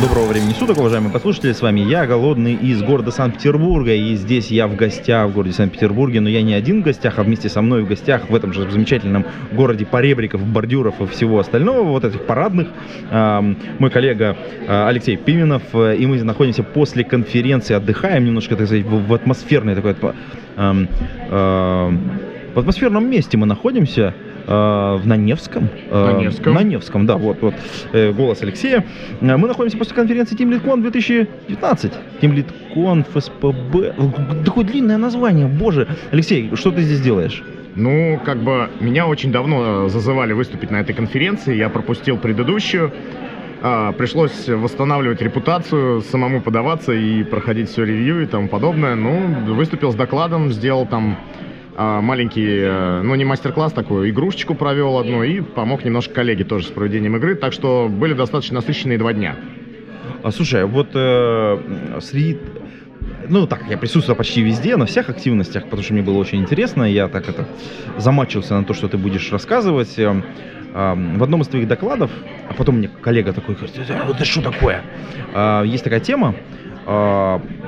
Доброго 0.00 0.28
времени 0.28 0.54
суток, 0.54 0.78
уважаемые 0.78 1.12
послушатели, 1.12 1.52
с 1.52 1.60
вами 1.60 1.80
я, 1.80 2.06
Голодный, 2.06 2.54
из 2.54 2.82
города 2.82 3.10
Санкт-Петербурга, 3.10 3.92
и 3.92 4.14
здесь 4.14 4.50
я 4.50 4.66
в 4.66 4.74
гостях 4.74 5.28
в 5.28 5.34
городе 5.34 5.52
Санкт-Петербурге, 5.52 6.20
но 6.20 6.30
я 6.30 6.40
не 6.40 6.54
один 6.54 6.80
в 6.80 6.84
гостях, 6.86 7.18
а 7.18 7.22
вместе 7.22 7.50
со 7.50 7.60
мной 7.60 7.82
в 7.82 7.86
гостях 7.86 8.30
в 8.30 8.34
этом 8.34 8.54
же 8.54 8.70
замечательном 8.70 9.26
городе 9.52 9.84
поребриков, 9.84 10.42
бордюров 10.42 11.02
и 11.02 11.06
всего 11.06 11.38
остального, 11.38 11.82
вот 11.82 12.06
этих 12.06 12.24
парадных, 12.24 12.68
мой 13.10 13.90
коллега 13.90 14.38
э, 14.66 14.86
Алексей 14.88 15.18
Пименов, 15.18 15.62
и 15.74 16.06
мы 16.06 16.22
находимся 16.22 16.62
после 16.62 17.04
конференции, 17.04 17.74
отдыхаем 17.74 18.24
немножко, 18.24 18.56
так 18.56 18.68
сказать, 18.68 18.86
в, 18.86 19.12
атмосферной 19.12 19.74
такой, 19.74 19.94
э, 20.56 20.86
в 22.54 22.58
атмосферном 22.58 23.10
месте 23.10 23.36
мы 23.36 23.46
находимся, 23.46 24.14
э, 24.50 24.96
в 24.96 25.06
Наневском. 25.06 25.68
На 25.90 26.12
Невском. 26.12 26.54
На 26.54 26.62
Невском, 26.62 27.06
да, 27.06 27.16
вот, 27.16 27.38
вот 27.40 27.54
э, 27.92 28.12
голос 28.12 28.42
Алексея. 28.42 28.84
Э, 29.20 29.36
Мы 29.36 29.48
находимся 29.48 29.78
после 29.78 29.94
конференции 29.94 30.36
Team 30.36 30.50
LeadCon 30.50 30.82
2019. 30.82 31.92
Team 32.20 32.44
LeadCon 32.74 33.04
ФСПБ. 33.10 34.44
Такое 34.44 34.64
длинное 34.64 34.98
название, 34.98 35.46
боже. 35.46 35.86
Алексей, 36.10 36.50
что 36.54 36.70
ты 36.70 36.82
здесь 36.82 37.00
делаешь? 37.00 37.42
Ну, 37.76 38.20
как 38.24 38.38
бы 38.38 38.68
меня 38.80 39.06
очень 39.06 39.30
давно 39.32 39.86
э, 39.86 39.88
зазывали 39.88 40.32
выступить 40.32 40.70
на 40.70 40.80
этой 40.80 40.94
конференции, 40.94 41.54
я 41.54 41.68
пропустил 41.68 42.18
предыдущую. 42.18 42.92
А, 43.62 43.92
пришлось 43.92 44.48
восстанавливать 44.48 45.20
репутацию, 45.20 46.00
самому 46.00 46.40
подаваться 46.40 46.92
и 46.92 47.22
проходить 47.22 47.68
все 47.68 47.84
ревью 47.84 48.22
и 48.22 48.26
тому 48.26 48.48
подобное. 48.48 48.94
Ну, 48.94 49.54
выступил 49.54 49.92
с 49.92 49.94
докладом, 49.94 50.50
сделал 50.50 50.86
там 50.86 51.18
маленький, 51.80 52.60
э, 52.60 53.02
ну 53.02 53.14
не 53.14 53.24
мастер-класс 53.24 53.72
такую, 53.72 54.10
игрушечку 54.10 54.54
провел 54.54 54.98
одну 54.98 55.22
и 55.22 55.40
помог 55.40 55.84
немножко 55.84 56.12
коллеге 56.14 56.44
тоже 56.44 56.66
с 56.66 56.70
проведением 56.70 57.16
игры, 57.16 57.34
так 57.34 57.52
что 57.52 57.88
были 57.88 58.12
достаточно 58.12 58.56
насыщенные 58.56 58.98
два 58.98 59.12
дня. 59.12 59.36
А, 60.22 60.30
слушай, 60.30 60.64
вот 60.66 60.90
э, 60.94 61.98
среди... 62.00 62.38
Ну, 63.28 63.46
так, 63.46 63.64
я 63.70 63.78
присутствовал 63.78 64.18
почти 64.18 64.42
везде, 64.42 64.76
на 64.76 64.84
всех 64.84 65.08
активностях, 65.08 65.64
потому 65.64 65.82
что 65.82 65.94
мне 65.94 66.02
было 66.02 66.18
очень 66.18 66.40
интересно. 66.40 66.82
Я 66.82 67.08
так 67.08 67.28
это 67.28 67.46
замачивался 67.96 68.54
на 68.54 68.64
то, 68.64 68.74
что 68.74 68.88
ты 68.88 68.98
будешь 68.98 69.32
рассказывать. 69.32 69.98
Э, 69.98 70.22
э, 70.74 70.94
В 71.16 71.22
одном 71.22 71.40
из 71.40 71.48
твоих 71.48 71.66
докладов, 71.66 72.10
а 72.48 72.52
потом 72.54 72.76
мне 72.76 72.88
коллега 72.88 73.32
такой 73.32 73.54
говорит, 73.54 73.74
«Э, 73.78 74.10
это 74.10 74.24
что 74.24 74.42
такое? 74.42 74.82
Э, 75.32 75.62
Есть 75.64 75.84
такая 75.84 76.00
тема, 76.00 76.34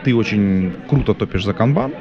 ты 0.05 0.14
очень 0.14 0.72
круто 0.88 1.14
топишь 1.14 1.44
за 1.44 1.52
канбан, 1.52 1.92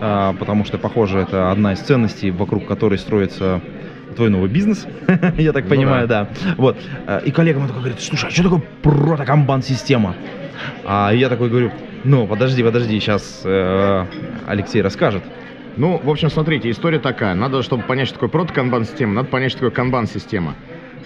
потому 0.00 0.64
что, 0.64 0.78
похоже, 0.78 1.18
это 1.20 1.50
одна 1.50 1.72
из 1.74 1.78
ценностей, 1.80 2.30
вокруг 2.30 2.66
которой 2.66 2.98
строится 2.98 3.60
твой 4.16 4.28
новый 4.30 4.48
бизнес, 4.48 4.86
я 5.38 5.52
так 5.52 5.64
Ну 5.64 5.70
понимаю, 5.70 6.08
да. 6.08 6.28
Вот. 6.56 6.76
Э, 7.06 7.20
И 7.24 7.30
коллега 7.30 7.58
мой 7.60 7.68
такой 7.68 7.82
говорит, 7.82 8.00
слушай, 8.00 8.26
а 8.26 8.30
что 8.30 8.42
такое 8.42 8.62
протокамбан-система? 8.82 10.16
А 10.84 11.10
я 11.12 11.28
такой 11.28 11.48
говорю, 11.48 11.70
ну, 12.04 12.26
подожди, 12.26 12.62
подожди, 12.62 12.98
сейчас 12.98 13.42
Алексей 14.46 14.82
расскажет. 14.82 15.22
Ну, 15.76 16.00
в 16.02 16.10
общем, 16.10 16.30
смотрите, 16.30 16.70
история 16.70 16.98
такая. 16.98 17.34
Надо, 17.34 17.62
чтобы 17.62 17.84
понять, 17.84 18.08
что 18.08 18.14
такое 18.16 18.28
протоканбан-система, 18.28 19.14
надо 19.14 19.28
понять, 19.28 19.50
что 19.52 19.60
такое 19.60 19.70
канбан-система. 19.70 20.54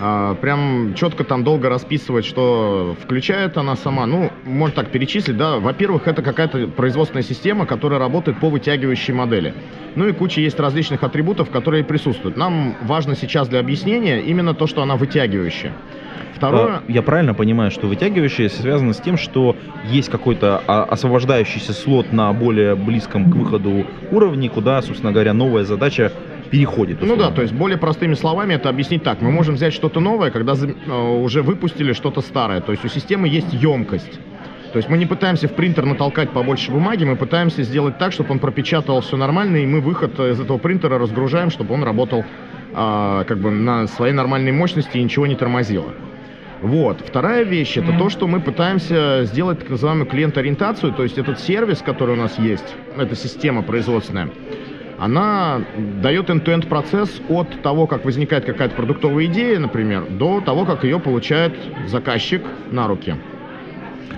А, 0.00 0.34
прям 0.34 0.94
четко 0.94 1.24
там 1.24 1.44
долго 1.44 1.68
расписывать, 1.68 2.24
что 2.24 2.96
включает 3.02 3.56
она 3.56 3.76
сама. 3.76 4.06
Ну, 4.06 4.30
можно 4.44 4.74
так 4.74 4.90
перечислить, 4.90 5.36
да. 5.36 5.58
Во-первых, 5.58 6.08
это 6.08 6.22
какая-то 6.22 6.68
производственная 6.68 7.22
система, 7.22 7.66
которая 7.66 7.98
работает 7.98 8.40
по 8.40 8.48
вытягивающей 8.48 9.14
модели. 9.14 9.54
Ну 9.94 10.08
и 10.08 10.12
куча 10.12 10.40
есть 10.40 10.58
различных 10.58 11.02
атрибутов, 11.04 11.50
которые 11.50 11.84
присутствуют. 11.84 12.36
Нам 12.36 12.74
важно 12.82 13.14
сейчас 13.14 13.48
для 13.48 13.60
объяснения 13.60 14.20
именно 14.20 14.54
то, 14.54 14.66
что 14.66 14.82
она 14.82 14.96
вытягивающая. 14.96 15.72
Второе... 16.34 16.66
А, 16.76 16.82
Я 16.88 17.02
правильно 17.02 17.32
понимаю, 17.32 17.70
что 17.70 17.86
вытягивающее 17.86 18.48
связано 18.48 18.92
с 18.92 19.00
тем, 19.00 19.16
что 19.16 19.56
есть 19.84 20.08
какой-то 20.10 20.62
а, 20.66 20.82
освобождающийся 20.84 21.72
слот 21.72 22.12
на 22.12 22.32
более 22.32 22.74
близком 22.74 23.30
к 23.30 23.34
выходу 23.36 23.86
уровне, 24.10 24.50
куда, 24.50 24.82
собственно 24.82 25.12
говоря, 25.12 25.32
новая 25.32 25.62
задача 25.64 26.12
переходит. 26.50 27.00
Ну 27.00 27.08
да, 27.08 27.14
условно. 27.14 27.36
то 27.36 27.42
есть 27.42 27.54
более 27.54 27.78
простыми 27.78 28.14
словами 28.14 28.54
это 28.54 28.68
объяснить 28.68 29.02
так. 29.02 29.20
Мы 29.20 29.30
можем 29.30 29.54
взять 29.54 29.72
что-то 29.72 30.00
новое, 30.00 30.30
когда 30.30 30.54
э, 30.54 30.92
уже 30.92 31.42
выпустили 31.42 31.92
что-то 31.92 32.20
старое. 32.20 32.60
То 32.60 32.72
есть 32.72 32.84
у 32.84 32.88
системы 32.88 33.28
есть 33.28 33.52
емкость. 33.52 34.20
То 34.72 34.78
есть 34.78 34.88
мы 34.88 34.98
не 34.98 35.06
пытаемся 35.06 35.46
в 35.46 35.52
принтер 35.52 35.84
натолкать 35.84 36.30
побольше 36.30 36.72
бумаги, 36.72 37.04
мы 37.04 37.14
пытаемся 37.14 37.62
сделать 37.62 37.96
так, 37.98 38.12
чтобы 38.12 38.32
он 38.32 38.40
пропечатывал 38.40 39.02
все 39.02 39.16
нормально, 39.16 39.58
и 39.58 39.66
мы 39.66 39.80
выход 39.80 40.18
э, 40.18 40.32
из 40.32 40.40
этого 40.40 40.58
принтера 40.58 40.98
разгружаем, 40.98 41.50
чтобы 41.50 41.74
он 41.74 41.84
работал 41.84 42.24
а, 42.74 43.22
как 43.24 43.38
бы 43.38 43.52
на 43.52 43.86
своей 43.86 44.12
нормальной 44.12 44.50
мощности 44.50 44.98
и 44.98 45.02
ничего 45.02 45.28
не 45.28 45.36
тормозило. 45.36 45.94
Вот. 46.60 47.02
Вторая 47.06 47.44
вещь 47.44 47.76
это 47.76 47.96
то, 47.96 48.08
что 48.08 48.26
мы 48.26 48.40
пытаемся 48.40 49.24
сделать 49.24 49.60
так 49.60 49.70
называемую 49.70 50.06
клиент-ориентацию, 50.06 50.92
то 50.92 51.02
есть 51.02 51.18
этот 51.18 51.38
сервис, 51.38 51.82
который 51.82 52.16
у 52.16 52.18
нас 52.18 52.38
есть, 52.38 52.74
эта 52.96 53.14
система 53.14 53.62
производственная, 53.62 54.30
она 55.04 55.60
дает 56.02 56.30
end-to-end 56.30 56.66
процесс 56.66 57.20
от 57.28 57.60
того, 57.62 57.86
как 57.86 58.06
возникает 58.06 58.46
какая-то 58.46 58.74
продуктовая 58.74 59.26
идея, 59.26 59.58
например, 59.58 60.06
до 60.08 60.40
того, 60.40 60.64
как 60.64 60.84
ее 60.84 60.98
получает 60.98 61.54
заказчик 61.86 62.42
на 62.70 62.88
руки. 62.88 63.14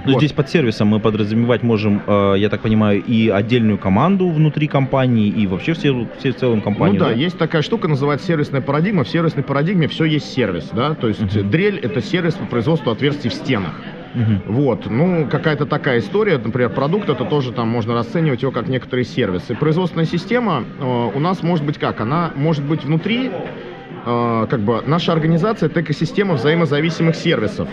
Ну, 0.04 0.12
вот. 0.12 0.20
здесь 0.20 0.30
под 0.30 0.48
сервисом 0.48 0.86
мы 0.86 1.00
подразумевать 1.00 1.64
можем, 1.64 2.00
э, 2.06 2.34
я 2.38 2.48
так 2.48 2.60
понимаю, 2.60 3.02
и 3.02 3.28
отдельную 3.28 3.76
команду 3.76 4.28
внутри 4.28 4.68
компании, 4.68 5.26
и 5.26 5.48
вообще 5.48 5.72
все, 5.72 6.06
все 6.20 6.30
в 6.32 6.36
целом 6.36 6.60
компанию. 6.60 7.00
ну 7.00 7.06
да, 7.08 7.12
есть 7.12 7.36
такая 7.36 7.62
штука, 7.62 7.88
называется 7.88 8.28
сервисная 8.28 8.60
парадигма. 8.60 9.02
В 9.02 9.08
сервисной 9.08 9.42
парадигме 9.42 9.88
все 9.88 10.04
есть 10.04 10.32
сервис, 10.32 10.70
да, 10.72 10.94
то 10.94 11.08
есть 11.08 11.20
Мгм. 11.20 11.50
дрель 11.50 11.80
это 11.82 12.00
сервис 12.00 12.34
по 12.34 12.46
производству 12.46 12.92
отверстий 12.92 13.30
в 13.30 13.34
стенах. 13.34 13.72
Мгм. 14.14 14.42
Вот, 14.46 14.86
ну, 14.86 15.26
какая-то 15.30 15.66
такая 15.66 15.98
история, 15.98 16.38
например, 16.38 16.70
продукт, 16.70 17.08
это 17.08 17.24
тоже 17.24 17.52
там 17.52 17.68
можно 17.68 17.94
расценивать 17.94 18.42
его 18.42 18.52
как 18.52 18.68
некоторые 18.68 19.04
сервисы. 19.04 19.54
Производственная 19.54 20.06
система 20.06 20.64
э, 20.78 21.10
у 21.14 21.18
нас 21.18 21.42
может 21.42 21.64
быть 21.64 21.78
как? 21.78 22.00
Она 22.00 22.32
может 22.34 22.64
быть 22.64 22.84
внутри, 22.84 23.30
э, 23.30 24.46
как 24.48 24.60
бы, 24.60 24.82
наша 24.86 25.12
организация 25.12 25.68
это 25.68 25.82
экосистема 25.82 26.34
взаимозависимых 26.34 27.14
сервисов. 27.14 27.68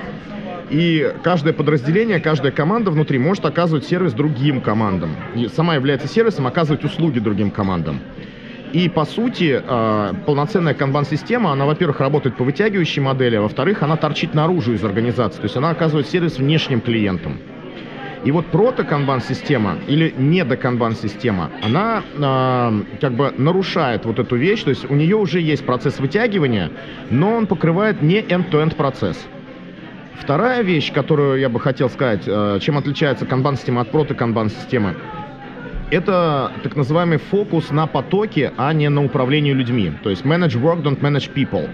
И 0.69 1.13
каждое 1.23 1.53
подразделение, 1.53 2.19
каждая 2.19 2.51
команда 2.51 2.89
внутри 2.91 3.19
может 3.19 3.45
оказывать 3.45 3.85
сервис 3.85 4.13
другим 4.13 4.59
командам. 4.59 5.11
И 5.35 5.47
сама 5.47 5.75
является 5.75 6.07
сервисом, 6.07 6.47
оказывать 6.47 6.83
услуги 6.83 7.19
другим 7.19 7.51
командам. 7.51 7.99
И 8.73 8.89
по 8.89 9.05
сути, 9.05 9.61
э, 9.63 10.13
полноценная 10.25 10.73
канбан-система, 10.73 11.51
она, 11.51 11.65
во-первых, 11.65 11.99
работает 11.99 12.35
по 12.35 12.43
вытягивающей 12.43 13.03
модели, 13.03 13.35
а 13.35 13.41
во-вторых, 13.41 13.83
она 13.83 13.97
торчит 13.97 14.33
наружу 14.33 14.73
из 14.73 14.83
организации. 14.83 15.37
То 15.37 15.43
есть 15.43 15.55
она 15.55 15.69
оказывает 15.69 16.07
сервис 16.07 16.39
внешним 16.39 16.81
клиентам. 16.81 17.37
И 18.25 18.31
вот 18.31 18.47
прото-канбан-система 18.47 19.77
или 19.87 20.11
недо-канбан-система, 20.17 21.51
она 21.61 22.01
э, 22.15 22.97
как 22.99 23.13
бы 23.13 23.31
нарушает 23.37 24.05
вот 24.05 24.17
эту 24.17 24.37
вещь, 24.37 24.63
то 24.63 24.71
есть 24.71 24.89
у 24.89 24.95
нее 24.95 25.17
уже 25.17 25.39
есть 25.39 25.63
процесс 25.65 25.99
вытягивания, 25.99 26.71
но 27.11 27.35
он 27.35 27.45
покрывает 27.45 28.01
не 28.01 28.21
end-to-end 28.21 28.75
процесс. 28.75 29.23
Вторая 30.15 30.63
вещь, 30.63 30.91
которую 30.91 31.39
я 31.39 31.49
бы 31.49 31.59
хотел 31.59 31.89
сказать, 31.89 32.23
э, 32.25 32.57
чем 32.59 32.79
отличается 32.79 33.27
канбан-система 33.27 33.81
от 33.81 33.91
прото-канбан-системы, 33.91 34.95
это 35.93 36.51
так 36.63 36.75
называемый 36.75 37.17
фокус 37.17 37.71
на 37.71 37.87
потоке, 37.87 38.51
а 38.57 38.73
не 38.73 38.89
на 38.89 39.03
управлении 39.03 39.53
людьми. 39.53 39.91
То 40.03 40.09
есть 40.09 40.23
manage 40.23 40.59
work, 40.61 40.81
don't 40.83 40.99
manage 40.99 41.31
people. 41.33 41.69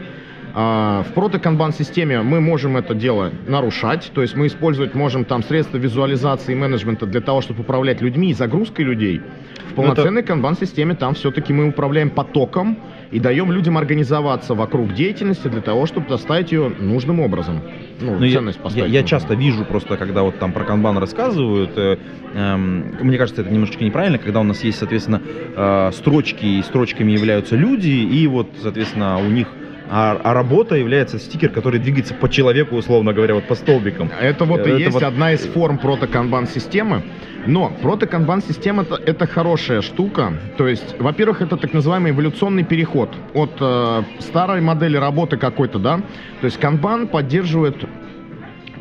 А, 0.54 1.04
В 1.04 1.14
прото-канбан-системе 1.14 2.22
мы 2.22 2.42
можем 2.42 2.76
это 2.76 2.94
дело 2.94 3.32
нарушать, 3.48 4.12
то 4.14 4.22
есть 4.22 4.36
мы 4.36 4.48
использовать 4.48 4.96
можем 4.96 5.24
там 5.24 5.44
средства 5.44 5.78
визуализации 5.78 6.54
и 6.54 6.56
менеджмента 6.56 7.06
для 7.06 7.22
того, 7.22 7.42
чтобы 7.42 7.62
управлять 7.62 8.02
людьми 8.02 8.32
и 8.32 8.34
загрузкой 8.34 8.86
людей. 8.86 9.22
В 9.70 9.76
полноценной 9.76 10.24
канбан-системе 10.24 10.96
там 10.96 11.14
все-таки 11.14 11.54
мы 11.54 11.68
управляем 11.68 12.10
потоком 12.10 12.78
и 13.12 13.20
даем 13.20 13.52
людям 13.52 13.78
организоваться 13.78 14.54
вокруг 14.54 14.94
деятельности 14.94 15.48
для 15.48 15.62
того, 15.62 15.86
чтобы 15.86 16.08
доставить 16.08 16.52
ее 16.52 16.72
нужным 16.80 17.20
образом. 17.20 17.62
Ну, 18.00 18.18
Ну, 18.20 18.24
я, 18.26 18.34
ценность 18.38 18.58
я- 18.58 18.64
поставить. 18.64 18.92
я 18.94 19.02
нужно. 19.02 19.08
часто 19.08 19.34
вижу 19.34 19.66
просто, 19.66 19.98
когда 19.98 20.22
вот 20.24 20.38
там 20.40 20.52
про 20.52 20.64
канбан 20.64 20.98
рассказывают, 20.98 21.72
э, 21.78 21.98
эм, 22.36 22.96
мне 23.02 23.18
кажется, 23.18 23.42
это 23.42 23.52
немножечко 23.52 23.84
неправильно, 23.84 24.18
когда 24.20 24.40
у 24.42 24.44
нас 24.44 24.64
есть, 24.64 24.78
соответственно, 24.78 25.22
э, 25.56 25.92
строчки, 25.94 26.46
и 26.46 26.62
строчками 26.62 27.12
являются 27.12 27.56
люди, 27.56 27.90
и 27.90 28.28
вот, 28.28 28.48
соответственно, 28.62 29.18
у 29.20 29.30
них 29.30 29.48
а, 29.90 30.20
а 30.24 30.34
работа 30.34 30.76
является 30.76 31.18
стикер, 31.18 31.50
который 31.50 31.80
двигается 31.80 32.14
по 32.14 32.30
человеку, 32.30 32.76
условно 32.76 33.12
говоря, 33.12 33.36
вот 33.36 33.48
по 33.48 33.56
столбикам. 33.56 34.12
Это 34.22 34.46
вот 34.46 34.60
и 34.68 34.70
Это 34.70 34.80
есть 34.80 34.94
вот- 34.94 35.04
одна 35.04 35.34
из 35.34 35.42
форм 35.42 35.80
протоканбан-системы. 35.80 37.04
Но 37.48 37.72
протоканбан-система 37.82 38.84
это, 38.84 38.96
это 38.96 39.26
хорошая 39.26 39.82
штука. 39.82 40.34
То 40.58 40.68
есть, 40.68 41.00
во-первых, 41.00 41.42
это 41.42 41.58
так 41.58 41.74
называемый 41.74 42.12
эволюционный 42.12 42.64
переход 42.64 43.10
от 43.34 43.52
э, 43.60 44.04
старой 44.20 44.62
модели 44.62 44.98
работы 44.98 45.38
какой-то, 45.38 45.80
да. 45.80 45.98
То 46.42 46.46
есть 46.46 46.60
канбан 46.60 47.08
поддерживает 47.08 47.78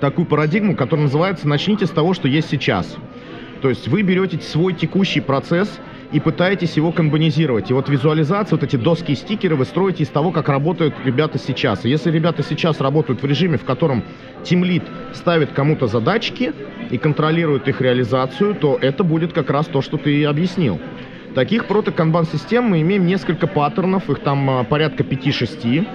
такую 0.01 0.27
парадигму, 0.27 0.77
которая 0.77 1.05
называется 1.05 1.49
«начните 1.49 1.87
с 1.87 1.91
того, 1.91 2.15
что 2.15 2.29
есть 2.29 2.51
сейчас». 2.51 2.97
То 3.63 3.69
есть 3.69 3.89
вы 3.89 4.03
берете 4.03 4.39
свой 4.41 4.73
текущий 4.73 5.21
процесс 5.21 5.81
и 6.13 6.21
пытаетесь 6.21 6.77
его 6.77 6.93
канбанизировать. 6.93 7.71
И 7.71 7.75
вот 7.75 7.89
визуализация, 7.89 8.57
вот 8.57 8.65
эти 8.65 8.77
доски 8.77 9.13
и 9.13 9.15
стикеры 9.15 9.57
вы 9.57 9.65
строите 9.65 10.03
из 10.03 10.09
того, 10.09 10.31
как 10.31 10.49
работают 10.49 10.95
ребята 11.05 11.39
сейчас. 11.39 11.85
И 11.85 11.91
если 11.91 12.11
ребята 12.11 12.43
сейчас 12.43 12.81
работают 12.81 13.23
в 13.23 13.27
режиме, 13.27 13.59
в 13.59 13.65
котором 13.65 14.03
тимлит 14.43 14.85
ставит 15.13 15.53
кому-то 15.53 15.87
задачки 15.87 16.53
и 16.91 16.99
контролирует 16.99 17.69
их 17.69 17.81
реализацию, 17.81 18.55
то 18.55 18.79
это 18.81 19.05
будет 19.05 19.33
как 19.33 19.51
раз 19.51 19.67
то, 19.67 19.83
что 19.83 19.99
ты 19.99 20.15
и 20.15 20.25
объяснил. 20.25 20.81
Таких 21.35 21.67
прото-канбан-систем 21.67 22.65
мы 22.65 22.81
имеем 22.81 23.07
несколько 23.07 23.47
паттернов, 23.47 24.09
их 24.09 24.21
там 24.21 24.49
а, 24.51 24.65
порядка 24.65 25.05
5-6. 25.05 25.87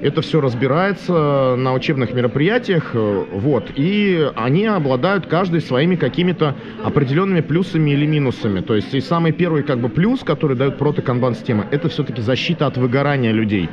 Это 0.00 0.20
все 0.20 0.40
разбирается 0.40 1.56
на 1.56 1.72
учебных 1.72 2.12
мероприятиях, 2.12 2.90
э, 2.92 3.24
вот, 3.32 3.70
и 3.74 4.30
они 4.36 4.66
обладают 4.66 5.26
каждый 5.26 5.60
своими 5.60 5.96
какими-то 5.96 6.54
определенными 6.84 7.40
плюсами 7.40 7.90
или 7.92 8.04
минусами. 8.06 8.60
То 8.60 8.74
есть 8.74 8.92
и 8.94 9.00
самый 9.00 9.32
первый 9.32 9.62
как 9.62 9.78
бы 9.78 9.88
плюс, 9.88 10.20
который 10.20 10.56
дает 10.56 10.76
прото-канбан-система, 10.78 11.66
это 11.70 11.88
все-таки 11.88 12.20
защита 12.20 12.66
от 12.66 12.76
выгорания 12.76 13.32
людей. 13.32 13.70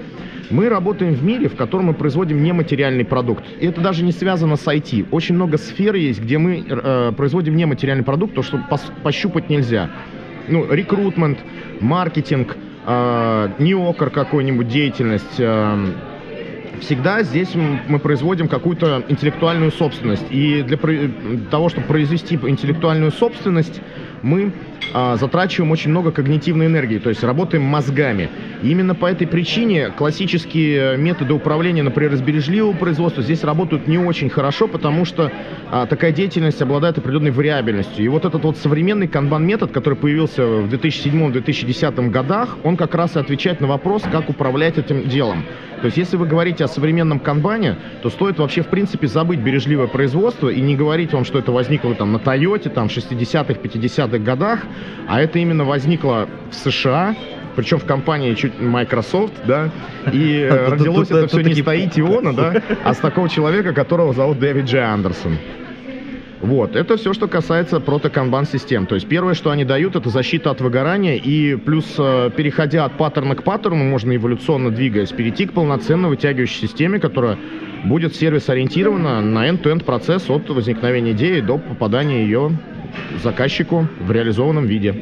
Мы 0.50 0.70
работаем 0.70 1.14
в 1.14 1.24
мире, 1.24 1.50
в 1.50 1.56
котором 1.56 1.88
мы 1.88 1.94
производим 1.94 2.44
нематериальный 2.44 3.06
продукт. 3.06 3.44
И 3.60 3.66
это 3.66 3.82
даже 3.82 4.04
не 4.04 4.12
связано 4.12 4.56
с 4.56 4.66
IT. 4.68 5.08
Очень 5.12 5.36
много 5.36 5.58
сфер 5.58 5.96
есть, 5.96 6.22
где 6.22 6.38
мы 6.38 6.64
э, 6.68 7.12
производим 7.18 7.56
нематериальный 7.56 8.04
продукт, 8.04 8.36
то, 8.36 8.44
что 8.44 8.58
пос- 8.70 8.92
пощупать 9.04 9.50
нельзя. 9.50 9.90
Ну, 10.48 10.72
рекрутмент, 10.72 11.40
маркетинг, 11.80 12.56
э, 12.86 13.50
неокр 13.60 14.10
какой-нибудь 14.10 14.68
деятельность, 14.68 15.40
э, 15.40 15.86
всегда 16.82 17.24
здесь 17.24 17.50
мы 17.88 18.00
производим 18.00 18.48
какую-то 18.48 19.04
интеллектуальную 19.08 19.72
собственность. 19.72 20.26
И 20.30 20.62
для 20.64 20.78
про- 20.78 21.10
того, 21.52 21.70
чтобы 21.70 21.88
произвести 21.88 22.36
интеллектуальную 22.36 23.12
собственность, 23.12 23.82
мы 24.22 24.52
а, 24.94 25.16
затрачиваем 25.18 25.72
очень 25.72 25.92
много 25.92 26.12
когнитивной 26.12 26.66
энергии, 26.68 27.00
то 27.00 27.10
есть 27.10 27.24
работаем 27.24 27.64
мозгами. 27.64 28.30
И 28.62 28.70
именно 28.70 28.96
по 28.96 29.06
этой 29.06 29.28
причине 29.28 29.90
классические 29.90 30.98
методы 30.98 31.34
управления, 31.34 31.84
например, 31.84 32.14
из 32.14 32.22
бережливого 32.22 32.74
производства, 32.74 33.24
здесь 33.24 33.44
работают 33.44 33.88
не 33.88 33.98
очень 33.98 34.30
хорошо, 34.30 34.68
потому 34.68 35.06
что 35.06 35.32
а, 35.72 35.86
такая 35.86 36.12
деятельность 36.12 36.62
обладает 36.62 36.98
определенной 36.98 37.32
вариабельностью. 37.32 38.04
И 38.06 38.08
вот 38.08 38.26
этот 38.26 38.44
вот 38.44 38.58
современный 38.58 39.08
канбан-метод, 39.08 39.72
который 39.72 39.96
появился 39.96 40.46
в 40.46 40.74
2007-2010 40.74 42.10
годах, 42.10 42.58
он 42.64 42.78
как 42.78 42.96
раз 42.96 43.16
и 43.16 43.20
отвечает 43.20 43.62
на 43.62 43.68
вопрос, 43.68 44.04
как 44.12 44.30
управлять 44.30 44.78
этим 44.78 45.08
делом. 45.08 45.46
То 45.84 45.88
есть, 45.88 45.98
если 45.98 46.16
вы 46.16 46.28
говорите 46.28 46.64
о 46.64 46.70
современном 46.70 47.20
канбане, 47.20 47.76
то 48.02 48.10
стоит 48.10 48.40
вообще, 48.40 48.62
в 48.62 48.68
принципе, 48.68 49.06
забыть 49.06 49.40
бережливое 49.40 49.88
производство 49.88 50.48
и 50.48 50.62
не 50.62 50.78
говорить 50.78 51.12
вам, 51.12 51.26
что 51.26 51.40
это 51.40 51.52
возникло 51.52 51.94
там 51.94 52.14
на 52.14 52.20
Тойоте, 52.20 52.70
там, 52.70 52.88
в 52.88 52.96
60-х, 52.96 53.54
50-х 53.54 54.18
годах, 54.20 54.62
а 55.08 55.22
это 55.22 55.40
именно 55.40 55.64
возникло 55.64 56.28
в 56.50 56.56
США, 56.56 57.16
причем 57.56 57.78
в 57.80 57.86
компании 57.86 58.34
чуть 58.34 58.60
Microsoft, 58.60 59.34
да, 59.46 59.70
и 60.12 60.48
э, 60.50 60.70
родилось 60.70 61.12
это 61.12 61.28
все 61.28 61.38
не 61.38 61.50
таки- 61.50 61.62
с 61.62 61.66
Таити 61.66 62.00
Иона, 62.00 62.34
да, 62.34 62.62
а 62.84 62.94
с 62.94 62.98
такого 62.98 63.30
человека, 63.30 63.74
которого 63.74 64.14
зовут 64.14 64.40
Дэвид 64.40 64.66
Дж. 64.66 64.78
Андерсон. 64.78 65.38
Вот, 66.44 66.76
это 66.76 66.98
все, 66.98 67.14
что 67.14 67.30
касается 67.30 67.80
прото-канбан 67.80 68.46
систем. 68.46 68.86
То 68.86 68.96
есть 68.96 69.08
первое, 69.08 69.34
что 69.34 69.52
они 69.52 69.64
дают, 69.64 69.96
это 69.96 70.10
защита 70.10 70.52
от 70.52 70.60
выгорания, 70.60 71.16
и 71.16 71.56
плюс, 71.56 71.86
э, 71.98 72.32
переходя 72.36 72.84
от 72.84 72.98
паттерна 72.98 73.36
к 73.36 73.44
паттерну, 73.44 73.86
можно 73.86 74.14
эволюционно 74.14 74.70
двигаясь, 74.70 75.12
перейти 75.14 75.46
к 75.46 75.54
полноценно 75.54 76.10
вытягивающей 76.10 76.68
системе, 76.68 77.00
которая 77.00 77.38
будет 77.86 78.14
сервис-ориентирована 78.16 79.22
на 79.22 79.48
end-to-end 79.48 79.86
процесс 79.86 80.30
от 80.30 80.50
возникновения 80.50 81.12
идеи 81.12 81.40
до 81.40 81.58
попадания 81.58 82.24
ее 82.24 82.52
заказчику 83.22 83.88
в 84.00 84.12
реализованном 84.12 84.66
виде. 84.66 84.96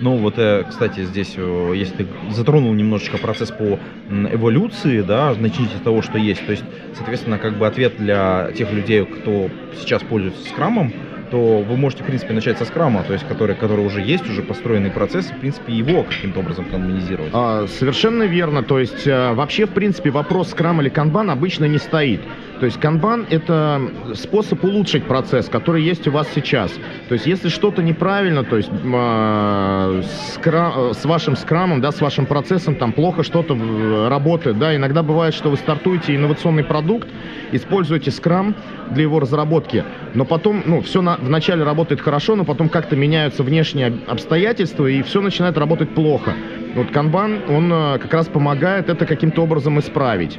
Ну 0.00 0.16
вот, 0.16 0.34
э, 0.38 0.64
кстати, 0.68 1.04
здесь, 1.04 1.34
э, 1.36 1.72
если 1.74 1.94
ты 1.94 2.06
затронул 2.30 2.72
немножечко 2.74 3.16
процесс 3.16 3.50
по 3.50 3.78
эволюции, 4.10 5.02
да, 5.02 5.34
начните 5.38 5.76
с 5.76 5.80
того, 5.80 6.02
что 6.02 6.18
есть. 6.18 6.44
То 6.44 6.52
есть, 6.52 6.64
соответственно, 6.94 7.38
как 7.38 7.56
бы 7.56 7.66
ответ 7.66 7.94
для 7.98 8.50
тех 8.56 8.72
людей, 8.72 9.04
кто 9.04 9.50
сейчас 9.80 10.02
пользуется 10.02 10.48
скрамом, 10.48 10.92
то 11.34 11.64
вы 11.68 11.76
можете, 11.76 12.04
в 12.04 12.06
принципе, 12.06 12.32
начать 12.32 12.58
со 12.58 12.64
скрама, 12.64 13.02
то 13.02 13.12
есть, 13.12 13.26
который, 13.26 13.56
который 13.56 13.84
уже 13.84 14.00
есть, 14.00 14.28
уже 14.30 14.40
построенный 14.40 14.92
процесс, 14.92 15.32
и, 15.32 15.34
в 15.34 15.38
принципе, 15.38 15.72
его 15.72 16.04
каким-то 16.04 16.38
образом 16.38 16.64
канонизировать. 16.66 17.32
А, 17.32 17.66
совершенно 17.66 18.22
верно. 18.22 18.62
То 18.62 18.78
есть 18.78 19.04
э, 19.04 19.32
вообще, 19.32 19.66
в 19.66 19.70
принципе, 19.70 20.10
вопрос 20.10 20.50
скрам 20.50 20.80
или 20.80 20.88
канбан 20.88 21.30
обычно 21.30 21.64
не 21.64 21.78
стоит. 21.78 22.20
То 22.60 22.66
есть 22.66 22.78
канбан 22.78 23.26
это 23.30 23.80
способ 24.14 24.62
улучшить 24.62 25.04
процесс, 25.04 25.48
который 25.48 25.82
есть 25.82 26.06
у 26.06 26.12
вас 26.12 26.28
сейчас. 26.32 26.72
То 27.08 27.14
есть 27.14 27.26
если 27.26 27.48
что-то 27.48 27.82
неправильно, 27.82 28.44
то 28.44 28.56
есть 28.56 28.70
а, 28.94 30.00
скра- 30.36 30.90
э, 30.90 30.94
с 30.94 31.04
вашим 31.04 31.34
скрамом, 31.34 31.80
да, 31.80 31.90
с 31.90 32.00
вашим 32.00 32.26
процессом 32.26 32.76
там 32.76 32.92
плохо 32.92 33.24
что-то 33.24 33.56
э, 33.56 34.08
работает, 34.08 34.56
да, 34.60 34.76
иногда 34.76 35.02
бывает, 35.02 35.34
что 35.34 35.50
вы 35.50 35.56
стартуете 35.56 36.14
инновационный 36.14 36.62
продукт, 36.62 37.08
используете 37.50 38.12
скрам 38.12 38.54
для 38.94 39.02
его 39.02 39.20
разработки, 39.20 39.84
но 40.14 40.24
потом, 40.24 40.62
ну, 40.64 40.80
все 40.80 41.02
вначале 41.02 41.64
работает 41.64 42.00
хорошо, 42.00 42.36
но 42.36 42.44
потом 42.44 42.68
как-то 42.68 42.96
меняются 42.96 43.42
внешние 43.42 43.88
об- 43.88 43.94
обстоятельства, 44.08 44.86
и 44.86 45.02
все 45.02 45.20
начинает 45.20 45.58
работать 45.58 45.90
плохо. 45.90 46.34
Вот 46.74 46.90
канбан, 46.90 47.40
он 47.48 47.72
э, 47.72 47.98
как 47.98 48.12
раз 48.14 48.26
помогает 48.26 48.88
это 48.88 49.06
каким-то 49.06 49.42
образом 49.42 49.78
исправить. 49.78 50.38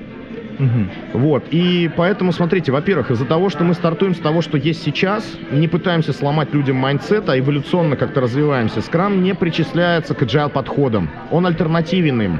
Мгм. 0.57 0.89
Вот, 1.13 1.43
и 1.51 1.89
поэтому, 1.95 2.31
смотрите, 2.31 2.71
во-первых, 2.71 3.11
из-за 3.11 3.25
того, 3.25 3.49
что 3.49 3.63
мы 3.63 3.73
стартуем 3.73 4.15
с 4.15 4.19
того, 4.19 4.41
что 4.41 4.57
есть 4.57 4.83
сейчас, 4.83 5.37
не 5.51 5.67
пытаемся 5.67 6.13
сломать 6.13 6.53
людям 6.53 6.77
mindset, 6.77 7.29
а 7.29 7.37
эволюционно 7.37 7.95
как-то 7.95 8.21
развиваемся, 8.21 8.81
скрам 8.81 9.21
не 9.21 9.35
причисляется 9.35 10.13
к 10.13 10.21
agile 10.21 10.49
подходам, 10.49 11.09
он 11.31 11.45
альтернативен 11.45 12.21
им. 12.21 12.39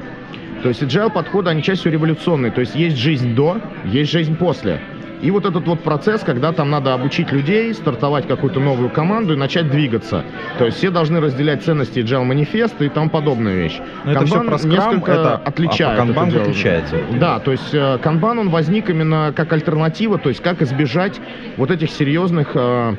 То 0.63 0.69
есть 0.69 0.81
agile 0.81 1.11
подходы, 1.11 1.49
они 1.49 1.61
все 1.61 1.91
революционные, 1.91 2.51
то 2.51 2.61
есть 2.61 2.75
есть 2.75 2.97
жизнь 2.97 3.35
до, 3.35 3.61
есть 3.83 4.11
жизнь 4.11 4.35
после. 4.35 4.79
И 5.21 5.31
вот 5.31 5.45
этот 5.45 5.65
вот 5.67 5.81
процесс, 5.81 6.21
когда 6.21 6.51
там 6.51 6.69
надо 6.69 6.93
обучить 6.93 7.31
людей, 7.31 7.73
стартовать 7.73 8.27
какую-то 8.27 8.59
новую 8.59 8.89
команду 8.89 9.33
и 9.33 9.37
начать 9.37 9.69
двигаться. 9.69 10.23
То 10.59 10.65
есть 10.65 10.77
все 10.77 10.89
должны 10.89 11.19
разделять 11.19 11.63
ценности 11.63 11.99
agile 11.99 12.23
манифеста 12.23 12.83
и 12.85 12.89
тому 12.89 13.09
подобную 13.09 13.57
вещь. 13.57 13.79
Но 14.03 14.11
это 14.11 14.25
Kanban 14.25 14.45
про 14.59 14.67
несколько 14.67 15.11
это- 15.11 15.35
а 15.35 15.41
отличает. 15.45 15.99
это 15.99 16.11
Kanban 16.11 16.31
дело. 16.31 16.41
отличается. 16.43 16.97
Да, 17.19 17.39
то 17.39 17.51
есть 17.51 17.73
э, 17.73 17.97
канбан 18.01 18.39
он 18.39 18.49
возник 18.49 18.89
именно 18.89 19.33
как 19.35 19.51
альтернатива, 19.53 20.17
то 20.17 20.29
есть 20.29 20.41
как 20.41 20.61
избежать 20.61 21.19
вот 21.57 21.71
этих 21.71 21.89
серьезных 21.91 22.51
э, 22.55 22.95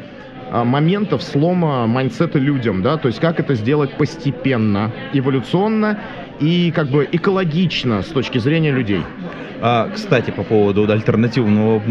э, 0.52 0.64
моментов 0.64 1.22
слома 1.22 1.86
mindset 1.86 2.32
а 2.32 2.38
людям, 2.38 2.82
да, 2.82 2.96
то 2.96 3.08
есть 3.08 3.20
как 3.20 3.40
это 3.40 3.54
сделать 3.54 3.92
постепенно, 3.92 4.92
эволюционно 5.12 5.98
и 6.40 6.70
как 6.74 6.88
бы 6.88 7.08
экологично 7.10 8.02
с 8.02 8.06
точки 8.06 8.38
зрения 8.38 8.70
людей. 8.70 9.02
А, 9.60 9.90
кстати, 9.94 10.30
по 10.30 10.42
поводу 10.42 10.90
альтернативного, 10.90 11.82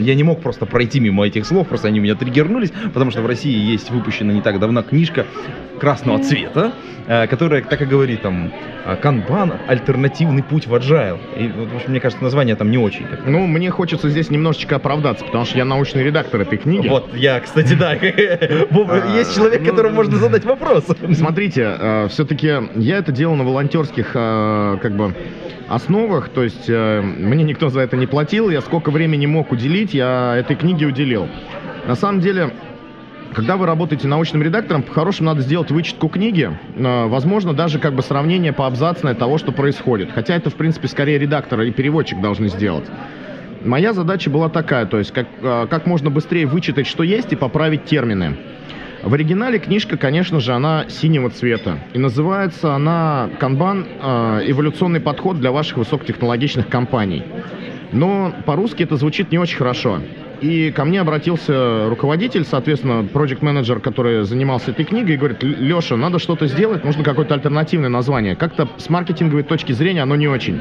я 0.00 0.14
не 0.14 0.22
мог 0.22 0.40
просто 0.40 0.66
пройти 0.66 1.00
мимо 1.00 1.26
этих 1.26 1.46
слов, 1.46 1.68
просто 1.68 1.88
они 1.88 2.00
у 2.00 2.02
меня 2.02 2.14
триггернулись, 2.14 2.72
потому 2.92 3.10
что 3.10 3.22
в 3.22 3.26
России 3.26 3.56
есть 3.56 3.90
выпущена 3.90 4.32
не 4.32 4.40
так 4.40 4.58
давно 4.58 4.82
книжка 4.82 5.26
красного 5.80 6.20
цвета, 6.20 6.74
э, 7.08 7.26
которая 7.26 7.62
так 7.62 7.82
и 7.82 7.84
говорит 7.84 8.22
там 8.22 8.52
э, 8.84 8.96
«Канбан. 8.96 9.54
Альтернативный 9.66 10.44
путь 10.44 10.68
в 10.68 10.74
agile». 10.74 11.18
И, 11.36 11.48
вот, 11.48 11.72
в 11.72 11.76
общем, 11.76 11.90
мне 11.90 12.00
кажется, 12.00 12.22
название 12.22 12.54
там 12.54 12.70
не 12.70 12.78
очень. 12.78 13.04
как-то. 13.04 13.28
Ну, 13.28 13.46
мне 13.48 13.70
хочется 13.70 14.08
здесь 14.08 14.30
немножечко 14.30 14.76
оправдаться, 14.76 15.24
потому 15.24 15.44
что 15.44 15.58
я 15.58 15.64
научный 15.64 16.04
редактор 16.04 16.42
этой 16.42 16.58
книги. 16.58 16.86
Вот, 16.86 17.12
я, 17.14 17.40
кстати, 17.40 17.74
да, 17.74 17.92
А, 18.92 19.16
есть 19.16 19.34
человек, 19.34 19.62
ну, 19.62 19.70
которому 19.70 19.96
можно 19.96 20.16
задать 20.18 20.44
вопрос. 20.44 20.84
Смотрите, 21.14 22.08
все-таки 22.10 22.52
я 22.76 22.98
это 22.98 23.10
делал 23.10 23.34
на 23.34 23.44
волонтерских 23.44 24.12
как 24.12 24.92
бы 24.92 25.14
основах, 25.68 26.28
то 26.28 26.42
есть 26.42 26.68
э, 26.68 27.02
мне 27.16 27.44
никто 27.44 27.68
за 27.68 27.80
это 27.80 27.96
не 27.96 28.06
платил, 28.06 28.50
я 28.50 28.60
сколько 28.60 28.90
времени 28.90 29.26
мог 29.26 29.52
уделить, 29.52 29.94
я 29.94 30.34
этой 30.36 30.56
книге 30.56 30.86
уделил. 30.86 31.28
На 31.86 31.94
самом 31.94 32.20
деле, 32.20 32.52
когда 33.34 33.56
вы 33.56 33.66
работаете 33.66 34.08
научным 34.08 34.42
редактором, 34.42 34.82
по-хорошему 34.82 35.30
надо 35.30 35.42
сделать 35.42 35.70
вычетку 35.70 36.08
книги, 36.08 36.50
э, 36.76 37.06
возможно, 37.06 37.54
даже 37.54 37.78
как 37.78 37.94
бы 37.94 38.02
сравнение 38.02 38.52
поабзацное 38.52 39.14
того, 39.14 39.38
что 39.38 39.52
происходит. 39.52 40.10
Хотя 40.12 40.34
это, 40.34 40.50
в 40.50 40.54
принципе, 40.54 40.88
скорее 40.88 41.18
редактор 41.18 41.62
и 41.62 41.70
переводчик 41.70 42.20
должны 42.20 42.48
сделать. 42.48 42.84
Моя 43.64 43.92
задача 43.92 44.28
была 44.28 44.48
такая, 44.48 44.86
то 44.86 44.98
есть 44.98 45.12
как, 45.12 45.26
э, 45.40 45.66
как 45.70 45.86
можно 45.86 46.10
быстрее 46.10 46.46
вычитать, 46.46 46.86
что 46.86 47.02
есть, 47.02 47.32
и 47.32 47.36
поправить 47.36 47.84
термины. 47.84 48.36
В 49.02 49.14
оригинале 49.14 49.58
книжка, 49.58 49.96
конечно 49.96 50.38
же, 50.38 50.52
она 50.52 50.86
синего 50.88 51.28
цвета. 51.28 51.78
И 51.92 51.98
называется 51.98 52.74
она 52.74 53.30
«Канбан. 53.40 53.84
э, 54.00 54.42
Эволюционный 54.46 55.00
подход 55.00 55.40
для 55.40 55.50
ваших 55.50 55.78
высокотехнологичных 55.78 56.68
компаний». 56.68 57.24
Но 57.90 58.32
по-русски 58.46 58.84
это 58.84 58.96
звучит 58.96 59.32
не 59.32 59.38
очень 59.38 59.58
хорошо. 59.58 59.98
И 60.40 60.70
ко 60.70 60.84
мне 60.84 61.00
обратился 61.00 61.88
руководитель, 61.88 62.44
соответственно, 62.44 63.04
проект 63.04 63.42
менеджер 63.42 63.80
который 63.80 64.24
занимался 64.24 64.70
этой 64.70 64.84
книгой, 64.84 65.14
и 65.14 65.18
говорит, 65.18 65.42
Леша, 65.42 65.96
надо 65.96 66.20
что-то 66.20 66.46
сделать, 66.46 66.84
нужно 66.84 67.02
какое-то 67.02 67.34
альтернативное 67.34 67.88
название. 67.88 68.36
Как-то 68.36 68.68
с 68.78 68.88
маркетинговой 68.88 69.42
точки 69.42 69.72
зрения 69.72 70.02
оно 70.02 70.14
не 70.14 70.28
очень. 70.28 70.60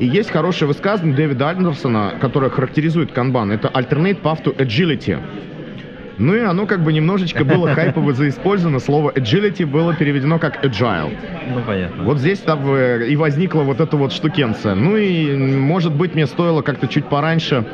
И 0.00 0.06
есть 0.06 0.30
хорошее 0.30 0.66
высказывание 0.66 1.16
Дэвида 1.16 1.50
Андерсона, 1.50 2.14
которое 2.20 2.50
характеризует 2.50 3.12
канбан. 3.12 3.52
Это 3.52 3.68
alternate 3.68 4.20
path 4.20 4.42
to 4.44 4.56
agility. 4.56 5.18
Ну 6.22 6.36
и 6.36 6.38
оно 6.40 6.66
как 6.66 6.84
бы 6.84 6.92
немножечко 6.92 7.44
было 7.44 7.68
хайпово 7.74 8.12
заиспользовано. 8.12 8.78
Слово 8.78 9.10
agility 9.10 9.66
было 9.66 9.92
переведено 9.92 10.38
как 10.38 10.64
agile. 10.64 11.12
Ну, 11.52 11.60
понятно. 11.66 12.04
Вот 12.04 12.18
здесь 12.18 12.38
там 12.38 12.60
э, 12.72 13.08
и 13.08 13.16
возникла 13.16 13.62
вот 13.62 13.80
эта 13.80 13.96
вот 13.96 14.12
штукенция. 14.12 14.76
Ну 14.76 14.96
и, 14.96 15.34
может 15.36 15.92
быть, 15.92 16.14
мне 16.14 16.26
стоило 16.26 16.62
как-то 16.62 16.86
чуть 16.86 17.06
пораньше 17.06 17.64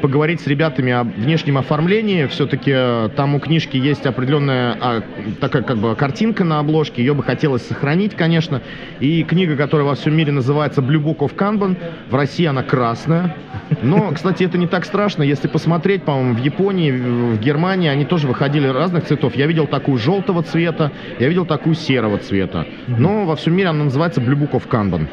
поговорить 0.00 0.40
с 0.40 0.46
ребятами 0.46 0.92
о 0.92 1.04
внешнем 1.04 1.58
оформлении. 1.58 2.26
Все-таки 2.26 2.72
э, 2.74 3.08
там 3.16 3.34
у 3.34 3.40
книжки 3.40 3.76
есть 3.76 4.06
определенная 4.06 4.76
а, 4.80 5.02
такая 5.40 5.62
как 5.62 5.78
бы 5.78 5.94
картинка 5.94 6.44
на 6.44 6.58
обложке. 6.58 7.02
Ее 7.02 7.14
бы 7.14 7.22
хотелось 7.22 7.66
сохранить, 7.66 8.14
конечно. 8.14 8.62
И 9.00 9.22
книга, 9.24 9.56
которая 9.56 9.86
во 9.86 9.94
всем 9.94 10.16
мире 10.16 10.32
называется 10.32 10.80
Blue 10.80 11.02
Book 11.02 11.18
of 11.18 11.34
Kanban, 11.36 11.76
в 12.10 12.14
России 12.14 12.46
она 12.46 12.62
красная. 12.62 13.36
Но, 13.82 14.12
кстати, 14.12 14.44
это 14.44 14.58
не 14.58 14.66
так 14.66 14.84
страшно. 14.84 15.22
Если 15.22 15.48
посмотреть, 15.48 16.04
по-моему, 16.04 16.34
в 16.34 16.42
Японии, 16.42 16.90
в 16.90 17.38
Германии 17.40 17.88
они 17.88 18.04
тоже 18.04 18.26
выходили 18.26 18.66
разных 18.66 19.04
цветов. 19.04 19.36
Я 19.36 19.46
видел 19.46 19.66
такую 19.66 19.98
желтого 19.98 20.42
цвета, 20.42 20.92
я 21.18 21.28
видел 21.28 21.46
такую 21.46 21.74
серого 21.74 22.18
цвета. 22.18 22.66
Но 22.86 23.24
во 23.24 23.36
всем 23.36 23.54
мире 23.54 23.68
она 23.68 23.84
называется 23.84 24.20
Blue 24.20 24.38
Book 24.38 24.52
of 24.52 24.68
Kanban. 24.68 25.08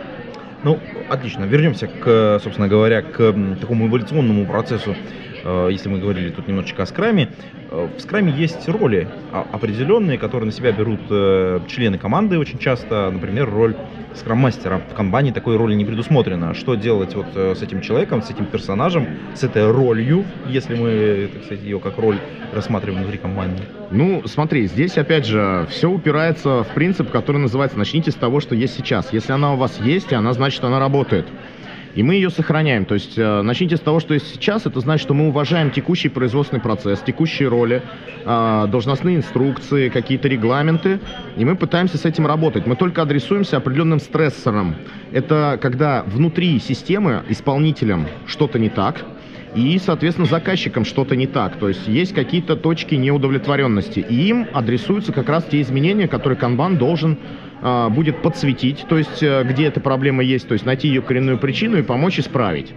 Ну, 0.64 0.80
отлично. 1.10 1.46
Вернемся 1.46 1.88
к, 1.88 2.40
собственно 2.42 2.68
говоря, 2.68 3.02
к 3.02 3.34
такому 3.60 3.88
эволюционному 3.88 4.46
процессу. 4.46 4.96
Э, 5.44 5.70
Если 5.72 5.90
мы 5.90 6.00
говорили 6.00 6.30
тут 6.32 6.48
немножечко 6.48 6.84
о 6.84 6.86
скраме, 6.86 7.30
э, 7.68 7.90
в 7.96 8.00
скраме 8.02 8.32
есть 8.32 8.68
роли 8.68 9.10
а- 9.32 9.42
определенные, 9.52 10.18
которые 10.18 10.48
на 10.48 10.52
себя 10.52 10.72
берут 10.72 11.02
э, 11.10 11.62
члены 11.68 11.98
команды 11.98 12.38
очень 12.38 12.60
часто. 12.60 13.10
Например, 13.12 13.50
роль 13.50 13.76
скрам-мастера. 14.14 14.80
В 14.90 14.94
канбане 14.94 15.32
такой 15.32 15.56
роли 15.56 15.74
не 15.76 15.86
предусмотрено. 15.86 16.54
Что 16.54 16.76
делать 16.76 17.16
вот 17.16 17.36
с 17.36 17.62
этим 17.62 17.80
человеком, 17.82 18.22
с 18.22 18.30
этим 18.30 18.46
персонажем, 18.46 19.08
с 19.34 19.44
этой 19.44 19.72
ролью, 19.72 20.26
если 20.44 20.76
мы, 20.76 21.30
так 21.32 21.44
сказать, 21.46 21.64
ее 21.64 21.80
как 21.80 21.98
роль 21.98 22.22
рассматриваем 22.52 23.02
внутри 23.04 23.18
компании? 23.20 23.62
Ну, 23.90 24.22
смотри, 24.26 24.68
здесь 24.68 24.98
опять 24.98 25.26
же 25.26 25.66
все 25.70 25.90
упирается 25.90 26.64
в 26.64 26.74
принцип, 26.74 27.10
который 27.10 27.38
называется 27.38 27.78
«начните 27.78 28.12
с 28.12 28.16
того, 28.16 28.42
что 28.42 28.54
есть 28.54 28.76
сейчас». 28.76 29.14
Если 29.14 29.32
она 29.32 29.54
у 29.54 29.58
вас 29.58 29.80
есть, 29.80 30.12
она 30.12 30.34
значит, 30.34 30.64
она 30.64 30.80
работает. 30.80 31.28
И 31.96 32.04
мы 32.04 32.16
ее 32.16 32.30
сохраняем. 32.30 32.86
То 32.86 32.94
есть 32.94 33.18
э, 33.18 33.42
начните 33.42 33.78
с 33.78 33.80
того, 33.80 34.00
что 34.00 34.14
есть 34.14 34.34
сейчас. 34.34 34.66
Это 34.66 34.80
значит, 34.80 35.04
что 35.04 35.14
мы 35.14 35.28
уважаем 35.28 35.72
текущий 35.72 36.10
производственный 36.10 36.62
процесс, 36.62 37.02
текущие 37.02 37.50
роли, 37.50 37.84
э, 38.24 38.68
должностные 38.70 39.18
инструкции, 39.18 39.90
какие-то 39.90 40.28
регламенты. 40.28 41.00
И 41.38 41.46
мы 41.46 41.56
пытаемся 41.56 41.98
с 41.98 42.06
этим 42.06 42.26
работать. 42.28 42.66
Мы 42.66 42.76
только 42.76 43.02
адресуемся 43.02 43.58
определенным 43.58 44.00
стрессором. 44.00 44.76
Это 45.12 45.60
когда 45.62 46.04
внутри 46.04 46.60
системы 46.60 47.24
исполнителям 47.30 48.08
что-то 48.26 48.60
не 48.60 48.70
так, 48.70 49.04
и, 49.56 49.78
соответственно, 49.80 50.28
заказчикам 50.28 50.86
что-то 50.86 51.16
не 51.16 51.28
так. 51.28 51.58
То 51.58 51.68
есть 51.68 51.88
есть 51.88 52.14
какие-то 52.14 52.56
точки 52.56 52.96
неудовлетворенности. 52.96 54.00
И 54.00 54.28
им 54.28 54.48
адресуются 54.54 55.12
как 55.12 55.30
раз 55.30 55.46
те 55.46 55.62
изменения, 55.62 56.08
которые 56.08 56.38
канбан 56.38 56.78
должен 56.78 57.18
а, 57.62 57.90
будет 57.90 58.22
подсветить, 58.24 58.86
то 58.90 58.98
есть 58.98 59.22
э, 59.22 59.44
где 59.44 59.66
эта 59.66 59.80
проблема 59.80 60.24
есть, 60.24 60.48
то 60.48 60.54
есть 60.54 60.66
найти 60.66 60.88
ее 60.88 61.04
коренную 61.04 61.38
причину 61.38 61.78
и 61.78 61.84
помочь 61.84 62.18
исправить. 62.18 62.74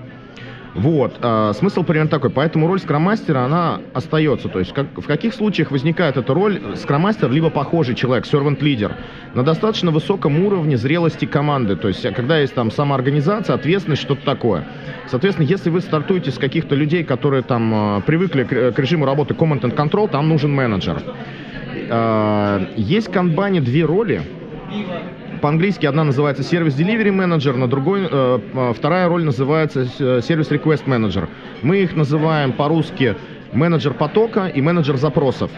Вот, 0.75 1.19
а, 1.23 1.53
смысл 1.53 1.85
примерно 1.85 2.11
такой, 2.11 2.31
поэтому 2.31 2.67
роль 2.67 2.81
скроммастера, 2.81 3.45
она 3.45 3.81
остается, 3.93 4.49
то 4.49 4.59
есть 4.59 4.73
как, 4.73 4.87
в 4.97 5.07
каких 5.07 5.33
случаях 5.33 5.71
возникает 5.71 6.17
эта 6.17 6.35
роль? 6.35 6.61
Скроммастер, 6.77 7.31
либо 7.31 7.49
похожий 7.49 7.95
человек, 7.95 8.27
servant 8.27 8.61
лидер, 8.61 8.97
на 9.35 9.45
достаточно 9.45 9.93
высоком 9.93 10.45
уровне 10.45 10.77
зрелости 10.77 11.27
команды, 11.27 11.77
то 11.77 11.87
есть 11.87 12.05
а, 12.05 12.11
когда 12.11 12.39
есть 12.39 12.55
там 12.55 12.73
самоорганизация, 12.73 13.55
ответственность, 13.55 14.03
что-то 14.03 14.25
такое. 14.25 14.67
Соответственно, 15.07 15.47
если 15.47 15.71
вы 15.71 15.81
стартуете 15.81 16.33
с 16.33 16.39
каких-то 16.39 16.75
людей, 16.75 17.05
которые 17.05 17.43
там 17.43 17.73
а, 17.73 18.01
привыкли 18.01 18.43
к, 18.43 18.73
к 18.73 18.79
режиму 18.79 19.07
работы 19.07 19.35
command 19.35 19.61
and 19.61 19.77
control, 19.77 20.11
там 20.11 20.29
нужен 20.29 20.53
менеджер. 20.53 21.01
А, 21.89 22.67
Есть 22.75 23.09
в 23.09 23.13
канбане 23.13 23.61
две 23.61 23.85
роли, 23.85 24.23
по-английски 25.45 25.85
одна 25.85 26.05
называется 26.05 26.43
сервис 26.43 26.75
Delivery 26.75 27.11
Manager, 27.15 27.55
на 27.55 27.69
другой, 27.69 28.09
э, 28.11 28.39
э, 28.55 28.73
вторая 28.75 29.09
роль 29.09 29.25
называется 29.25 29.85
сервис 30.23 30.51
Request 30.51 30.87
Manager. 30.87 31.29
Мы 31.61 31.83
их 31.83 31.95
называем 31.95 32.55
по-русски 32.55 33.15
менеджер 33.53 33.93
потока 33.93 34.47
и 34.47 34.63
менеджер 34.63 34.97
запросов. 34.97 35.51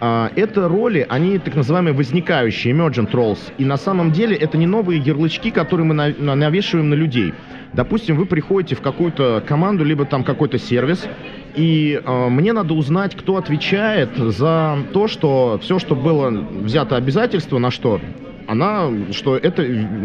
А, 0.00 0.32
Это 0.34 0.66
роли, 0.66 1.06
они 1.08 1.38
так 1.38 1.54
называемые 1.54 1.94
возникающие, 1.94 2.74
emergent 2.74 3.12
roles. 3.12 3.38
И 3.56 3.64
на 3.64 3.76
самом 3.76 4.10
деле 4.10 4.34
это 4.34 4.58
не 4.58 4.66
новые 4.66 4.98
ярлычки, 5.00 5.50
которые 5.52 5.86
мы 5.86 5.94
на- 5.94 6.12
на- 6.18 6.34
навешиваем 6.34 6.90
на 6.90 6.94
людей. 6.94 7.34
Допустим, 7.72 8.16
вы 8.16 8.26
приходите 8.26 8.74
в 8.74 8.80
какую-то 8.80 9.44
команду, 9.46 9.84
либо 9.84 10.06
там 10.06 10.24
какой-то 10.24 10.58
сервис, 10.58 11.06
и 11.54 12.00
э, 12.04 12.28
мне 12.30 12.52
надо 12.52 12.74
узнать, 12.74 13.14
кто 13.14 13.36
отвечает 13.36 14.10
за 14.16 14.76
то, 14.92 15.06
что 15.06 15.60
все, 15.62 15.78
что 15.78 15.94
было 15.94 16.30
взято 16.30 16.96
обязательство 16.96 17.58
на 17.58 17.70
что, 17.70 18.00
она, 18.46 18.90
что 19.12 19.36
это 19.36 19.64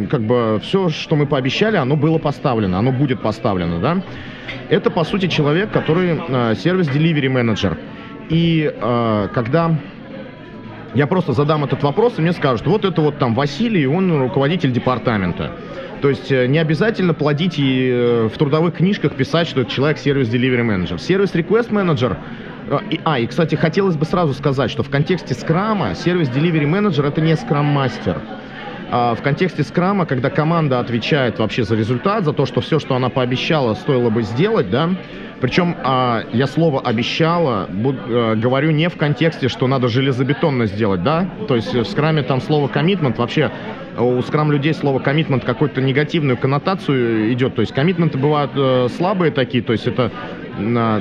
как 0.09 0.21
бы 0.21 0.59
все, 0.63 0.89
что 0.89 1.15
мы 1.15 1.25
пообещали, 1.25 1.77
оно 1.77 1.95
было 1.95 2.17
поставлено, 2.17 2.79
оно 2.79 2.91
будет 2.91 3.21
поставлено, 3.21 3.79
да. 3.79 4.03
Это, 4.69 4.89
по 4.91 5.03
сути, 5.03 5.27
человек, 5.27 5.71
который 5.71 6.19
э, 6.27 6.55
сервис 6.55 6.87
delivery 6.87 7.29
менеджер. 7.29 7.77
И 8.29 8.71
э, 8.73 9.27
когда 9.33 9.75
я 10.95 11.07
просто 11.07 11.33
задам 11.33 11.63
этот 11.63 11.83
вопрос, 11.83 12.17
и 12.17 12.21
мне 12.21 12.33
скажут, 12.33 12.65
вот 12.67 12.85
это 12.85 13.01
вот 13.01 13.17
там 13.19 13.35
Василий, 13.35 13.85
он 13.85 14.21
руководитель 14.21 14.71
департамента. 14.71 15.51
То 16.01 16.09
есть 16.09 16.31
э, 16.31 16.47
не 16.47 16.59
обязательно 16.59 17.13
плодить 17.13 17.59
и 17.59 17.89
э, 17.91 18.29
в 18.33 18.37
трудовых 18.37 18.75
книжках 18.75 19.13
писать, 19.13 19.47
что 19.47 19.61
это 19.61 19.71
человек 19.71 19.97
сервис 19.97 20.29
delivery 20.29 20.63
менеджер 22.69 22.83
и, 22.89 22.99
а, 23.03 23.19
и, 23.19 23.27
кстати, 23.27 23.55
хотелось 23.55 23.95
бы 23.95 24.05
сразу 24.05 24.33
сказать, 24.33 24.71
что 24.71 24.83
в 24.83 24.89
контексте 24.89 25.33
скрама 25.33 25.95
сервис 25.95 26.29
delivery 26.29 26.65
менеджер 26.65 27.05
это 27.05 27.21
не 27.21 27.35
скрам-мастер. 27.35 28.21
А 28.91 29.13
в 29.13 29.21
контексте 29.21 29.63
скрама, 29.63 30.07
когда 30.07 30.31
команда 30.31 30.79
отвечает 30.79 31.37
вообще 31.37 31.63
за 31.63 31.75
результат, 31.75 32.25
за 32.25 32.33
то, 32.33 32.47
что 32.47 32.59
все, 32.61 32.79
что 32.79 32.95
она 32.95 33.09
пообещала, 33.09 33.75
стоило 33.75 34.09
бы 34.09 34.23
сделать, 34.23 34.71
да, 34.71 34.89
причем 35.41 35.75
а, 35.83 36.23
я 36.33 36.47
слово 36.47 36.81
обещала 36.81 37.67
бу- 37.69 37.95
э, 38.09 38.35
говорю 38.35 38.71
не 38.71 38.89
в 38.89 38.97
контексте, 38.97 39.47
что 39.47 39.67
надо 39.67 39.87
железобетонно 39.87 40.65
сделать, 40.65 41.03
да, 41.03 41.29
то 41.47 41.55
есть 41.55 41.73
в 41.73 41.85
скраме 41.85 42.23
там 42.23 42.41
слово 42.41 42.67
commitment 42.67 43.15
вообще 43.15 43.51
у 43.97 44.21
скрам 44.21 44.51
людей 44.51 44.73
слово 44.73 44.99
commitment 44.99 45.45
какую-то 45.45 45.81
негативную 45.81 46.35
коннотацию 46.35 47.31
идет, 47.31 47.55
то 47.55 47.61
есть 47.61 47.73
коммитменты 47.73 48.17
бывают 48.17 48.51
э, 48.55 48.87
слабые 48.97 49.31
такие, 49.31 49.63
то 49.63 49.71
есть 49.71 49.85
это 49.85 50.11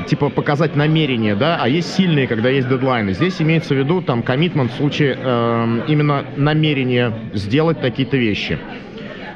типа 0.06 0.30
показать 0.30 0.76
намерение, 0.76 1.34
да, 1.34 1.58
а 1.60 1.68
есть 1.68 1.94
сильные, 1.94 2.26
когда 2.26 2.48
есть 2.48 2.68
дедлайны. 2.68 3.12
Здесь 3.12 3.40
имеется 3.40 3.74
в 3.74 3.78
виду 3.78 4.02
там 4.02 4.22
коммитмент 4.22 4.72
в 4.72 4.76
случае 4.76 5.18
эм, 5.20 5.82
именно 5.88 6.24
намерения 6.36 7.12
сделать 7.34 7.80
такие-то 7.80 8.16
вещи. 8.16 8.58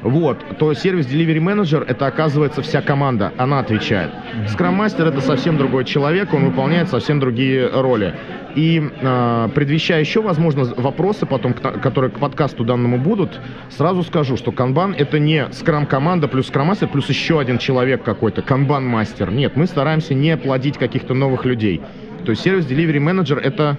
Вот, 0.02 0.44
то 0.58 0.74
сервис 0.74 1.06
Delivery 1.06 1.38
Manager 1.38 1.84
это 1.86 2.06
оказывается 2.06 2.60
вся 2.62 2.82
команда, 2.82 3.32
она 3.36 3.60
отвечает. 3.60 4.10
Master 4.58 5.08
это 5.08 5.20
совсем 5.20 5.56
другой 5.58 5.84
человек, 5.84 6.34
он 6.34 6.44
выполняет 6.44 6.88
совсем 6.88 7.20
другие 7.20 7.68
роли. 7.68 8.14
И 8.56 8.82
э, 9.00 9.48
предвещая 9.54 10.00
еще, 10.00 10.20
возможно, 10.20 10.64
вопросы 10.76 11.24
потом, 11.24 11.54
к- 11.54 11.80
которые 11.80 12.10
к 12.10 12.18
подкасту 12.18 12.64
данному 12.64 12.98
будут, 12.98 13.40
сразу 13.70 14.02
скажу, 14.02 14.36
что 14.36 14.50
Kanban 14.50 14.94
это 14.96 15.18
не 15.18 15.44
Scrum 15.50 15.86
команда 15.86 16.28
плюс 16.28 16.50
Master 16.50 16.88
плюс 16.88 17.08
еще 17.08 17.38
один 17.40 17.58
человек 17.58 18.02
какой-то, 18.02 18.42
Kanban 18.42 18.82
мастер. 18.82 19.30
Нет, 19.30 19.56
мы 19.56 19.66
стараемся 19.66 20.14
не 20.14 20.36
плодить 20.36 20.78
каких-то 20.78 21.14
новых 21.14 21.44
людей. 21.44 21.80
То 22.24 22.30
есть 22.30 22.42
сервис 22.42 22.66
Delivery 22.66 22.98
Manager 22.98 23.40
это 23.40 23.78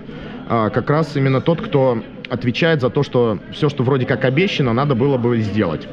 а, 0.49 0.69
как 0.69 0.89
раз 0.89 1.15
именно 1.15 1.39
тот, 1.41 1.61
кто 1.61 2.01
отвечает 2.29 2.81
за 2.81 2.89
то, 2.89 3.03
что 3.03 3.39
все, 3.51 3.69
что 3.69 3.83
вроде 3.83 4.05
как 4.05 4.25
обещано, 4.25 4.73
надо 4.73 4.95
было 4.95 5.17
бы 5.17 5.39
сделать. 5.39 5.87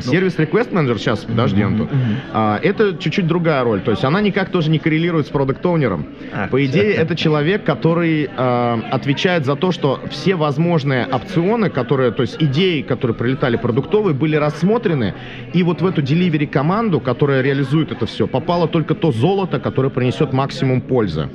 Сервис 0.00 0.36
Request 0.36 0.72
Manager, 0.72 0.98
сейчас, 0.98 1.24
подожди, 1.24 1.62
Антон, 1.62 1.88
а, 2.32 2.58
это 2.62 2.96
чуть-чуть 2.96 3.26
другая 3.26 3.64
роль. 3.64 3.80
То 3.80 3.90
есть 3.90 4.04
она 4.04 4.20
никак 4.20 4.50
тоже 4.50 4.70
не 4.70 4.78
коррелирует 4.78 5.26
с 5.26 5.30
продукт 5.30 5.64
оунером 5.64 6.06
А, 6.32 6.48
По 6.48 6.64
идее, 6.64 6.92
это 6.92 7.16
человек, 7.16 7.64
который 7.64 8.28
а, 8.36 8.80
отвечает 8.90 9.46
за 9.46 9.56
то, 9.56 9.72
что 9.72 10.00
все 10.10 10.36
возможные 10.36 11.06
опционы, 11.06 11.70
которые, 11.70 12.10
то 12.10 12.22
есть 12.22 12.36
идеи, 12.40 12.82
которые 12.82 13.16
прилетали 13.16 13.56
продуктовые, 13.56 14.14
были 14.14 14.36
рассмотрены, 14.36 15.14
и 15.52 15.62
вот 15.62 15.80
в 15.80 15.86
эту 15.86 16.02
delivery 16.02 16.46
команду, 16.46 17.00
которая 17.00 17.40
реализует 17.42 17.92
это 17.92 18.06
все, 18.06 18.26
попало 18.26 18.68
только 18.68 18.94
то 18.94 19.12
золото, 19.12 19.60
которое 19.60 19.90
принесет 19.90 20.32
максимум 20.32 20.80
пользы. 20.80 21.28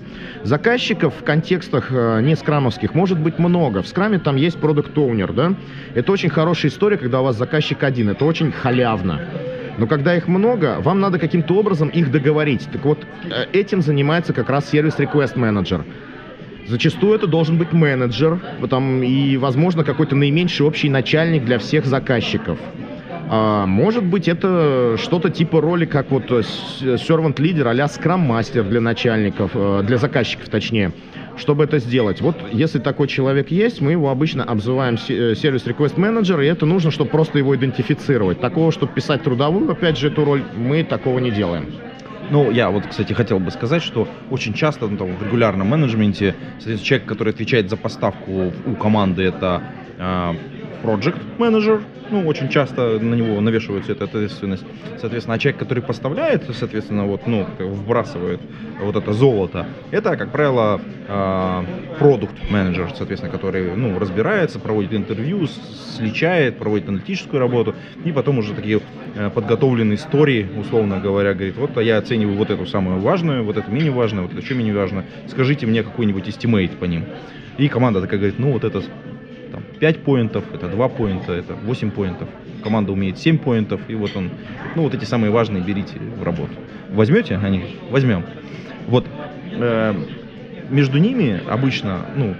Заказчиков 0.43 1.13
в 1.19 1.23
контекстах 1.23 1.87
э, 1.91 2.21
не 2.21 2.35
скрамовских 2.35 2.93
может 2.93 3.19
быть 3.19 3.39
много. 3.39 3.81
В 3.81 3.87
скраме 3.87 4.19
там 4.19 4.35
есть 4.35 4.57
продукт 4.57 4.97
оунер 4.97 5.31
да? 5.33 5.55
Это 5.95 6.11
очень 6.11 6.29
хорошая 6.29 6.71
история, 6.71 6.97
когда 6.97 7.21
у 7.21 7.23
вас 7.23 7.37
заказчик 7.37 7.83
один. 7.83 8.09
Это 8.09 8.25
очень 8.31 8.51
халявно. 8.51 9.19
Но 9.77 9.87
когда 9.87 10.15
их 10.15 10.27
много, 10.27 10.77
вам 10.79 10.99
надо 10.99 11.19
каким-то 11.19 11.53
образом 11.55 11.89
их 11.89 12.11
договорить. 12.11 12.67
Так 12.71 12.85
вот, 12.85 12.99
э, 13.29 13.45
этим 13.53 13.81
занимается 13.81 14.33
как 14.33 14.49
раз 14.49 14.69
сервис 14.69 14.95
Request 14.97 15.35
Manager. 15.35 15.81
Зачастую 16.67 17.15
это 17.15 17.27
должен 17.27 17.57
быть 17.57 17.73
менеджер, 17.73 18.39
там, 18.69 19.03
и, 19.03 19.37
возможно, 19.37 19.83
какой-то 19.83 20.15
наименьший 20.15 20.65
общий 20.65 20.89
начальник 20.89 21.43
для 21.43 21.57
всех 21.57 21.85
заказчиков. 21.85 22.57
А, 23.33 23.65
может 23.65 24.03
быть, 24.03 24.27
это 24.27 24.95
что-то 24.97 25.29
типа 25.29 25.61
роли, 25.61 25.85
как 25.85 26.11
вот 26.11 26.31
э, 26.31 26.43
с- 26.43 26.81
servant 26.81 27.41
лидер 27.41 27.67
а-ля 27.67 27.85
Master 27.85 28.63
для 28.69 28.81
начальников, 28.81 29.51
э, 29.55 29.83
для 29.83 29.97
заказчиков 29.97 30.49
точнее. 30.49 30.91
Чтобы 31.41 31.63
это 31.63 31.79
сделать, 31.79 32.21
вот 32.21 32.35
если 32.51 32.77
такой 32.77 33.07
человек 33.07 33.49
есть, 33.49 33.81
мы 33.81 33.93
его 33.93 34.11
обычно 34.11 34.43
обзываем 34.43 34.93
э, 35.09 35.33
сервис 35.35 35.65
request 35.65 35.99
менеджер, 35.99 36.39
и 36.39 36.45
это 36.45 36.67
нужно, 36.67 36.91
чтобы 36.91 37.09
просто 37.09 37.39
его 37.39 37.55
идентифицировать. 37.55 38.39
Такого, 38.39 38.71
чтобы 38.71 38.93
писать 38.93 39.23
трудовую, 39.23 39.71
опять 39.71 39.97
же, 39.97 40.09
эту 40.09 40.23
роль, 40.23 40.43
мы 40.55 40.83
такого 40.83 41.17
не 41.17 41.31
делаем. 41.31 41.65
Ну, 42.29 42.51
я 42.51 42.69
вот, 42.69 42.85
кстати, 42.85 43.13
хотел 43.13 43.39
бы 43.39 43.49
сказать, 43.49 43.81
что 43.81 44.07
очень 44.29 44.53
часто 44.53 44.87
ну, 44.87 44.97
там, 44.97 45.15
в 45.15 45.23
регулярном 45.23 45.67
менеджменте, 45.67 46.35
человек, 46.59 47.07
который 47.07 47.33
отвечает 47.33 47.71
за 47.71 47.75
поставку 47.75 48.53
у 48.67 48.75
команды, 48.75 49.23
это 49.23 49.63
а, 49.97 50.35
project 50.83 51.17
менеджер, 51.37 51.81
ну, 52.09 52.27
очень 52.27 52.49
часто 52.49 52.99
на 52.99 53.15
него 53.15 53.39
навешивается 53.39 53.93
эта 53.93 54.03
ответственность. 54.03 54.65
Соответственно, 54.99 55.35
а 55.35 55.39
человек, 55.39 55.59
который 55.59 55.81
поставляет, 55.81 56.43
соответственно, 56.53 57.05
вот, 57.05 57.25
ну, 57.27 57.47
вбрасывает 57.59 58.41
вот 58.81 58.95
это 58.95 59.13
золото, 59.13 59.67
это, 59.91 60.17
как 60.17 60.31
правило, 60.31 60.81
продукт 61.99 62.35
менеджер, 62.49 62.91
соответственно, 62.95 63.31
который, 63.31 63.75
ну, 63.75 63.97
разбирается, 63.99 64.59
проводит 64.59 64.93
интервью, 64.93 65.47
сличает, 65.97 66.57
проводит 66.57 66.89
аналитическую 66.89 67.39
работу, 67.39 67.75
и 68.03 68.11
потом 68.11 68.39
уже 68.39 68.53
такие 68.53 68.81
э, 69.15 69.29
подготовленные 69.29 69.95
истории, 69.95 70.47
условно 70.57 70.99
говоря, 70.99 71.33
говорит, 71.33 71.57
вот 71.57 71.77
а 71.77 71.83
я 71.83 71.97
оцениваю 71.97 72.37
вот 72.37 72.49
эту 72.49 72.65
самую 72.65 72.99
важную, 72.99 73.43
вот 73.43 73.57
это 73.57 73.69
менее 73.69 73.91
важное, 73.91 74.23
вот 74.23 74.31
это 74.31 74.41
еще 74.41 74.55
менее 74.55 74.73
важно, 74.73 75.05
скажите 75.27 75.65
мне 75.65 75.83
какой-нибудь 75.83 76.27
estimate 76.27 76.77
по 76.77 76.85
ним. 76.85 77.05
И 77.57 77.67
команда 77.67 78.01
такая 78.01 78.19
говорит, 78.19 78.39
ну 78.39 78.53
вот 78.53 78.63
это 78.63 78.81
5 79.81 80.03
поинтов, 80.03 80.43
это 80.53 80.67
2 80.67 80.87
поинта, 80.89 81.33
это 81.33 81.55
8 81.55 81.89
поинтов. 81.89 82.29
Команда 82.63 82.91
умеет 82.91 83.17
7 83.17 83.39
поинтов, 83.39 83.81
и 83.87 83.95
вот 83.95 84.15
он, 84.15 84.29
ну 84.75 84.83
вот 84.83 84.93
эти 84.93 85.05
самые 85.05 85.31
важные 85.31 85.63
берите 85.63 85.97
в 85.97 86.23
работу. 86.23 86.53
Возьмете? 86.91 87.37
Они 87.37 87.77
возьмем. 87.89 88.23
Вот 88.87 89.07
э, 89.51 89.95
между 90.71 90.97
ними 90.97 91.41
обычно, 91.47 92.05
ну, 92.15 92.35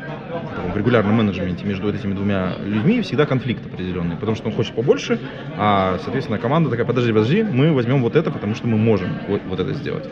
в 0.74 0.78
регулярном 0.78 1.16
менеджменте 1.16 1.66
между 1.66 1.94
этими 1.94 2.14
двумя 2.14 2.56
людьми 2.64 3.02
всегда 3.02 3.26
конфликт 3.26 3.66
определенный, 3.66 4.16
потому 4.16 4.36
что 4.36 4.48
он 4.48 4.54
хочет 4.56 4.74
побольше, 4.74 5.20
а, 5.58 6.00
соответственно, 6.04 6.40
команда 6.40 6.70
такая, 6.70 6.86
подожди, 6.86 7.12
подожди, 7.12 7.44
мы 7.44 7.74
возьмем 7.74 8.02
вот 8.02 8.16
это, 8.16 8.32
потому 8.32 8.56
что 8.56 8.68
мы 8.68 8.78
можем 8.78 9.10
вот, 9.28 9.42
вот 9.48 9.60
это 9.60 9.74
сделать. 9.74 10.08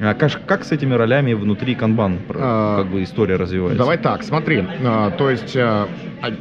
А 0.00 0.14
как, 0.14 0.44
как 0.46 0.64
с 0.64 0.72
этими 0.72 0.94
ролями 0.94 1.32
внутри 1.32 1.74
канбан 1.74 2.18
А, 2.30 2.82
как 2.82 2.92
бы 2.92 3.02
история 3.02 3.36
развивается? 3.36 3.78
Давай 3.78 3.98
так, 3.98 4.22
смотри, 4.22 4.64
а, 4.84 5.10
то 5.10 5.30
есть 5.30 5.56
а, 5.56 5.88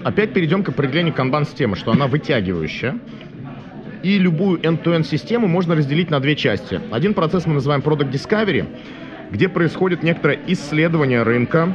опять 0.03 0.33
перейдем 0.33 0.63
к 0.63 0.69
определению 0.69 1.13
канбан-системы, 1.13 1.75
что 1.75 1.91
она 1.91 2.07
вытягивающая. 2.07 2.97
И 4.03 4.17
любую 4.17 4.59
end-to-end 4.61 5.03
систему 5.03 5.47
можно 5.47 5.75
разделить 5.75 6.09
на 6.09 6.19
две 6.19 6.35
части. 6.35 6.81
Один 6.89 7.13
процесс 7.13 7.45
мы 7.45 7.53
называем 7.53 7.81
Product 7.81 8.11
Discovery, 8.11 8.65
где 9.31 9.47
происходит 9.47 10.03
некоторое 10.03 10.39
исследование 10.47 11.23
рынка, 11.23 11.73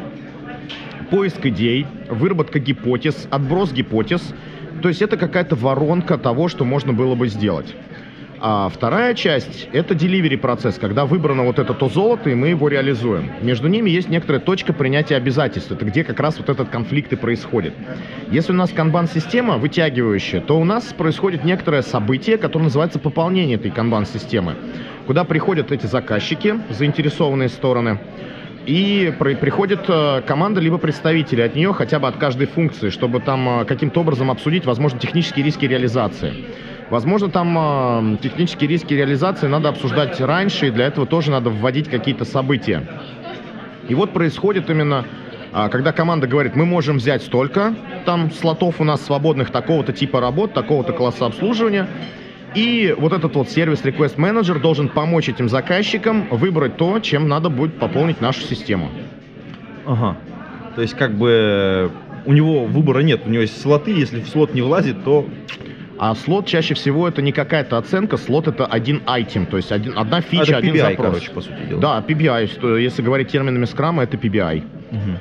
поиск 1.10 1.44
идей, 1.46 1.86
выработка 2.08 2.58
гипотез, 2.58 3.26
отброс 3.30 3.72
гипотез. 3.72 4.22
То 4.82 4.88
есть 4.88 5.00
это 5.02 5.16
какая-то 5.16 5.56
воронка 5.56 6.18
того, 6.18 6.48
что 6.48 6.64
можно 6.64 6.92
было 6.92 7.14
бы 7.14 7.28
сделать. 7.28 7.74
А 8.38 8.68
вторая 8.68 9.14
часть– 9.14 9.68
это 9.72 9.94
delivery 9.94 10.36
процесс, 10.36 10.76
когда 10.78 11.06
выбрано 11.06 11.44
вот 11.44 11.58
это 11.58 11.72
то 11.72 11.88
золото, 11.88 12.28
и 12.28 12.34
мы 12.34 12.48
его 12.48 12.68
реализуем. 12.68 13.30
Между 13.40 13.68
ними 13.68 13.88
есть 13.88 14.08
некоторая 14.10 14.40
точка 14.42 14.72
принятия 14.72 15.16
обязательств. 15.16 15.72
Это 15.72 15.84
где 15.86 16.04
как 16.04 16.20
раз 16.20 16.38
вот 16.38 16.50
этот 16.50 16.68
конфликт 16.68 17.12
и 17.12 17.16
происходит. 17.16 17.72
Если 18.30 18.52
у 18.52 18.56
нас 18.56 18.70
канбан-система 18.72 19.56
вытягивающая, 19.56 20.40
то 20.40 20.58
у 20.58 20.64
нас 20.64 20.84
происходит 20.92 21.44
некоторое 21.44 21.82
событие, 21.82 22.36
которое 22.36 22.64
называется 22.64 22.98
пополнение 22.98 23.56
этой 23.56 23.70
канбан-системы, 23.70 24.54
куда 25.06 25.24
приходят 25.24 25.72
эти 25.72 25.86
заказчики, 25.86 26.60
заинтересованные 26.68 27.48
стороны, 27.48 27.98
и 28.66 29.14
при- 29.18 29.36
приходит 29.36 29.84
э, 29.88 30.22
команда 30.26 30.60
либо 30.60 30.76
представители 30.76 31.40
от 31.40 31.54
нее, 31.54 31.72
хотя 31.72 32.00
бы 32.00 32.08
от 32.08 32.16
каждой 32.16 32.48
функции, 32.48 32.90
чтобы 32.90 33.20
там 33.20 33.60
э, 33.60 33.64
каким-то 33.64 34.00
образом 34.00 34.30
обсудить, 34.30 34.66
возможно, 34.66 34.98
технические 34.98 35.44
риски 35.44 35.64
реализации. 35.66 36.34
Возможно, 36.88 37.28
там 37.28 38.14
э, 38.14 38.16
технические 38.22 38.70
риски 38.70 38.94
реализации 38.94 39.48
надо 39.48 39.68
обсуждать 39.68 40.20
раньше, 40.20 40.68
и 40.68 40.70
для 40.70 40.86
этого 40.86 41.06
тоже 41.06 41.32
надо 41.32 41.50
вводить 41.50 41.88
какие-то 41.88 42.24
события. 42.24 42.86
И 43.88 43.94
вот 43.94 44.12
происходит 44.12 44.70
именно, 44.70 45.04
а, 45.52 45.68
когда 45.68 45.92
команда 45.92 46.28
говорит, 46.28 46.54
мы 46.54 46.64
можем 46.64 46.98
взять 46.98 47.22
столько, 47.22 47.74
там 48.04 48.30
слотов 48.30 48.80
у 48.80 48.84
нас 48.84 49.04
свободных 49.04 49.50
такого-то 49.50 49.92
типа 49.92 50.20
работ, 50.20 50.54
такого-то 50.54 50.92
класса 50.92 51.26
обслуживания, 51.26 51.88
и 52.54 52.94
вот 52.96 53.12
этот 53.12 53.34
вот 53.34 53.50
сервис 53.50 53.82
Request 53.82 54.16
Manager 54.16 54.60
должен 54.60 54.88
помочь 54.88 55.28
этим 55.28 55.48
заказчикам 55.48 56.28
выбрать 56.30 56.76
то, 56.76 57.00
чем 57.00 57.28
надо 57.28 57.50
будет 57.50 57.78
пополнить 57.78 58.20
нашу 58.20 58.42
систему. 58.42 58.90
Ага. 59.84 60.16
То 60.76 60.82
есть 60.82 60.94
как 60.94 61.16
бы 61.16 61.90
у 62.26 62.32
него 62.32 62.64
выбора 62.64 63.00
нет, 63.00 63.22
у 63.26 63.28
него 63.28 63.42
есть 63.42 63.60
слоты, 63.60 63.92
если 63.92 64.20
в 64.20 64.28
слот 64.28 64.54
не 64.54 64.62
влазит, 64.62 65.04
то 65.04 65.26
А 65.98 66.14
слот 66.14 66.46
чаще 66.46 66.74
всего 66.74 67.08
это 67.08 67.22
не 67.22 67.32
какая-то 67.32 67.78
оценка, 67.78 68.16
слот 68.16 68.48
это 68.48 68.66
один 68.66 69.02
айтем, 69.06 69.46
то 69.46 69.56
есть 69.56 69.72
один, 69.72 69.96
одна 69.96 70.20
фича, 70.20 70.42
это 70.42 70.56
один 70.58 70.74
PBI, 70.74 70.90
запрос. 70.90 71.06
короче, 71.06 71.30
по 71.30 71.40
сути 71.40 71.66
дела. 71.68 71.80
Да, 71.80 72.04
PBI, 72.06 72.46
что, 72.48 72.76
если 72.76 73.02
говорить 73.02 73.28
терминами 73.28 73.64
скрама, 73.64 74.02
это 74.02 74.16
PBI. 74.16 74.62
Мгм. 74.90 75.18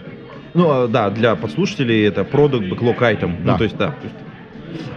Ну, 0.54 0.70
а, 0.70 0.88
да, 0.88 1.10
для 1.10 1.36
подслушателей 1.36 2.06
это 2.06 2.22
product 2.22 2.70
backlog 2.70 2.98
item. 3.00 3.44
Да. 3.44 3.54
Ну, 3.54 3.58
то 3.58 3.64
есть, 3.64 3.78
да. 3.78 3.88
то 3.88 4.04
есть, 4.04 4.16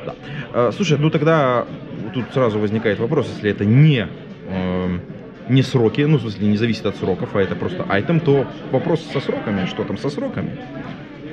да. 0.07 0.15
А, 0.53 0.73
Слушай, 0.73 0.99
ну 0.99 1.11
тогда 1.11 1.67
тут 2.15 2.25
сразу 2.33 2.59
возникает 2.59 2.99
вопрос, 2.99 3.29
если 3.35 3.51
это 3.51 3.65
не, 3.65 4.09
эм, 4.49 5.01
не 5.49 5.63
сроки, 5.63 6.01
ну, 6.03 6.19
в 6.19 6.23
смысле, 6.23 6.49
не 6.49 6.57
зависит 6.57 6.87
от 6.87 6.97
сроков, 6.97 7.35
а 7.35 7.41
это 7.41 7.55
просто 7.55 7.83
item, 7.85 8.21
то 8.21 8.47
вопрос 8.73 9.05
со 9.13 9.21
сроками, 9.21 9.67
что 9.67 9.85
там 9.85 9.97
со 9.97 10.11
сроками? 10.11 10.59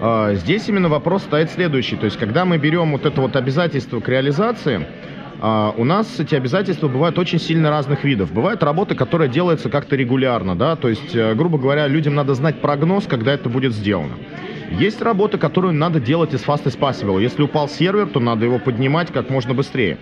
А, 0.02 0.34
Здесь 0.34 0.68
именно 0.68 0.90
вопрос 0.90 1.24
стоит 1.24 1.52
следующий. 1.52 1.96
То 1.96 2.06
есть, 2.06 2.18
когда 2.18 2.46
мы 2.46 2.58
берем 2.58 2.92
вот 2.92 3.06
это 3.06 3.22
вот 3.22 3.36
обязательство 3.36 4.00
к 4.00 4.10
реализации, 4.10 4.88
а, 5.42 5.74
у 5.78 5.84
нас 5.84 6.20
эти 6.20 6.36
обязательства 6.36 6.88
бывают 6.88 7.18
очень 7.20 7.40
сильно 7.40 7.70
разных 7.70 8.04
видов. 8.04 8.32
Бывает 8.32 8.64
работа, 8.64 8.96
которая 8.96 9.28
делается 9.28 9.70
как-то 9.70 9.96
регулярно, 9.96 10.56
да, 10.56 10.76
то 10.76 10.88
есть, 10.90 11.14
э, 11.14 11.34
грубо 11.36 11.58
говоря, 11.58 11.88
людям 11.88 12.16
надо 12.16 12.34
знать 12.34 12.62
прогноз, 12.62 13.06
когда 13.06 13.34
это 13.34 13.50
будет 13.50 13.74
сделано. 13.74 14.14
Есть 14.72 15.02
работа, 15.02 15.38
которую 15.38 15.74
надо 15.74 16.00
делать 16.00 16.34
as 16.34 16.46
fast 16.46 16.64
as 16.64 16.78
possible. 16.78 17.22
Если 17.22 17.44
упал 17.44 17.70
сервер, 17.70 18.08
то 18.08 18.20
надо 18.20 18.46
его 18.46 18.60
поднимать 18.60 19.12
как 19.12 19.30
можно 19.30 19.54
быстрее. 19.54 19.98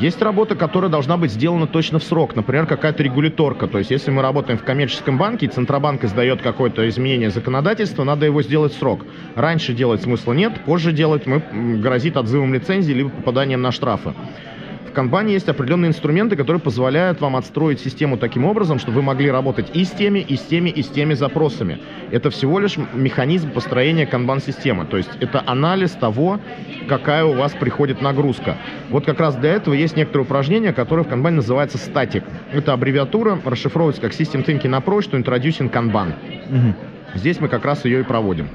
Есть 0.00 0.20
работа, 0.20 0.56
которая 0.56 0.90
должна 0.90 1.16
быть 1.16 1.30
сделана 1.30 1.66
точно 1.66 1.98
в 1.98 2.04
срок. 2.04 2.34
Например, 2.34 2.66
какая-то 2.66 3.02
регуляторка. 3.02 3.68
То 3.68 3.78
есть, 3.78 3.90
если 3.90 4.10
мы 4.10 4.22
работаем 4.22 4.58
в 4.58 4.64
коммерческом 4.64 5.16
банке, 5.16 5.46
и 5.46 5.48
Центробанк 5.48 6.04
издает 6.04 6.42
какое-то 6.42 6.88
изменение 6.88 7.30
законодательства, 7.30 8.02
надо 8.02 8.26
его 8.26 8.42
сделать 8.42 8.72
в 8.72 8.78
срок. 8.78 9.04
Раньше 9.36 9.74
делать 9.74 10.02
смысла 10.02 10.32
нет, 10.32 10.64
позже 10.64 10.92
делать 10.92 11.26
мы, 11.26 11.42
грозит 11.78 12.16
отзывом 12.16 12.52
лицензии 12.52 12.92
либо 12.92 13.10
попаданием 13.10 13.62
на 13.62 13.70
штрафы. 13.70 14.14
В 14.92 14.94
канбане 14.94 15.32
есть 15.32 15.48
определенные 15.48 15.88
инструменты, 15.88 16.36
которые 16.36 16.60
позволяют 16.60 17.18
вам 17.22 17.34
отстроить 17.36 17.80
систему 17.80 18.18
таким 18.18 18.44
образом, 18.44 18.78
чтобы 18.78 18.96
вы 18.96 19.02
могли 19.02 19.30
работать 19.30 19.70
и 19.72 19.86
с 19.86 19.90
теми, 19.90 20.18
и 20.18 20.36
с 20.36 20.42
теми, 20.42 20.68
и 20.68 20.82
с 20.82 20.88
теми 20.88 21.14
запросами. 21.14 21.78
Это 22.10 22.28
всего 22.28 22.58
лишь 22.58 22.76
механизм 22.92 23.52
построения 23.52 24.04
канбан-системы. 24.04 24.84
То 24.84 24.98
есть 24.98 25.08
это 25.18 25.42
анализ 25.46 25.92
того, 25.92 26.40
какая 26.90 27.24
у 27.24 27.32
вас 27.32 27.52
приходит 27.52 28.02
нагрузка. 28.02 28.58
Вот 28.90 29.06
как 29.06 29.18
раз 29.18 29.34
для 29.36 29.52
этого 29.54 29.72
есть 29.72 29.96
некоторые 29.96 30.26
упражнения, 30.26 30.74
которые 30.74 31.06
в 31.06 31.08
канбане 31.08 31.36
называются 31.36 31.78
статик. 31.78 32.24
Это 32.52 32.74
аббревиатура, 32.74 33.38
расшифровывается 33.42 34.02
как 34.02 34.12
System 34.12 34.44
Thinking 34.44 34.78
Approach 34.78 35.10
to 35.10 35.18
Introducing 35.18 35.72
Kanban. 35.72 36.12
Мгм. 36.50 36.74
Здесь 37.14 37.40
мы 37.40 37.48
как 37.48 37.64
раз 37.64 37.86
ее 37.86 38.00
и 38.00 38.02
проводим. 38.02 38.46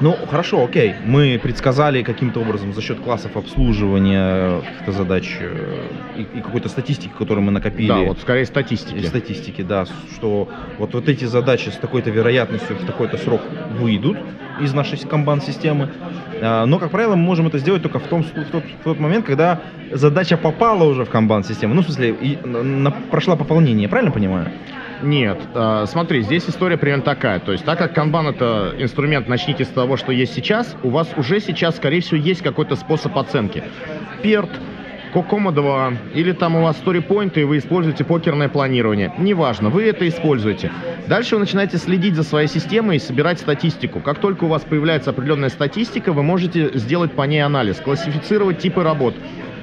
Ну, 0.00 0.16
хорошо, 0.28 0.64
окей. 0.64 0.94
Мы 1.04 1.40
предсказали 1.42 2.02
каким-то 2.02 2.40
образом 2.40 2.72
за 2.72 2.82
счет 2.82 3.00
классов 3.00 3.36
обслуживания 3.36 4.60
каких-то 4.60 4.92
задач 4.92 5.36
э, 5.40 5.88
и, 6.16 6.38
и 6.38 6.40
какой-то 6.42 6.68
статистики, 6.68 7.12
которую 7.16 7.44
мы 7.44 7.52
накопили. 7.52 7.88
Да, 7.88 7.98
вот 8.00 8.18
скорее 8.20 8.44
статистики. 8.44 9.04
Статистики, 9.06 9.62
да, 9.62 9.86
что 10.14 10.48
вот, 10.78 10.92
вот 10.92 11.08
эти 11.08 11.24
задачи 11.24 11.70
с 11.70 11.76
такой-то 11.76 12.10
вероятностью 12.10 12.76
в 12.76 12.84
такой-то 12.84 13.16
срок 13.16 13.40
выйдут 13.78 14.18
из 14.60 14.74
нашей 14.74 14.98
камбан-системы. 14.98 15.90
А, 16.42 16.66
Но, 16.66 16.78
как 16.78 16.90
правило, 16.90 17.16
мы 17.16 17.22
можем 17.22 17.46
это 17.46 17.58
сделать 17.58 17.82
только 17.82 17.98
в, 17.98 18.06
том, 18.06 18.22
в, 18.22 18.30
тот, 18.50 18.64
в 18.64 18.84
тот 18.84 18.98
момент, 18.98 19.24
когда 19.26 19.60
задача 19.92 20.36
попала 20.36 20.84
уже 20.84 21.04
в 21.04 21.10
камбан-систему. 21.10 21.74
Ну, 21.74 21.82
в 21.82 21.84
смысле, 21.84 22.10
и, 22.10 22.38
на, 22.44 22.90
прошла 22.90 23.36
пополнение, 23.36 23.88
правильно 23.88 24.12
понимаю? 24.12 24.50
Нет, 25.02 25.38
э, 25.54 25.84
смотри, 25.86 26.22
здесь 26.22 26.48
история 26.48 26.76
примерно 26.76 27.04
такая. 27.04 27.38
То 27.40 27.52
есть, 27.52 27.64
так 27.64 27.78
как 27.78 27.94
канбан 27.94 28.28
это 28.28 28.74
инструмент, 28.78 29.28
начните 29.28 29.64
с 29.64 29.68
того, 29.68 29.96
что 29.96 30.12
есть 30.12 30.34
сейчас, 30.34 30.76
у 30.82 30.90
вас 30.90 31.08
уже 31.16 31.40
сейчас, 31.40 31.76
скорее 31.76 32.00
всего, 32.00 32.16
есть 32.16 32.42
какой-то 32.42 32.76
способ 32.76 33.16
оценки. 33.18 33.62
Перт, 34.22 34.50
Кокома 35.12 35.52
2, 35.52 35.92
или 36.14 36.32
там 36.32 36.56
у 36.56 36.62
вас 36.62 36.80
StoryPoint, 36.84 37.40
и 37.40 37.44
вы 37.44 37.58
используете 37.58 38.04
покерное 38.04 38.48
планирование. 38.48 39.12
Неважно, 39.18 39.70
вы 39.70 39.84
это 39.84 40.06
используете. 40.08 40.70
Дальше 41.06 41.36
вы 41.36 41.40
начинаете 41.40 41.78
следить 41.78 42.16
за 42.16 42.22
своей 42.22 42.48
системой 42.48 42.96
и 42.96 42.98
собирать 42.98 43.38
статистику. 43.38 44.00
Как 44.00 44.18
только 44.18 44.44
у 44.44 44.48
вас 44.48 44.62
появляется 44.62 45.10
определенная 45.10 45.48
статистика, 45.48 46.12
вы 46.12 46.22
можете 46.22 46.70
сделать 46.76 47.12
по 47.12 47.22
ней 47.22 47.40
анализ, 47.40 47.76
классифицировать 47.76 48.58
типы 48.58 48.82
работ 48.82 49.14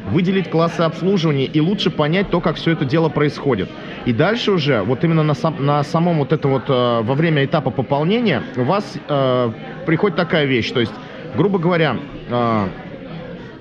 выделить 0.05 0.49
классы 0.49 0.81
обслуживания 0.81 1.45
и 1.45 1.59
лучше 1.59 1.89
понять 1.89 2.29
то, 2.29 2.41
как 2.41 2.55
все 2.55 2.71
это 2.71 2.85
дело 2.85 3.09
происходит. 3.09 3.69
И 4.05 4.13
дальше 4.13 4.51
уже, 4.51 4.81
вот 4.81 5.03
именно 5.03 5.23
на, 5.23 5.33
сам, 5.33 5.65
на 5.65 5.83
самом 5.83 6.19
вот 6.19 6.33
это 6.33 6.47
вот, 6.47 6.63
э, 6.67 7.01
во 7.01 7.13
время 7.15 7.45
этапа 7.45 7.71
пополнения 7.71 8.43
у 8.57 8.63
вас 8.63 8.97
э, 9.07 9.51
приходит 9.85 10.17
такая 10.17 10.45
вещь, 10.45 10.71
то 10.71 10.79
есть, 10.79 10.93
грубо 11.35 11.59
говоря, 11.59 11.97
э, 12.29 12.67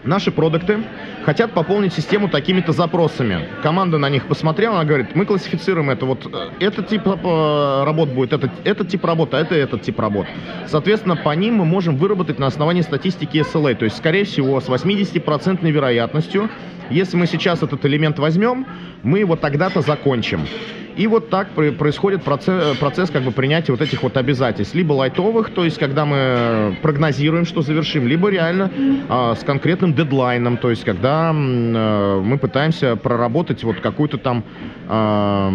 наши 0.05 0.31
продукты 0.31 0.79
хотят 1.25 1.53
пополнить 1.53 1.93
систему 1.93 2.29
такими-то 2.29 2.73
запросами. 2.73 3.49
Команда 3.63 3.99
на 3.99 4.09
них 4.09 4.27
посмотрела, 4.27 4.77
она 4.77 4.85
говорит, 4.85 5.15
мы 5.15 5.25
классифицируем 5.25 5.91
это, 5.91 6.07
вот 6.07 6.27
э, 6.33 6.51
этот 6.61 6.89
тип 6.89 7.03
э, 7.07 7.85
работ 7.85 8.09
будет, 8.11 8.33
этот, 8.33 8.51
этот 8.65 8.89
тип 8.89 9.05
работы, 9.05 9.37
а 9.37 9.41
это 9.41 9.55
этот 9.55 9.83
тип 9.83 9.99
работ. 10.01 10.27
Соответственно, 10.67 11.17
по 11.17 11.31
ним 11.35 11.57
мы 11.57 11.65
можем 11.65 11.97
выработать 11.97 12.39
на 12.39 12.47
основании 12.47 12.83
статистики 12.83 13.39
SLA, 13.39 13.75
то 13.75 13.85
есть, 13.85 13.97
скорее 13.97 14.25
всего, 14.25 14.61
с 14.61 14.69
80% 14.69 15.71
вероятностью, 15.71 16.51
если 16.91 17.17
мы 17.17 17.27
сейчас 17.27 17.63
этот 17.63 17.85
элемент 17.87 18.19
возьмем, 18.19 18.67
мы 19.03 19.21
его 19.21 19.37
тогда-то 19.37 19.81
закончим. 19.81 20.47
И 20.97 21.07
вот 21.07 21.31
так 21.31 21.51
происходит 21.53 22.23
процесс, 22.23 22.77
процесс 22.77 23.11
как 23.11 23.23
бы 23.23 23.31
принятия 23.31 23.73
вот 23.73 23.81
этих 23.81 24.03
вот 24.03 24.17
обязательств. 24.17 24.75
Либо 24.75 24.93
лайтовых, 24.93 25.51
то 25.51 25.65
есть 25.65 25.79
когда 25.79 26.05
мы 26.05 26.77
прогнозируем, 26.83 27.47
что 27.47 27.63
завершим, 27.63 28.07
либо 28.07 28.29
реально 28.29 28.71
а, 29.09 29.35
с 29.35 29.43
конкретным 29.43 29.95
дедлайном, 29.95 30.59
то 30.59 30.71
есть 30.71 30.85
когда 30.85 31.31
а, 31.33 32.21
мы 32.21 32.37
пытаемся 32.37 32.97
проработать 32.97 33.65
вот 33.65 33.81
какую-то 33.81 34.19
там 34.19 34.45
а, 34.89 35.51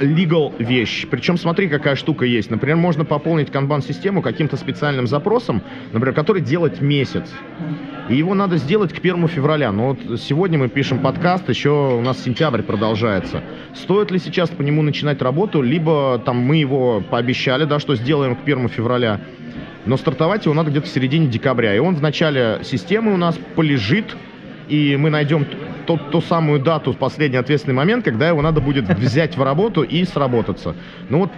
legal 0.00 0.54
вещь. 0.58 1.06
Причем 1.08 1.36
смотри, 1.36 1.68
какая 1.68 1.94
штука 1.94 2.24
есть. 2.24 2.50
Например, 2.50 2.76
можно 2.76 3.04
пополнить 3.04 3.52
канбан-систему 3.52 4.22
каким-то 4.22 4.56
специальным 4.56 5.06
запросом, 5.06 5.62
например, 5.92 6.14
который 6.14 6.42
делать 6.42 6.80
месяц. 6.80 7.30
И 8.08 8.16
его 8.16 8.34
надо 8.34 8.56
сделать 8.56 8.92
к 8.92 8.98
1 8.98 9.28
февраля. 9.28 9.70
Но 9.70 9.90
вот 9.90 10.20
сегодня 10.20 10.58
мы 10.58 10.68
пишем 10.68 10.98
подкаст, 10.98 11.48
еще 11.48 11.98
у 11.98 12.00
нас 12.10 12.22
сентябрь 12.22 12.62
продолжается. 12.62 13.42
Стоит 13.72 14.10
ли 14.10 14.18
сейчас 14.18 14.50
по 14.50 14.62
нему 14.62 14.82
начинать 14.82 15.22
работу, 15.22 15.62
либо 15.62 16.20
там 16.24 16.38
мы 16.38 16.56
его 16.56 17.00
пообещали, 17.00 17.64
да, 17.64 17.78
что 17.78 17.94
сделаем 17.94 18.34
к 18.34 18.42
1 18.42 18.68
февраля, 18.68 19.20
но 19.86 19.96
стартовать 19.96 20.44
его 20.44 20.54
надо 20.54 20.70
где-то 20.70 20.86
в 20.86 20.90
середине 20.90 21.28
декабря. 21.28 21.74
И 21.74 21.78
он 21.78 21.94
в 21.94 22.02
начале 22.02 22.60
системы 22.64 23.14
у 23.14 23.16
нас 23.16 23.38
полежит, 23.54 24.16
и 24.70 24.96
мы 24.96 25.10
найдем 25.10 25.44
ту, 25.86 25.98
ту 25.98 26.20
самую 26.20 26.60
дату, 26.60 26.94
последний 26.94 27.36
ответственный 27.36 27.74
момент, 27.74 28.04
когда 28.04 28.28
его 28.28 28.40
надо 28.40 28.60
будет 28.60 28.88
взять 28.88 29.36
в 29.36 29.42
работу 29.42 29.82
и 29.82 30.04
сработаться. 30.04 30.74
Ну 31.08 31.20
вот 31.20 31.30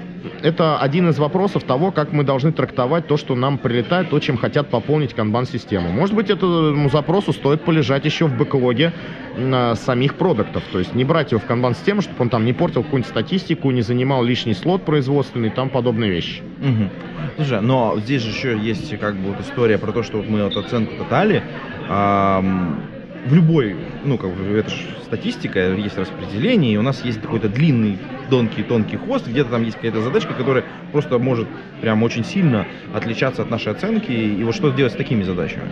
это 0.43 0.79
один 0.79 1.09
из 1.09 1.19
вопросов 1.19 1.65
того, 1.65 1.91
как 1.91 2.13
мы 2.13 2.23
должны 2.23 2.53
трактовать 2.53 3.07
то, 3.07 3.17
что 3.17 3.35
нам 3.35 3.59
прилетает, 3.59 4.11
то, 4.11 4.19
чем 4.21 4.37
хотят 4.37 4.69
пополнить 4.69 5.15
канбан-систему. 5.15 5.91
Может 5.91 6.15
быть, 6.15 6.31
этому 6.31 6.89
запросу 6.91 7.33
стоит 7.33 7.63
полежать 7.63 8.05
еще 8.05 8.27
в 8.27 8.37
бэклоге 8.37 8.93
э, 9.37 9.75
самих 9.75 10.15
продуктов, 10.15 10.63
то 10.71 10.79
есть 10.79 10.95
не 10.95 11.05
брать 11.05 11.33
его 11.33 11.41
в 11.41 11.45
канбан-систему, 11.45 12.03
чтобы 12.03 12.17
он 12.21 12.29
там 12.29 12.45
не 12.45 12.53
портил 12.53 12.83
какую-нибудь 12.83 13.11
статистику, 13.11 13.71
не 13.71 13.83
занимал 13.83 14.23
лишний 14.23 14.55
слот 14.55 14.85
производственный, 14.85 15.51
там 15.51 15.71
подобные 15.71 16.11
вещи. 16.11 16.43
Угу. 16.61 16.91
Слушай, 17.37 17.61
но 17.63 17.95
здесь 17.99 18.23
же 18.23 18.31
еще 18.31 18.59
есть 18.59 18.99
как 18.99 19.17
бы 19.17 19.31
вот 19.31 19.41
история 19.41 19.79
про 19.79 19.93
то, 19.93 20.03
что 20.03 20.19
вот 20.19 20.29
мы 20.29 20.45
вот 20.45 20.57
оценку-то 20.57 21.05
дали, 21.09 21.43
эм 21.89 22.92
в 23.25 23.35
любой, 23.35 23.77
ну, 24.05 24.19
как 24.19 24.35
бы, 24.35 24.57
это 24.57 24.71
же 24.71 24.83
статистика, 25.05 25.73
есть 25.75 25.97
распределение, 25.97 26.73
и 26.73 26.77
у 26.77 26.83
нас 26.83 27.05
есть 27.05 27.21
какой-то 27.21 27.49
длинный, 27.49 27.99
тонкий, 28.31 28.63
тонкий 28.63 28.97
хвост, 28.97 29.27
где-то 29.27 29.51
там 29.51 29.63
есть 29.63 29.77
какая-то 29.77 30.01
задачка, 30.01 30.35
которая 30.35 30.65
просто 30.91 31.19
может 31.19 31.47
прям 31.81 32.03
очень 32.03 32.25
сильно 32.25 32.67
отличаться 32.93 33.43
от 33.43 33.51
нашей 33.51 33.73
оценки, 33.73 34.11
и 34.11 34.43
вот 34.43 34.55
что 34.55 34.71
делать 34.71 34.93
с 34.93 34.97
такими 34.97 35.23
задачами? 35.23 35.71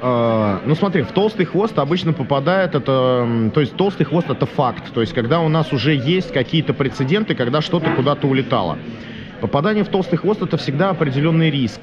Uh, 0.00 0.60
ну 0.64 0.76
смотри, 0.76 1.02
в 1.02 1.10
толстый 1.10 1.44
хвост 1.44 1.76
обычно 1.76 2.12
попадает 2.12 2.76
это, 2.76 3.50
то 3.52 3.60
есть 3.60 3.74
толстый 3.74 4.04
хвост 4.04 4.30
это 4.30 4.46
факт, 4.46 4.92
то 4.94 5.00
есть 5.00 5.12
когда 5.12 5.40
у 5.40 5.48
нас 5.48 5.72
уже 5.72 5.92
есть 5.92 6.32
какие-то 6.32 6.72
прецеденты, 6.72 7.34
когда 7.34 7.60
что-то 7.60 7.90
куда-то 7.90 8.28
улетало. 8.28 8.78
Попадание 9.40 9.82
в 9.82 9.88
толстый 9.88 10.16
хвост 10.16 10.40
это 10.40 10.56
всегда 10.56 10.90
определенный 10.90 11.50
риск. 11.50 11.80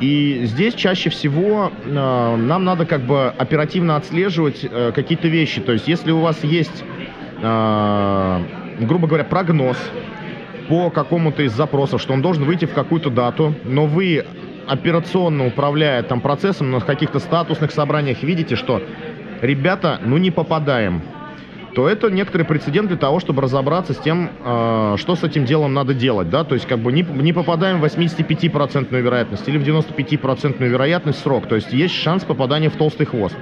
И 0.00 0.42
здесь 0.44 0.74
чаще 0.74 1.10
всего 1.10 1.72
э, 1.84 2.36
нам 2.36 2.64
надо 2.64 2.86
как 2.86 3.02
бы 3.02 3.28
оперативно 3.28 3.96
отслеживать 3.96 4.60
э, 4.62 4.92
какие-то 4.94 5.28
вещи. 5.28 5.60
То 5.60 5.72
есть 5.72 5.88
если 5.88 6.10
у 6.10 6.20
вас 6.20 6.42
есть, 6.44 6.84
э, 7.40 8.40
грубо 8.80 9.06
говоря, 9.06 9.24
прогноз 9.24 9.78
по 10.68 10.90
какому-то 10.90 11.42
из 11.42 11.52
запросов, 11.52 12.02
что 12.02 12.12
он 12.12 12.22
должен 12.22 12.44
выйти 12.44 12.66
в 12.66 12.72
какую-то 12.74 13.10
дату, 13.10 13.54
но 13.64 13.86
вы 13.86 14.24
операционно 14.66 15.46
управляя 15.46 16.02
там 16.02 16.20
процессом 16.20 16.72
на 16.72 16.80
каких-то 16.80 17.18
статусных 17.20 17.70
собраниях 17.70 18.22
видите, 18.22 18.56
что 18.56 18.82
ребята, 19.40 20.00
ну 20.04 20.18
не 20.18 20.30
попадаем 20.30 21.02
то 21.76 21.86
это 21.90 22.08
некоторый 22.10 22.44
прецедент 22.44 22.88
для 22.88 22.96
того, 22.96 23.20
чтобы 23.20 23.42
разобраться 23.42 23.92
с 23.92 23.98
тем, 23.98 24.30
э, 24.42 24.94
что 24.96 25.14
с 25.14 25.22
этим 25.22 25.44
делом 25.44 25.74
надо 25.74 25.92
делать, 25.92 26.30
да, 26.30 26.42
то 26.42 26.54
есть 26.54 26.66
как 26.66 26.78
бы 26.78 26.90
не, 26.90 27.02
не 27.02 27.34
попадаем 27.34 27.82
в 27.82 27.84
85% 27.84 28.98
вероятность 28.98 29.46
или 29.46 29.58
в 29.58 29.62
95% 29.62 30.66
вероятность 30.66 31.18
срок, 31.18 31.46
то 31.46 31.54
есть 31.54 31.74
есть 31.74 31.94
шанс 31.94 32.24
попадания 32.24 32.70
в 32.70 32.76
толстый 32.76 33.04
хвост. 33.04 33.36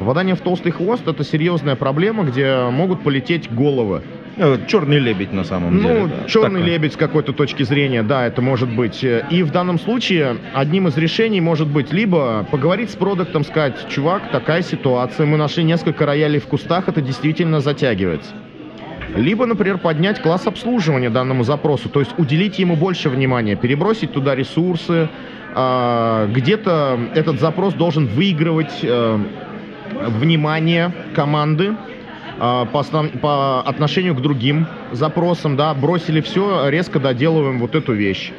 Попадание 0.00 0.34
в 0.34 0.40
толстый 0.40 0.70
хвост 0.70 1.06
это 1.06 1.22
серьезная 1.24 1.76
проблема, 1.76 2.24
где 2.24 2.70
могут 2.70 3.02
полететь 3.02 3.52
головы. 3.52 4.00
Э, 4.38 4.56
черный 4.66 4.98
лебедь 4.98 5.34
на 5.34 5.44
самом 5.44 5.76
ну, 5.76 5.82
деле. 5.82 6.00
Ну, 6.00 6.06
да. 6.08 6.26
черный 6.26 6.60
так, 6.60 6.68
лебедь 6.70 6.94
с 6.94 6.96
какой-то 6.96 7.34
точки 7.34 7.64
зрения, 7.64 8.02
да, 8.02 8.26
это 8.26 8.40
может 8.40 8.74
быть. 8.74 9.04
И 9.04 9.42
в 9.42 9.50
данном 9.50 9.78
случае 9.78 10.38
одним 10.54 10.88
из 10.88 10.96
решений 10.96 11.42
может 11.42 11.68
быть 11.68 11.92
либо 11.92 12.46
поговорить 12.50 12.88
с 12.88 12.94
продуктом, 12.94 13.44
сказать, 13.44 13.88
чувак, 13.90 14.30
такая 14.32 14.62
ситуация, 14.62 15.26
мы 15.26 15.36
нашли 15.36 15.64
несколько 15.64 16.06
роялей 16.06 16.40
в 16.40 16.46
кустах, 16.46 16.88
это 16.88 17.02
действительно 17.02 17.60
затягивается. 17.60 18.30
Либо, 19.14 19.44
например, 19.44 19.76
поднять 19.76 20.22
класс 20.22 20.46
обслуживания 20.46 21.10
данному 21.10 21.44
запросу, 21.44 21.90
то 21.90 22.00
есть 22.00 22.12
уделить 22.16 22.58
ему 22.58 22.74
больше 22.74 23.10
внимания, 23.10 23.54
перебросить 23.54 24.12
туда 24.12 24.34
ресурсы, 24.34 25.10
а, 25.54 26.26
где-то 26.28 26.98
этот 27.14 27.38
запрос 27.38 27.74
должен 27.74 28.06
выигрывать 28.06 28.78
э, 28.82 29.18
внимание 29.92 30.92
команды, 31.14 31.74
а, 32.38 32.64
по, 32.64 32.80
основ... 32.80 33.10
по 33.20 33.60
отношению 33.60 34.14
к 34.14 34.22
другим 34.22 34.66
запросам, 34.92 35.56
да, 35.56 35.74
бросили 35.74 36.20
все, 36.20 36.68
резко 36.68 36.98
доделываем 36.98 37.58
вот 37.58 37.74
эту 37.74 37.92
вещь. 37.92 38.32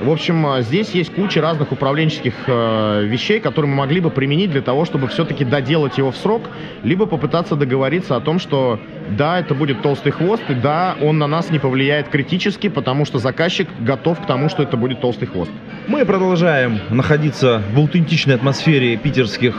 В 0.00 0.10
общем, 0.10 0.44
а, 0.46 0.62
здесь 0.62 0.90
есть 0.90 1.14
куча 1.14 1.40
разных 1.40 1.70
управленческих 1.70 2.34
э, 2.46 3.04
вещей, 3.04 3.38
которые 3.40 3.70
мы 3.70 3.76
могли 3.76 4.00
бы 4.00 4.10
применить 4.10 4.50
для 4.50 4.60
того, 4.60 4.84
чтобы 4.84 5.06
все-таки 5.06 5.44
доделать 5.44 5.98
его 5.98 6.10
в 6.10 6.16
срок, 6.16 6.42
либо 6.82 7.06
попытаться 7.06 7.54
договориться 7.54 8.16
о 8.16 8.20
том, 8.20 8.38
что 8.38 8.80
да, 9.10 9.38
это 9.38 9.54
будет 9.54 9.82
толстый 9.82 10.10
хвост, 10.10 10.42
и 10.48 10.54
да, 10.54 10.96
он 11.00 11.18
на 11.18 11.26
нас 11.26 11.50
не 11.50 11.58
повлияет 11.58 12.08
критически, 12.08 12.68
потому 12.68 13.04
что 13.04 13.18
заказчик 13.18 13.68
готов 13.80 14.20
к 14.20 14.26
тому, 14.26 14.48
что 14.48 14.62
это 14.62 14.76
будет 14.76 15.00
толстый 15.00 15.26
хвост. 15.26 15.50
Мы 15.86 16.04
продолжаем 16.04 16.80
находиться 16.90 17.62
в 17.72 17.78
аутентичной 17.78 18.34
атмосфере 18.34 18.96
питерских 18.96 19.54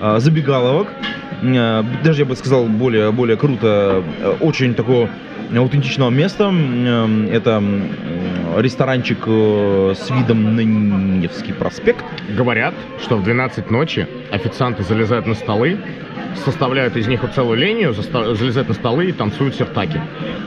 забегаловок. 0.00 0.88
Э, 1.42 1.82
даже 2.04 2.22
я 2.22 2.26
бы 2.26 2.36
сказал 2.36 2.64
более, 2.66 3.12
более 3.12 3.36
круто, 3.36 4.02
э, 4.20 4.36
очень 4.40 4.74
такого 4.74 5.08
аутентичного 5.54 6.10
места. 6.10 6.50
Э, 6.52 7.28
это 7.30 7.62
ресторанчик 8.56 9.18
с 9.26 10.10
видом 10.10 10.56
на 10.56 10.60
Невский 10.60 11.52
проспект. 11.52 12.04
Говорят, 12.36 12.74
что 13.02 13.16
в 13.16 13.22
12 13.22 13.70
ночи 13.70 14.06
официанты 14.32 14.82
залезают 14.82 15.26
на 15.26 15.34
столы 15.34 15.78
составляют 16.44 16.96
из 16.96 17.06
них 17.06 17.22
вот 17.22 17.32
целую 17.34 17.58
линию, 17.58 17.92
залезают 17.94 18.68
на 18.68 18.74
столы 18.74 19.06
и 19.06 19.12
танцуют 19.12 19.54
сертаки. 19.54 20.00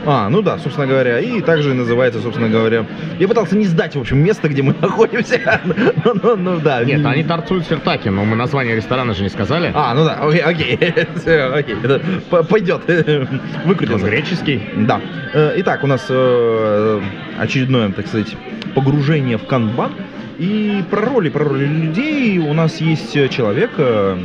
А, 0.05 0.29
ну 0.29 0.41
да, 0.41 0.57
собственно 0.57 0.87
говоря, 0.87 1.19
и 1.19 1.41
также 1.41 1.73
называется, 1.73 2.21
собственно 2.21 2.49
говоря, 2.49 2.85
я 3.19 3.27
пытался 3.27 3.55
не 3.55 3.65
сдать, 3.65 3.95
в 3.95 3.99
общем, 3.99 4.17
место, 4.17 4.49
где 4.49 4.61
мы 4.61 4.75
находимся, 4.81 5.61
но 6.13 6.57
да. 6.59 6.83
Нет, 6.83 7.05
они 7.05 7.23
танцуют 7.23 7.67
сертаки, 7.67 8.09
но 8.09 8.25
мы 8.25 8.35
название 8.35 8.75
ресторана 8.75 9.13
же 9.13 9.23
не 9.23 9.29
сказали. 9.29 9.71
А, 9.75 9.93
ну 9.93 10.05
да, 10.05 10.15
окей, 10.21 10.41
окей, 10.41 10.77
Всё, 11.15 11.53
окей, 11.53 11.75
это 11.83 12.01
пойдет, 12.43 12.81
Он 12.89 13.39
выкрутился. 13.65 14.05
греческий. 14.07 14.61
Да. 14.77 15.01
Э, 15.33 15.53
Итак, 15.57 15.83
у 15.83 15.87
нас 15.87 16.05
э, 16.09 17.01
очередное, 17.39 17.89
так 17.91 18.07
сказать, 18.07 18.35
погружение 18.75 19.37
в 19.37 19.45
канбан. 19.45 19.91
И 20.39 20.83
про 20.89 21.01
роли, 21.01 21.29
про 21.29 21.43
роли 21.43 21.65
людей 21.65 22.39
у 22.39 22.53
нас 22.53 22.81
есть 22.81 23.15
э, 23.15 23.27
человек, 23.27 23.71
э, 23.77 24.17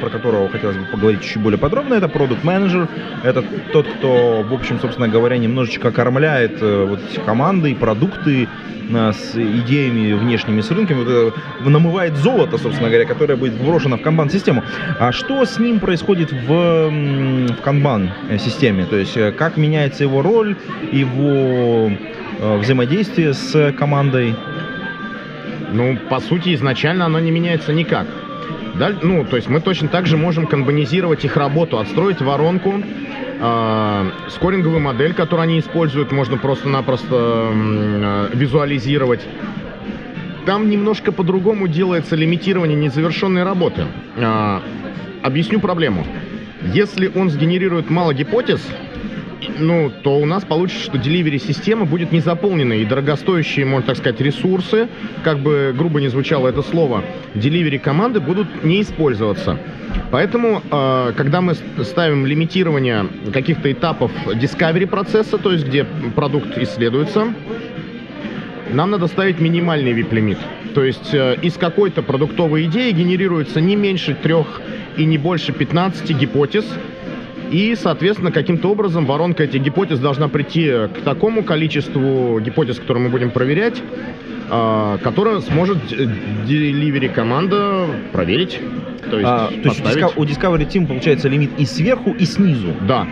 про 0.00 0.10
которого 0.10 0.48
хотелось 0.48 0.76
бы 0.76 0.84
поговорить 0.84 1.22
чуть 1.22 1.42
более 1.42 1.58
подробно. 1.58 1.94
Это 1.94 2.08
продукт 2.08 2.44
менеджер 2.44 2.88
Это 3.22 3.42
тот, 3.72 3.86
кто, 3.86 4.42
в 4.42 4.52
общем, 4.52 4.80
собственно 4.80 5.08
говоря, 5.08 5.38
немножечко 5.38 5.90
кормляет 5.90 6.58
э, 6.60 6.86
вот 6.88 7.00
команды 7.24 7.70
и 7.70 7.74
продукты 7.74 8.48
с 8.90 9.36
идеями 9.36 10.12
внешними, 10.12 10.60
с 10.60 10.70
рынками, 10.70 11.04
вот 11.04 11.66
намывает 11.66 12.16
золото, 12.16 12.58
собственно 12.58 12.90
говоря, 12.90 13.06
которое 13.06 13.36
будет 13.36 13.54
вброшено 13.54 13.96
в 13.96 14.02
канбан-систему. 14.02 14.64
А 14.98 15.12
что 15.12 15.46
с 15.46 15.58
ним 15.58 15.80
происходит 15.80 16.30
в, 16.32 16.90
в 16.90 17.56
канбан-системе? 17.62 18.84
То 18.84 18.96
есть 18.96 19.16
как 19.36 19.56
меняется 19.56 20.02
его 20.02 20.20
роль, 20.20 20.56
его 20.90 21.90
взаимодействие 22.58 23.32
с 23.32 23.72
командой? 23.78 24.34
Ну, 25.72 25.96
по 26.10 26.20
сути, 26.20 26.54
изначально 26.54 27.06
оно 27.06 27.18
не 27.18 27.30
меняется 27.30 27.72
никак. 27.72 28.06
Даль- 28.74 28.98
ну, 29.02 29.24
то 29.24 29.36
есть 29.36 29.48
мы 29.48 29.60
точно 29.60 29.88
так 29.88 30.06
же 30.06 30.16
можем 30.16 30.46
канбанизировать 30.46 31.24
их 31.24 31.36
работу, 31.36 31.78
отстроить 31.78 32.20
воронку, 32.20 32.82
э, 33.40 34.10
скоринговую 34.28 34.80
модель, 34.80 35.14
которую 35.14 35.44
они 35.44 35.58
используют, 35.58 36.12
можно 36.12 36.36
просто-напросто 36.36 37.50
э, 37.52 38.28
визуализировать. 38.34 39.20
Там 40.46 40.68
немножко 40.68 41.12
по-другому 41.12 41.68
делается 41.68 42.16
лимитирование 42.16 42.76
незавершенной 42.76 43.44
работы. 43.44 43.86
А, 44.16 44.60
объясню 45.22 45.60
проблему. 45.60 46.04
Если 46.74 47.10
он 47.14 47.30
сгенерирует 47.30 47.90
мало 47.90 48.12
гипотез, 48.12 48.60
ну, 49.58 49.92
то 50.02 50.18
у 50.18 50.26
нас 50.26 50.44
получится, 50.44 50.84
что 50.84 50.98
delivery 50.98 51.38
система 51.38 51.84
будет 51.84 52.12
не 52.12 52.20
заполнена, 52.20 52.74
и 52.74 52.84
дорогостоящие, 52.84 53.66
можно 53.66 53.86
так 53.88 53.96
сказать, 53.96 54.20
ресурсы, 54.20 54.88
как 55.22 55.38
бы 55.40 55.74
грубо 55.76 56.00
не 56.00 56.08
звучало 56.08 56.48
это 56.48 56.62
слово, 56.62 57.02
delivery 57.34 57.78
команды 57.78 58.20
будут 58.20 58.64
не 58.64 58.82
использоваться. 58.82 59.58
Поэтому, 60.10 60.62
э, 60.70 61.12
когда 61.16 61.40
мы 61.40 61.54
ставим 61.54 62.26
лимитирование 62.26 63.06
каких-то 63.32 63.70
этапов 63.70 64.10
discovery 64.26 64.86
процесса, 64.86 65.38
то 65.38 65.52
есть 65.52 65.66
где 65.66 65.84
продукт 66.14 66.56
исследуется, 66.58 67.34
нам 68.70 68.90
надо 68.90 69.06
ставить 69.06 69.40
минимальный 69.40 69.92
VIP-лимит. 69.92 70.38
То 70.74 70.82
есть 70.82 71.12
э, 71.12 71.36
из 71.42 71.54
какой-то 71.54 72.02
продуктовой 72.02 72.64
идеи 72.64 72.90
генерируется 72.92 73.60
не 73.60 73.76
меньше 73.76 74.14
трех 74.14 74.60
и 74.96 75.04
не 75.04 75.18
больше 75.18 75.52
15 75.52 76.10
гипотез. 76.18 76.64
И, 77.52 77.76
соответственно, 77.76 78.32
каким-то 78.32 78.70
образом 78.70 79.04
воронка 79.04 79.44
этих 79.44 79.60
гипотез 79.60 79.98
должна 79.98 80.28
прийти 80.28 80.70
к 80.70 81.02
такому 81.04 81.44
количеству 81.44 82.40
гипотез, 82.40 82.78
которые 82.78 83.04
мы 83.04 83.10
будем 83.10 83.30
проверять, 83.30 83.82
э, 84.50 84.98
которое 85.02 85.40
сможет 85.40 85.76
delivery 85.92 87.10
команда 87.10 87.86
проверить. 88.10 88.58
То 89.10 89.18
есть, 89.18 89.28
А, 89.28 89.48
то 89.48 89.68
есть 89.68 90.16
у 90.16 90.24
Discovery 90.24 90.66
Team 90.66 90.86
получается 90.86 91.28
лимит 91.28 91.50
и 91.58 91.66
сверху, 91.66 92.12
и 92.12 92.24
снизу. 92.24 92.68
Да. 92.88 93.06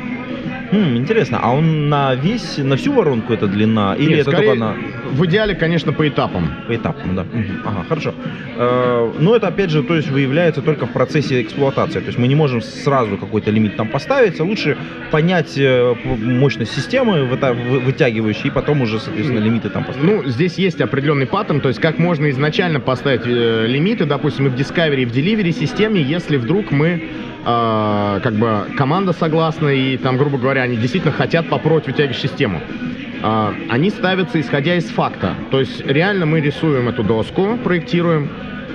Хм, 0.73 0.97
интересно, 0.99 1.41
а 1.43 1.53
он 1.53 1.89
на 1.89 2.15
весь, 2.15 2.59
на 2.59 2.77
всю 2.77 2.93
воронку 2.93 3.33
эта 3.33 3.47
длина? 3.49 3.97
Или 3.97 4.11
Нет, 4.11 4.21
это 4.21 4.31
скорее, 4.31 4.47
только 4.47 4.61
на... 4.61 4.77
В 5.11 5.27
идеале, 5.27 5.55
конечно, 5.55 5.93
по 5.93 6.07
этапам. 6.07 6.49
По 6.69 6.77
этапам, 6.77 7.17
да. 7.17 7.27
Ага, 7.65 7.85
хорошо. 7.89 8.15
Э, 8.57 9.13
Но 9.19 9.35
это, 9.35 9.49
опять 9.49 9.71
же, 9.71 9.83
то 9.83 9.97
есть 9.97 10.11
выявляется 10.11 10.63
только 10.63 10.87
в 10.87 10.93
процессе 10.93 11.43
эксплуатации. 11.43 11.99
То 11.99 12.07
есть 12.07 12.19
мы 12.19 12.29
не 12.29 12.37
можем 12.37 12.63
сразу 12.63 13.17
какой-то 13.17 13.51
лимит 13.51 13.77
там 13.77 13.89
поставить, 13.89 14.39
а 14.39 14.45
лучше 14.45 14.77
понять 15.11 15.59
э, 15.59 15.95
мощность 16.05 16.73
системы, 16.73 17.25
вытягивающей, 17.25 18.49
и 18.49 18.51
потом 18.51 18.83
уже, 18.83 19.01
соответственно, 19.01 19.41
лимиты 19.41 19.71
там 19.71 19.85
поставить. 19.85 20.09
Ну, 20.09 20.31
здесь 20.31 20.55
есть 20.55 20.81
определенный 20.81 21.27
паттерн, 21.27 21.61
то 21.61 21.69
есть 21.69 21.81
как 21.81 21.99
можно 21.99 22.31
изначально 22.31 22.79
поставить 22.79 23.23
э, 23.27 23.67
лимиты, 23.67 24.05
допустим, 24.05 24.47
и 24.47 24.51
в 24.51 24.55
Discovery, 24.55 25.03
и 25.03 25.05
в 25.05 25.13
Delivery 25.13 25.53
системе, 25.53 26.01
если 26.01 26.37
вдруг 26.37 26.71
мы, 26.71 27.03
э, 27.45 28.21
как 28.23 28.35
бы, 28.35 28.67
команда 28.77 29.13
согласна, 29.13 29.69
и 29.69 29.97
там, 29.97 30.17
грубо 30.17 30.39
говоря, 30.39 30.63
они 30.63 30.77
действительно 30.77 31.13
хотят 31.13 31.49
попробовать 31.49 31.87
вытягивающую 31.87 32.29
систему. 32.29 32.61
А, 33.23 33.55
они 33.69 33.91
ставятся 33.91 34.41
исходя 34.41 34.77
из 34.77 34.85
факта. 34.85 35.35
То 35.51 35.61
есть 35.61 35.85
реально 35.87 36.27
мы 36.27 36.41
рисуем 36.41 36.89
эту 36.89 37.03
доску, 37.03 37.59
проектируем, 37.63 38.31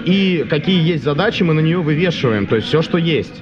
и 0.05 0.45
какие 0.47 0.81
есть 0.83 1.03
задачи, 1.03 1.41
мы 1.41 1.53
на 1.53 1.61
нее 1.61 1.79
вывешиваем, 1.79 2.45
то 2.45 2.55
есть 2.55 2.67
все, 2.67 2.83
что 2.83 2.97
есть. 2.97 3.41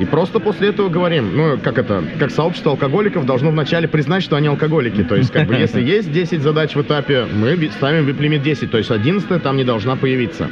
И 0.00 0.04
просто 0.06 0.40
после 0.40 0.70
этого 0.70 0.88
говорим, 0.88 1.36
ну, 1.36 1.58
как 1.58 1.78
это, 1.78 2.02
как 2.18 2.30
сообщество 2.30 2.72
алкоголиков 2.72 3.26
должно 3.26 3.50
вначале 3.50 3.86
признать, 3.86 4.22
что 4.22 4.34
они 4.34 4.48
алкоголики. 4.48 5.04
То 5.04 5.14
есть, 5.14 5.30
как 5.30 5.46
бы, 5.46 5.54
если 5.54 5.82
есть 5.96 6.10
10 6.10 6.40
задач 6.40 6.74
в 6.74 6.80
этапе, 6.80 7.26
мы 7.32 7.54
ви- 7.54 7.68
ставим 7.68 8.06
вип-лимит 8.06 8.42
10, 8.42 8.70
то 8.70 8.78
есть 8.78 8.90
11 8.90 9.42
там 9.42 9.56
не 9.56 9.64
должна 9.64 9.96
появиться. 9.96 10.48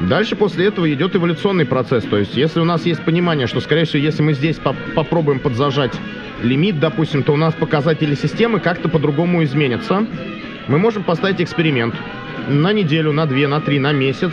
Дальше 0.00 0.36
после 0.36 0.66
этого 0.66 0.92
идет 0.92 1.16
эволюционный 1.16 1.66
процесс. 1.66 2.04
То 2.04 2.18
есть, 2.18 2.36
если 2.36 2.60
у 2.60 2.64
нас 2.64 2.86
есть 2.86 3.04
понимание, 3.04 3.46
что, 3.46 3.60
скорее 3.60 3.84
всего, 3.84 4.02
если 4.02 4.22
мы 4.22 4.32
здесь 4.32 4.56
поп- 4.56 4.76
попробуем 4.94 5.40
подзажать 5.40 5.92
лимит, 6.42 6.78
допустим, 6.78 7.24
то 7.24 7.32
у 7.32 7.36
нас 7.36 7.54
показатели 7.54 8.14
системы 8.14 8.60
как-то 8.60 8.88
по-другому 8.88 9.42
изменятся. 9.42 10.06
Мы 10.68 10.78
можем 10.78 11.02
поставить 11.02 11.40
эксперимент 11.40 11.94
на 12.48 12.72
неделю, 12.72 13.12
на 13.12 13.26
две, 13.26 13.48
на 13.48 13.60
три, 13.60 13.80
на 13.80 13.92
месяц, 13.92 14.32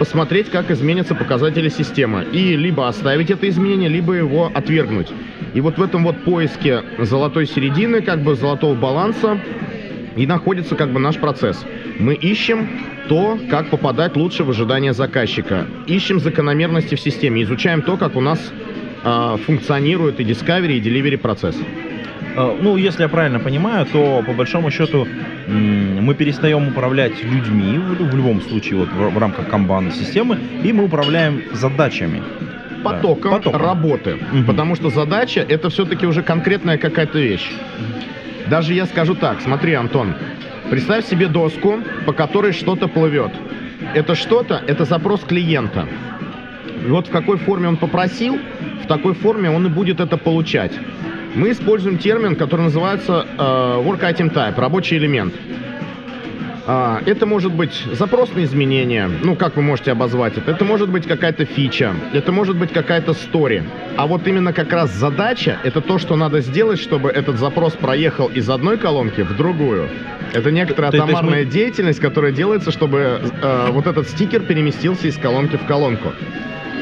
посмотреть, 0.00 0.50
как 0.50 0.70
изменятся 0.72 1.14
показатели 1.14 1.68
системы. 1.68 2.26
И 2.32 2.56
либо 2.56 2.88
оставить 2.88 3.30
это 3.30 3.48
изменение, 3.48 3.88
либо 3.88 4.14
его 4.14 4.50
отвергнуть. 4.52 5.08
И 5.54 5.60
вот 5.60 5.78
в 5.78 5.82
этом 5.82 6.02
вот 6.02 6.24
поиске 6.24 6.82
золотой 6.98 7.46
середины, 7.46 8.02
как 8.02 8.22
бы 8.22 8.34
золотого 8.34 8.74
баланса, 8.74 9.38
и 10.16 10.26
находится 10.26 10.74
как 10.74 10.90
бы 10.92 10.98
наш 10.98 11.16
процесс. 11.16 11.64
Мы 11.98 12.14
ищем 12.14 12.68
то, 13.08 13.38
как 13.50 13.70
попадать 13.70 14.16
лучше 14.16 14.44
в 14.44 14.50
ожидания 14.50 14.92
заказчика. 14.92 15.66
Ищем 15.86 16.20
закономерности 16.20 16.94
в 16.94 17.00
системе, 17.00 17.42
изучаем 17.42 17.82
то, 17.82 17.96
как 17.96 18.16
у 18.16 18.20
нас 18.20 18.52
а, 19.04 19.36
функционирует 19.36 20.20
и 20.20 20.24
Discovery, 20.24 20.78
и 20.78 20.80
Delivery 20.80 21.18
процесс. 21.18 21.56
Э, 22.36 22.56
Ну, 22.60 22.76
если 22.76 23.02
я 23.02 23.08
правильно 23.08 23.38
понимаю, 23.38 23.86
то 23.86 24.22
по 24.26 24.32
большому 24.32 24.70
счету 24.70 25.06
мы 25.48 26.14
перестаем 26.14 26.68
управлять 26.68 27.22
людьми 27.24 27.78
в, 27.78 28.16
любом 28.16 28.40
случае 28.42 28.78
вот 28.78 28.88
в, 28.92 29.18
рамках 29.18 29.48
камбан 29.48 29.92
системы, 29.92 30.38
и 30.64 30.72
мы 30.72 30.84
управляем 30.84 31.42
задачами. 31.52 32.22
Потоком, 32.82 33.32
потоком. 33.32 33.60
работы. 33.60 34.16
Мгм. 34.32 34.44
Потому 34.44 34.76
что 34.76 34.90
задача 34.90 35.40
это 35.40 35.70
все-таки 35.70 36.06
уже 36.06 36.22
конкретная 36.22 36.78
какая-то 36.78 37.18
вещь. 37.18 37.48
Даже 38.48 38.74
я 38.74 38.86
скажу 38.86 39.14
так, 39.14 39.40
смотри, 39.40 39.74
Антон, 39.74 40.14
представь 40.70 41.06
себе 41.06 41.28
доску, 41.28 41.80
по 42.04 42.12
которой 42.12 42.52
что-то 42.52 42.88
плывет. 42.88 43.32
Это 43.94 44.14
что-то, 44.14 44.62
это 44.66 44.84
запрос 44.84 45.20
клиента. 45.22 45.86
И 46.84 46.88
вот 46.88 47.08
в 47.08 47.10
какой 47.10 47.36
форме 47.38 47.68
он 47.68 47.76
попросил, 47.76 48.38
в 48.82 48.86
такой 48.86 49.14
форме 49.14 49.50
он 49.50 49.66
и 49.66 49.68
будет 49.68 50.00
это 50.00 50.16
получать. 50.16 50.72
Мы 51.34 51.50
используем 51.50 51.98
термин, 51.98 52.36
который 52.36 52.62
называется 52.62 53.26
э, 53.36 53.38
work 53.38 54.00
item 54.00 54.32
type, 54.32 54.58
рабочий 54.58 54.96
элемент. 54.96 55.34
А, 56.68 57.00
это 57.06 57.26
может 57.26 57.52
быть 57.52 57.84
запрос 57.92 58.34
на 58.34 58.42
изменения, 58.42 59.08
ну, 59.22 59.36
как 59.36 59.54
вы 59.56 59.62
можете 59.62 59.92
обозвать 59.92 60.36
это. 60.36 60.50
Это 60.50 60.64
может 60.64 60.88
быть 60.88 61.06
какая-то 61.06 61.44
фича, 61.44 61.94
это 62.12 62.32
может 62.32 62.56
быть 62.56 62.72
какая-то 62.72 63.12
стори. 63.12 63.62
А 63.96 64.06
вот 64.08 64.26
именно 64.26 64.52
как 64.52 64.72
раз 64.72 64.92
задача, 64.92 65.58
это 65.62 65.80
то, 65.80 65.98
что 65.98 66.16
надо 66.16 66.40
сделать, 66.40 66.80
чтобы 66.80 67.10
этот 67.10 67.38
запрос 67.38 67.74
проехал 67.74 68.26
из 68.26 68.50
одной 68.50 68.78
колонки 68.78 69.20
в 69.20 69.36
другую. 69.36 69.88
Это 70.32 70.50
некоторая 70.50 70.90
То 70.90 71.04
атомарная 71.04 71.44
мы- 71.44 71.50
деятельность, 71.50 72.00
которая 72.00 72.32
делается, 72.32 72.72
чтобы 72.72 73.20
э, 73.42 73.66
вот 73.70 73.86
этот 73.86 74.08
стикер 74.08 74.40
переместился 74.40 75.06
из 75.06 75.16
колонки 75.16 75.56
в 75.56 75.64
колонку. 75.66 76.12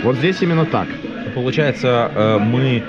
Вот 0.03 0.16
здесь 0.16 0.40
именно 0.40 0.64
так. 0.64 0.88
Получается, 1.35 2.11
э, 2.14 2.38
мы 2.38 2.83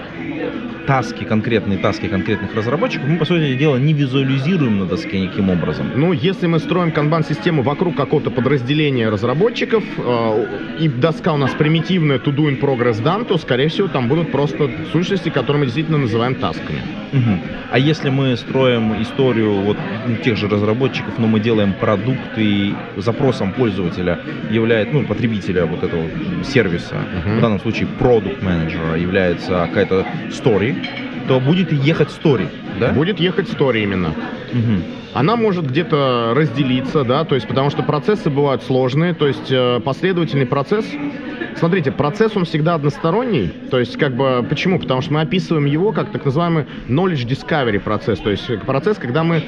таски, 0.86 1.24
конкретные 1.24 1.78
таски 1.78 2.08
конкретных 2.08 2.56
разработчиков, 2.56 3.08
мы, 3.08 3.18
по 3.18 3.26
сути 3.26 3.56
дела, 3.56 3.78
не 3.78 3.94
визуализируем 3.94 4.80
на 4.80 4.86
доске 4.86 5.20
никаким 5.20 5.50
образом. 5.50 5.92
Ну, 5.96 6.14
если 6.14 6.48
мы 6.48 6.60
строим 6.60 6.92
канбан-систему 6.92 7.62
вокруг 7.64 7.96
какого-то 7.96 8.32
подразделения 8.32 9.10
разработчиков, 9.10 9.84
э, 9.98 10.46
и 10.80 10.88
доска 10.88 11.34
у 11.34 11.38
нас 11.38 11.52
примитивная 11.52 12.18
to 12.18 12.36
do 12.36 12.50
in 12.50 12.60
progress 12.60 13.02
done, 13.04 13.26
то, 13.26 13.38
скорее 13.38 13.68
всего, 13.68 13.88
там 13.88 14.08
будут 14.08 14.32
просто 14.32 14.70
сущности, 14.92 15.30
которые 15.30 15.60
мы 15.60 15.66
действительно 15.66 15.98
называем 15.98 16.36
тасками. 16.36 16.82
Мгм. 17.12 17.40
А 17.72 17.80
если 17.80 18.10
мы 18.10 18.36
строим 18.38 19.02
историю 19.02 19.54
вот 19.54 19.78
тех 20.24 20.38
же 20.38 20.48
разработчиков, 20.48 21.18
но 21.18 21.28
мы 21.28 21.40
делаем 21.40 21.74
продукт 21.74 22.38
и 22.38 22.74
запросом 22.98 23.52
пользователя 23.54 24.20
является, 24.52 24.94
ну, 24.94 25.04
потребителя 25.04 25.66
вот 25.66 25.84
этого 25.84 26.04
сервиса, 26.44 26.96
Мгм. 27.26 27.38
в 27.38 27.42
данном 27.42 27.60
случае 27.60 27.88
продукт 28.00 28.42
менеджера 28.44 28.96
является 28.96 29.68
какая-то 29.68 30.06
story, 30.30 30.75
то 31.28 31.40
будет 31.40 31.72
и 31.72 31.76
ехать 31.76 32.10
story, 32.10 32.48
да? 32.80 32.92
Будет 32.92 33.20
ехать 33.20 33.50
story 33.50 33.84
именно. 33.84 34.14
Мгм. 34.54 34.84
Она 35.14 35.38
может 35.38 35.66
где-то 35.66 36.34
разделиться, 36.36 37.06
да, 37.06 37.24
то 37.24 37.36
есть 37.36 37.48
потому 37.48 37.70
что 37.70 37.84
процессы 37.84 38.30
бывают 38.30 38.64
сложные, 38.64 39.14
то 39.14 39.28
есть 39.28 39.50
э, 39.50 39.80
последовательный 39.80 40.46
процесс. 40.46 40.86
Смотрите, 41.56 41.92
процесс 41.92 42.36
он 42.36 42.44
всегда 42.44 42.76
односторонний, 42.76 43.48
то 43.72 43.80
есть 43.80 43.98
как 43.98 44.14
бы 44.14 44.46
почему? 44.48 44.78
Потому 44.78 45.02
что 45.02 45.14
мы 45.14 45.22
описываем 45.22 45.66
его 45.66 45.94
как 45.94 46.12
так 46.12 46.26
называемый 46.26 46.66
knowledge 46.90 47.26
discovery 47.26 47.80
процесс, 47.80 48.20
то 48.20 48.30
есть 48.30 48.46
процесс, 48.66 48.98
когда 48.98 49.24
мы 49.24 49.42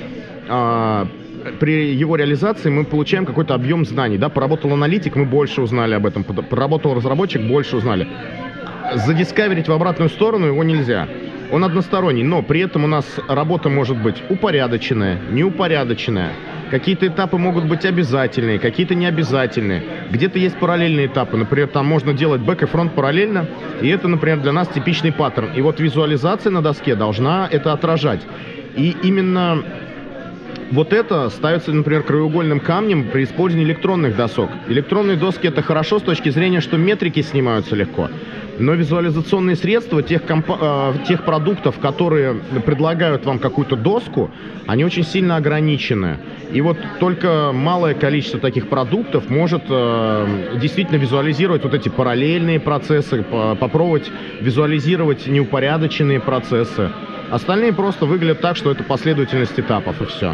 а, 0.47 1.07
при 1.59 1.93
его 1.93 2.15
реализации 2.15 2.69
мы 2.69 2.83
получаем 2.83 3.25
какой-то 3.25 3.53
объем 3.53 3.85
знаний, 3.85 4.17
да, 4.17 4.29
поработал 4.29 4.73
аналитик, 4.73 5.15
мы 5.15 5.25
больше 5.25 5.61
узнали 5.61 5.95
об 5.95 6.05
этом, 6.05 6.23
поработал 6.23 6.93
разработчик, 6.93 7.41
больше 7.41 7.77
узнали. 7.77 8.07
Задискаверить 8.95 9.67
в 9.67 9.73
обратную 9.73 10.09
сторону 10.09 10.47
его 10.47 10.63
нельзя. 10.63 11.07
Он 11.51 11.63
односторонний, 11.63 12.23
но 12.23 12.41
при 12.41 12.61
этом 12.61 12.83
у 12.83 12.87
нас 12.87 13.05
работа 13.27 13.69
может 13.69 13.97
быть 13.97 14.23
упорядоченная, 14.29 15.19
неупорядоченная. 15.29 16.31
Какие-то 16.69 17.07
этапы 17.07 17.37
могут 17.37 17.65
быть 17.65 17.85
обязательные, 17.85 18.59
какие-то 18.59 18.95
необязательные. 18.95 19.83
Где-то 20.09 20.39
есть 20.39 20.57
параллельные 20.57 21.07
этапы. 21.07 21.37
Например, 21.37 21.67
там 21.67 21.85
можно 21.85 22.13
делать 22.13 22.41
бэк 22.41 22.63
и 22.63 22.65
фронт 22.65 22.93
параллельно. 22.93 23.47
И 23.81 23.87
это, 23.87 24.09
например, 24.09 24.39
для 24.39 24.51
нас 24.51 24.67
типичный 24.67 25.13
паттерн. 25.13 25.51
И 25.55 25.61
вот 25.61 25.79
визуализация 25.79 26.51
на 26.51 26.61
доске 26.61 26.95
должна 26.95 27.47
это 27.49 27.71
отражать. 27.71 28.21
И 28.75 28.95
именно 29.03 29.63
вот 30.71 30.91
это 30.91 31.29
ставится, 31.29 31.71
например, 31.71 32.03
краеугольным 32.03 32.59
камнем 32.59 33.09
при 33.09 33.23
использовании 33.23 33.67
электронных 33.67 34.17
досок. 34.17 34.49
Электронные 34.67 35.15
доски 35.15 35.47
это 35.47 35.61
хорошо 35.61 35.99
с 35.99 36.01
точки 36.01 36.29
зрения, 36.29 36.59
что 36.59 36.77
метрики 36.77 37.21
снимаются 37.21 37.75
легко. 37.75 38.09
Но 38.59 38.73
визуализационные 38.73 39.55
средства 39.55 40.01
тех, 40.01 40.23
компа- 40.23 40.93
э, 40.99 41.05
тех 41.07 41.23
продуктов, 41.23 41.79
которые 41.79 42.35
предлагают 42.65 43.25
вам 43.25 43.39
какую-то 43.39 43.75
доску, 43.75 44.31
они 44.65 44.83
очень 44.83 45.03
сильно 45.03 45.35
ограничены. 45.35 46.17
И 46.51 46.61
вот 46.61 46.77
только 46.99 47.51
малое 47.53 47.93
количество 47.93 48.39
таких 48.39 48.67
продуктов 48.67 49.29
может 49.29 49.63
э, 49.69 50.57
действительно 50.59 50.97
визуализировать 50.97 51.63
вот 51.63 51.73
эти 51.73 51.89
параллельные 51.89 52.59
процессы, 52.59 53.23
по- 53.23 53.55
попробовать 53.55 54.11
визуализировать 54.41 55.27
неупорядоченные 55.27 56.19
процессы. 56.19 56.89
Остальные 57.29 57.73
просто 57.73 58.05
выглядят 58.05 58.41
так, 58.41 58.55
что 58.57 58.71
это 58.71 58.83
последовательность 58.83 59.59
этапов 59.59 60.01
и 60.01 60.05
все. 60.05 60.33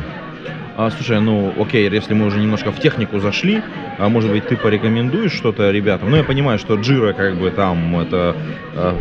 А, 0.76 0.90
слушай, 0.90 1.20
ну 1.22 1.54
окей, 1.62 1.88
если 1.90 2.14
мы 2.14 2.26
уже 2.26 2.40
немножко 2.40 2.72
в 2.72 2.80
технику 2.80 3.20
зашли, 3.20 3.64
а 3.98 4.10
может 4.10 4.32
быть 4.32 4.48
ты 4.48 4.58
порекомендуешь 4.58 5.32
что-то 5.32 5.70
ребятам? 5.72 6.10
Ну 6.10 6.18
я 6.18 6.24
понимаю, 6.24 6.58
что 6.58 6.76
Jira 6.76 7.14
как 7.14 7.38
бы 7.38 7.52
там 7.52 7.96
это 8.00 8.36
э, 8.74 8.98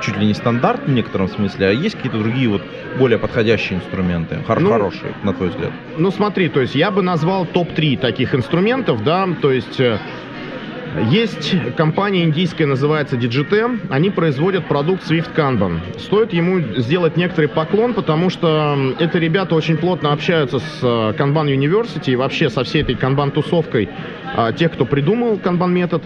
чуть 0.00 0.16
ли 0.16 0.26
не 0.26 0.32
стандарт 0.34 0.86
в 0.86 0.90
некотором 0.90 1.28
смысле, 1.28 1.66
а 1.68 1.72
есть 1.72 1.96
какие-то 1.96 2.18
другие 2.18 2.48
вот 2.48 2.62
более 2.94 3.18
подходящие 3.18 3.78
инструменты, 3.78 4.42
хор- 4.46 4.60
Ну, 4.60 4.70
хорошие, 4.70 5.14
на 5.22 5.34
твой 5.34 5.50
взгляд? 5.50 5.74
Ну 5.94 6.10
смотри, 6.10 6.48
то 6.48 6.60
есть 6.62 6.74
я 6.74 6.90
бы 6.90 7.02
назвал 7.02 7.44
топ-3 7.46 7.98
таких 7.98 8.34
инструментов, 8.34 9.02
да, 9.04 9.28
то 9.42 9.52
есть 9.52 9.78
э, 9.80 10.00
есть 11.10 11.54
компания 11.76 12.24
индийская, 12.24 12.66
называется 12.66 13.16
Digite, 13.16 13.80
они 13.90 14.10
производят 14.10 14.66
продукт 14.66 15.10
Swift 15.10 15.34
Kanban. 15.34 15.80
Стоит 15.98 16.32
ему 16.32 16.60
сделать 16.76 17.16
некоторый 17.16 17.46
поклон, 17.46 17.94
потому 17.94 18.30
что 18.30 18.94
это 18.98 19.18
ребята 19.18 19.54
очень 19.54 19.76
плотно 19.76 20.12
общаются 20.12 20.60
с 20.60 20.78
э, 20.82 20.86
Kanban 21.18 21.46
University 21.46 22.12
и 22.12 22.16
вообще 22.16 22.48
со 22.48 22.64
всей 22.64 22.82
этой 22.82 22.94
Kanban-тусовкой 22.94 23.88
а, 24.36 24.52
тех, 24.52 24.72
кто 24.72 24.84
придумал 24.84 25.36
Kanban 25.36 25.70
метод. 25.70 26.02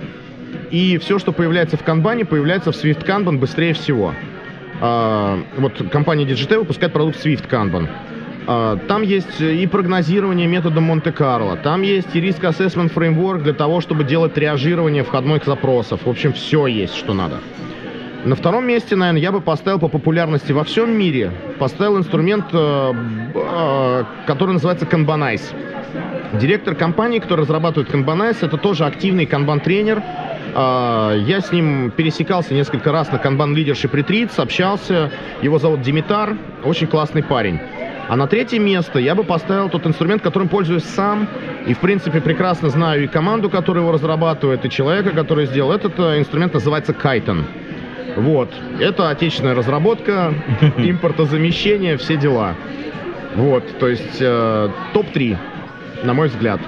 И 0.71 0.99
все, 0.99 1.19
что 1.19 1.33
появляется 1.33 1.77
в 1.77 1.83
Kanban, 1.83 2.25
появляется 2.25 2.73
в 2.73 2.75
Swift 2.75 3.05
Kanban 3.05 3.39
быстрее 3.39 3.75
всего. 3.75 4.15
А, 4.81 5.39
вот 5.57 5.83
компания 5.91 6.25
Digite 6.25 6.59
выпускает 6.59 6.93
продукт 6.93 7.25
Swift 7.25 7.49
Kanban. 7.49 7.89
А, 8.51 8.79
Там 8.89 9.03
есть 9.03 9.43
и 9.43 9.67
прогнозирование 9.67 10.47
методом 10.47 10.85
Монте-Карло, 10.85 11.57
там 11.57 11.83
есть 11.83 12.17
и 12.17 12.21
риск 12.21 12.43
assessment 12.45 12.91
framework 12.95 13.43
для 13.43 13.53
того, 13.53 13.83
чтобы 13.83 14.05
делать 14.05 14.33
триажирование 14.33 15.05
входных 15.05 15.45
запросов. 15.45 16.01
В 16.07 16.09
общем, 16.09 16.33
все 16.33 16.67
есть, 16.67 16.95
что 16.95 17.13
надо. 17.13 17.41
На 18.25 18.35
втором 18.35 18.67
месте, 18.67 18.97
наверное, 18.97 19.21
я 19.21 19.33
бы 19.33 19.43
поставил 19.43 19.79
по 19.79 19.89
популярности 19.89 20.53
во 20.53 20.65
всем 20.65 20.99
мире, 20.99 21.31
поставил 21.59 21.99
инструмент, 21.99 22.47
э, 22.53 22.93
э, 23.35 24.05
который 24.27 24.53
называется 24.53 24.87
Kanbanize. 24.87 25.55
Директор 26.41 26.75
компании, 26.75 27.19
который 27.19 27.43
разрабатывает 27.43 27.93
Kanbanize, 27.95 28.39
это 28.41 28.57
тоже 28.57 28.87
активный 28.87 29.27
канбан-тренер. 29.27 30.03
А, 30.55 31.15
Я 31.15 31.43
с 31.43 31.53
ним 31.53 31.91
пересекался 31.91 32.55
несколько 32.55 32.93
раз 32.93 33.13
на 33.13 33.17
Kanban 33.17 33.55
Leadership 33.55 33.93
Retreats, 33.93 34.41
общался. 34.41 35.11
Его 35.43 35.59
зовут 35.59 35.83
Димитар, 35.83 36.37
очень 36.65 36.87
классный 36.87 37.23
парень. 37.23 37.61
А 38.09 38.17
на 38.17 38.27
третье 38.27 38.59
место 38.59 38.99
я 38.99 39.15
бы 39.15 39.23
поставил 39.23 39.69
тот 39.69 39.87
инструмент, 39.87 40.23
которым 40.23 40.49
пользуюсь 40.49 40.85
сам. 40.85 41.29
И, 41.67 41.75
в 41.75 41.79
принципе, 41.79 42.23
прекрасно 42.23 42.71
знаю 42.71 43.05
и 43.05 43.07
команду, 43.07 43.51
которая 43.51 43.83
его 43.85 43.93
разрабатывает, 43.93 44.65
и 44.65 44.71
человека, 44.71 45.11
который 45.11 45.45
сделал. 45.45 45.73
Этот 45.73 45.99
э, 45.99 46.19
инструмент 46.19 46.55
называется 46.55 46.93
Kaiton. 46.93 47.45
Вот. 48.17 48.51
Это 48.81 49.11
отечественная 49.11 49.55
разработка, 49.55 50.33
импортозамещение, 50.79 51.99
все 51.99 52.17
дела. 52.17 52.55
Вот. 53.35 53.79
То 53.79 53.89
есть 53.89 54.17
э, 54.21 54.71
топ-3, 54.95 55.37
на 56.03 56.15
мой 56.15 56.29
взгляд. 56.29 56.61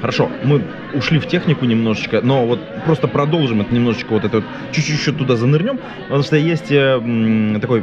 Хорошо, 0.00 0.30
мы 0.44 0.62
ушли 0.94 1.18
в 1.18 1.26
технику 1.26 1.64
немножечко, 1.64 2.20
но 2.22 2.46
вот 2.46 2.60
просто 2.84 3.08
продолжим 3.08 3.60
это 3.62 3.74
немножечко, 3.74 4.12
вот 4.12 4.24
это 4.24 4.36
вот, 4.36 4.44
чуть-чуть 4.70 4.98
еще 4.98 5.12
туда 5.12 5.36
занырнем, 5.36 5.80
потому 6.04 6.22
что 6.22 6.36
есть 6.36 6.70
э, 6.70 7.58
такой, 7.60 7.82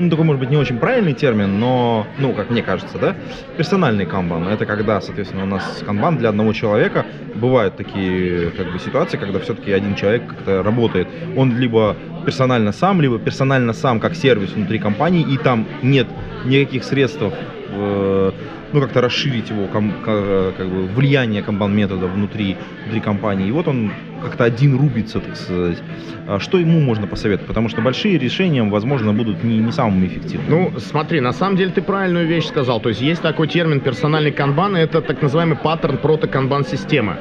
ну, 0.00 0.08
такой, 0.08 0.24
может 0.24 0.40
быть, 0.40 0.50
не 0.50 0.56
очень 0.56 0.78
правильный 0.78 1.12
термин, 1.12 1.60
но, 1.60 2.06
ну, 2.18 2.32
как 2.32 2.50
мне 2.50 2.62
кажется, 2.62 2.98
да, 2.98 3.14
персональный 3.56 4.06
канбан. 4.06 4.48
Это 4.48 4.64
когда, 4.66 5.00
соответственно, 5.00 5.44
у 5.44 5.46
нас 5.46 5.82
канбан 5.84 6.16
для 6.16 6.30
одного 6.30 6.52
человека. 6.52 7.04
Бывают 7.34 7.76
такие, 7.76 8.50
как 8.50 8.72
бы, 8.72 8.78
ситуации, 8.78 9.18
когда 9.18 9.38
все-таки 9.38 9.72
один 9.72 9.94
человек 9.94 10.26
как-то 10.26 10.62
работает. 10.62 11.08
Он 11.36 11.56
либо 11.56 11.96
персонально 12.24 12.72
сам, 12.72 13.00
либо 13.00 13.18
персонально 13.18 13.72
сам 13.72 14.00
как 14.00 14.14
сервис 14.14 14.52
внутри 14.52 14.78
компании, 14.78 15.22
и 15.22 15.36
там 15.36 15.66
нет 15.82 16.06
никаких 16.44 16.84
средств 16.84 17.22
э, 17.22 18.32
ну, 18.72 18.80
как-то 18.80 19.00
расширить 19.00 19.50
его 19.50 19.66
как 19.66 20.68
бы, 20.68 20.86
влияние 20.94 21.42
канбан-метода 21.42 22.06
внутри, 22.06 22.56
внутри 22.84 23.00
компании. 23.00 23.48
И 23.48 23.52
вот 23.52 23.68
он 23.68 23.92
как-то 24.22 24.44
один 24.44 24.76
рубится, 24.76 25.20
так 25.20 25.36
сказать. 25.36 25.78
А 26.26 26.38
Что 26.38 26.58
ему 26.58 26.80
можно 26.80 27.06
посоветовать? 27.06 27.48
Потому 27.48 27.68
что 27.68 27.80
большие 27.80 28.18
решения, 28.18 28.62
возможно, 28.62 29.12
будут 29.12 29.42
не, 29.42 29.58
не 29.58 29.72
самыми 29.72 30.06
эффективными. 30.06 30.50
Ну, 30.50 30.78
смотри, 30.78 31.20
на 31.20 31.32
самом 31.32 31.56
деле 31.56 31.72
ты 31.72 31.82
правильную 31.82 32.26
вещь 32.26 32.46
сказал. 32.46 32.80
То 32.80 32.90
есть 32.90 33.00
есть 33.00 33.22
такой 33.22 33.48
термин 33.48 33.80
персональный 33.80 34.32
канбан, 34.32 34.76
это 34.76 35.00
так 35.00 35.22
называемый 35.22 35.56
паттерн 35.56 35.98
прото-канбан 35.98 36.64
системы. 36.64 37.16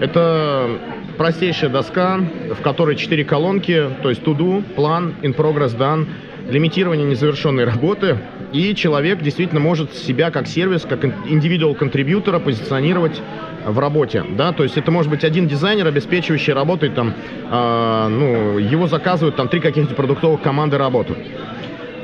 Это 0.00 0.78
простейшая 1.16 1.70
доска, 1.70 2.20
в 2.56 2.62
которой 2.62 2.94
четыре 2.94 3.24
колонки, 3.24 3.90
то 4.02 4.08
есть 4.08 4.22
to-do, 4.22 4.62
план, 4.62 5.14
in 5.22 5.34
progress 5.34 5.76
done, 5.76 6.06
лимитирование 6.48 7.06
незавершенной 7.06 7.64
работы, 7.64 8.18
и 8.52 8.74
человек 8.74 9.20
действительно 9.20 9.60
может 9.60 9.94
себя 9.94 10.30
как 10.30 10.46
сервис, 10.46 10.82
как 10.88 11.04
индивидуал 11.04 11.74
контрибьютора 11.74 12.38
позиционировать 12.38 13.20
в 13.66 13.78
работе, 13.78 14.24
да, 14.30 14.52
то 14.52 14.62
есть 14.62 14.78
это 14.78 14.90
может 14.90 15.10
быть 15.10 15.24
один 15.24 15.46
дизайнер, 15.46 15.86
обеспечивающий 15.86 16.52
работой 16.52 16.90
там, 16.90 17.14
а, 17.50 18.08
ну, 18.08 18.58
его 18.58 18.86
заказывают 18.86 19.36
там 19.36 19.48
три 19.48 19.60
каких-то 19.60 19.94
продуктовых 19.94 20.40
команды 20.40 20.78
работают. 20.78 21.18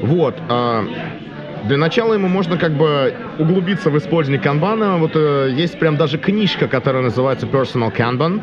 Вот. 0.02 0.35
а, 0.48 0.85
для 1.64 1.78
начала 1.78 2.12
ему 2.12 2.28
можно 2.28 2.59
как 2.59 2.72
бы 2.72 3.14
углубиться 3.38 3.88
в 3.88 3.96
использование 3.96 4.42
канбана. 4.42 4.98
Вот 4.98 5.12
э, 5.14 5.50
есть 5.57 5.78
прям 5.78 5.96
даже 5.96 6.18
книжка, 6.18 6.68
которая 6.68 7.02
называется 7.02 7.46
Personal 7.46 7.90
Kanban. 7.90 8.42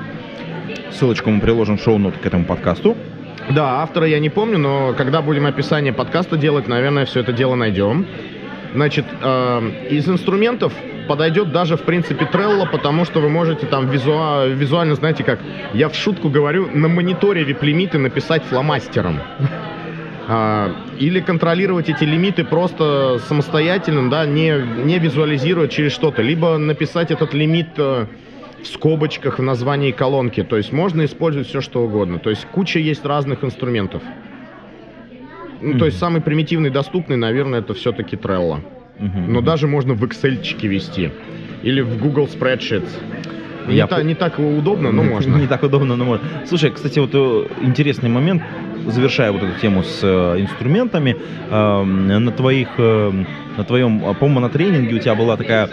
Ссылочку 0.92 1.30
мы 1.30 1.40
приложим 1.40 1.78
в 1.78 1.84
шоу-ноты 1.84 2.18
к 2.18 2.26
этому 2.26 2.46
подкасту. 2.46 2.98
Да, 3.54 3.82
автора 3.82 4.08
я 4.08 4.20
не 4.20 4.30
помню, 4.30 4.58
но 4.58 4.94
когда 4.94 5.22
будем 5.22 5.46
описание 5.46 5.92
подкаста 5.92 6.38
делать, 6.38 6.68
наверное, 6.68 7.06
все 7.06 7.20
это 7.20 7.34
дело 7.34 7.56
найдем. 7.56 8.06
Значит, 8.74 9.06
э, 9.22 9.72
из 9.90 10.08
инструментов 10.08 10.72
подойдет 11.08 11.52
даже, 11.52 11.76
в 11.76 11.82
принципе, 11.82 12.26
Trello, 12.32 12.66
потому 12.72 13.04
что 13.04 13.20
вы 13.20 13.28
можете 13.28 13.66
там 13.66 13.90
визуа- 13.90 14.48
визуально, 14.48 14.96
знаете 14.96 15.26
как, 15.26 15.40
я 15.74 15.90
в 15.90 15.96
шутку 15.96 16.30
говорю, 16.30 16.70
на 16.74 16.88
мониторе 16.88 17.44
вип-лимиты 17.44 17.98
написать 17.98 18.44
фломастером. 18.44 19.20
А, 20.30 20.72
или 20.98 21.20
контролировать 21.20 21.90
эти 21.90 22.06
лимиты 22.06 22.46
просто 22.46 23.20
самостоятельно, 23.28 24.10
да, 24.10 24.26
не, 24.26 24.54
не 24.86 24.98
визуализируя 25.00 25.68
через 25.68 25.92
что-то. 25.92 26.22
Либо 26.22 26.58
написать 26.58 27.12
этот 27.12 27.34
лимит 27.34 27.68
э, 27.76 28.06
в 28.64 28.68
скобочках 28.68 29.40
в 29.40 29.42
названии 29.44 29.92
колонки. 29.92 30.44
То 30.44 30.58
есть 30.58 30.72
можно 30.72 31.06
использовать 31.06 31.48
все, 31.48 31.62
что 31.62 31.84
угодно. 31.84 32.20
То 32.20 32.30
есть 32.30 32.46
куча 32.52 32.80
есть 32.80 33.06
разных 33.06 33.44
инструментов. 33.44 34.02
Ну, 35.62 35.78
то 35.78 35.86
есть 35.86 36.00
самый 36.00 36.22
примитивный, 36.22 36.70
доступный, 36.72 37.18
наверное, 37.18 37.60
это 37.60 37.74
все-таки 37.74 38.16
Trello. 38.16 38.60
Но 39.00 39.42
даже 39.42 39.68
можно 39.68 39.94
в 39.94 40.04
Excel 40.04 40.68
вести. 40.68 41.12
Или 41.64 41.82
в 41.82 42.00
Google 42.00 42.26
Spreadsheets. 42.28 42.90
Не, 43.68 43.76
Я 43.76 43.86
та- 43.88 44.02
не 44.02 44.16
так 44.16 44.40
удобно, 44.40 44.92
но 44.92 45.04
можно. 45.14 45.38
Не 45.38 45.48
так 45.48 45.62
удобно, 45.64 45.96
но 45.96 46.04
можно. 46.06 46.28
Слушай, 46.48 46.72
кстати, 46.72 46.98
вот 46.98 47.12
э, 47.14 47.48
интересный 47.62 48.10
момент, 48.10 48.42
завершая 48.88 49.32
вот 49.32 49.44
эту 49.44 49.60
тему 49.60 49.84
с 49.84 50.00
э, 50.04 50.40
инструментами, 50.42 51.16
э, 51.50 51.84
на 51.84 52.32
твоих, 52.32 52.70
э, 52.80 53.12
на 53.58 53.64
твоем, 53.64 54.04
э, 54.04 54.14
по-моему, 54.16 54.40
на 54.40 54.50
тренинге 54.50 54.96
у 54.96 55.00
тебя 55.00 55.14
была 55.14 55.38
такая 55.38 55.70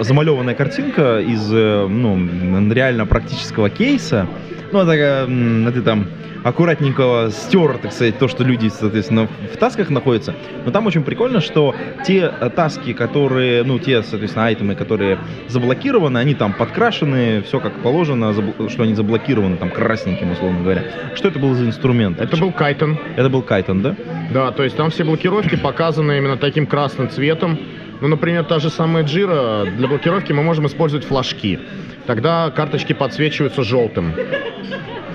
замалеванная 0.00 0.54
картинка 0.54 1.20
из, 1.20 1.52
э, 1.52 1.86
ну, 1.86 2.72
реально 2.72 3.06
практического 3.06 3.70
кейса. 3.70 4.26
Ну, 4.72 4.80
м, 4.80 5.72
ты 5.72 5.82
там 5.82 6.06
аккуратненько 6.44 7.28
стер, 7.30 7.78
так 7.78 7.92
сказать, 7.92 8.18
то, 8.18 8.28
что 8.28 8.44
люди, 8.44 8.68
соответственно, 8.68 9.28
в 9.52 9.56
тасках 9.56 9.90
находятся. 9.90 10.34
Но 10.64 10.70
там 10.70 10.86
очень 10.86 11.02
прикольно, 11.02 11.40
что 11.40 11.74
те 12.06 12.32
э, 12.40 12.50
таски, 12.50 12.92
которые, 12.92 13.62
ну, 13.64 13.78
те, 13.78 14.02
соответственно, 14.02 14.46
айтемы, 14.46 14.74
которые 14.74 15.18
заблокированы, 15.48 16.18
они 16.18 16.34
там 16.34 16.52
подкрашены, 16.52 17.42
все 17.42 17.60
как 17.60 17.72
положено, 17.82 18.32
что 18.68 18.82
они 18.82 18.94
заблокированы, 18.94 19.56
там, 19.56 19.70
красненьким, 19.70 20.30
условно 20.32 20.60
говоря. 20.62 20.84
Что 21.14 21.28
это 21.28 21.38
был 21.38 21.54
за 21.54 21.66
инструмент? 21.66 22.20
Это 22.20 22.36
был 22.36 22.52
Кайтон. 22.52 22.98
Это 23.16 23.28
был 23.28 23.42
Кайтон, 23.42 23.82
да? 23.82 23.96
Да, 24.32 24.52
то 24.52 24.62
есть 24.62 24.76
там 24.76 24.90
все 24.90 25.04
блокировки 25.04 25.56
показаны 25.56 26.16
именно 26.16 26.36
таким 26.36 26.66
красным 26.66 27.10
цветом. 27.10 27.58
Ну, 28.00 28.08
например, 28.08 28.44
та 28.44 28.58
же 28.58 28.70
самая 28.70 29.04
Jira, 29.04 29.70
для 29.76 29.86
блокировки 29.86 30.32
мы 30.32 30.42
можем 30.42 30.66
использовать 30.66 31.04
флажки. 31.06 31.58
Тогда 32.06 32.50
карточки 32.50 32.94
подсвечиваются 32.94 33.62
желтым. 33.62 34.14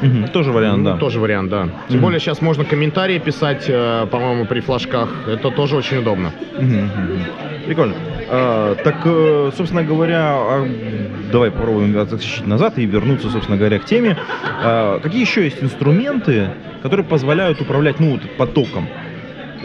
Мгм, 0.01 0.27
тоже 0.27 0.51
вариант, 0.51 0.79
Ну, 0.79 0.83
да. 0.91 0.97
Тоже 0.97 1.19
вариант, 1.19 1.49
да. 1.49 1.63
Тем 1.87 1.97
Мгм. 1.97 2.01
более 2.01 2.19
сейчас 2.19 2.41
можно 2.41 2.63
комментарии 2.65 3.17
писать, 3.17 3.65
э, 3.69 4.05
по-моему, 4.11 4.45
при 4.45 4.59
флажках. 4.59 5.09
Это 5.27 5.49
тоже 5.51 5.77
очень 5.77 5.97
удобно. 5.97 6.31
Мгм. 6.59 6.91
Прикольно. 7.65 7.95
А, 8.29 8.75
так, 8.75 8.97
э, 9.05 9.51
собственно 9.57 9.83
говоря, 9.83 10.35
а, 10.35 10.67
давай 11.31 11.49
попробуем 11.49 11.97
отскочить 11.97 12.45
назад 12.45 12.77
и 12.77 12.85
вернуться, 12.85 13.29
собственно 13.29 13.57
говоря, 13.57 13.79
к 13.79 13.85
теме. 13.85 14.17
А, 14.63 14.99
какие 14.99 15.21
еще 15.21 15.43
есть 15.45 15.63
инструменты, 15.63 16.49
которые 16.83 17.05
позволяют 17.05 17.61
управлять 17.61 17.99
ну, 17.99 18.11
вот 18.11 18.21
потоком 18.37 18.87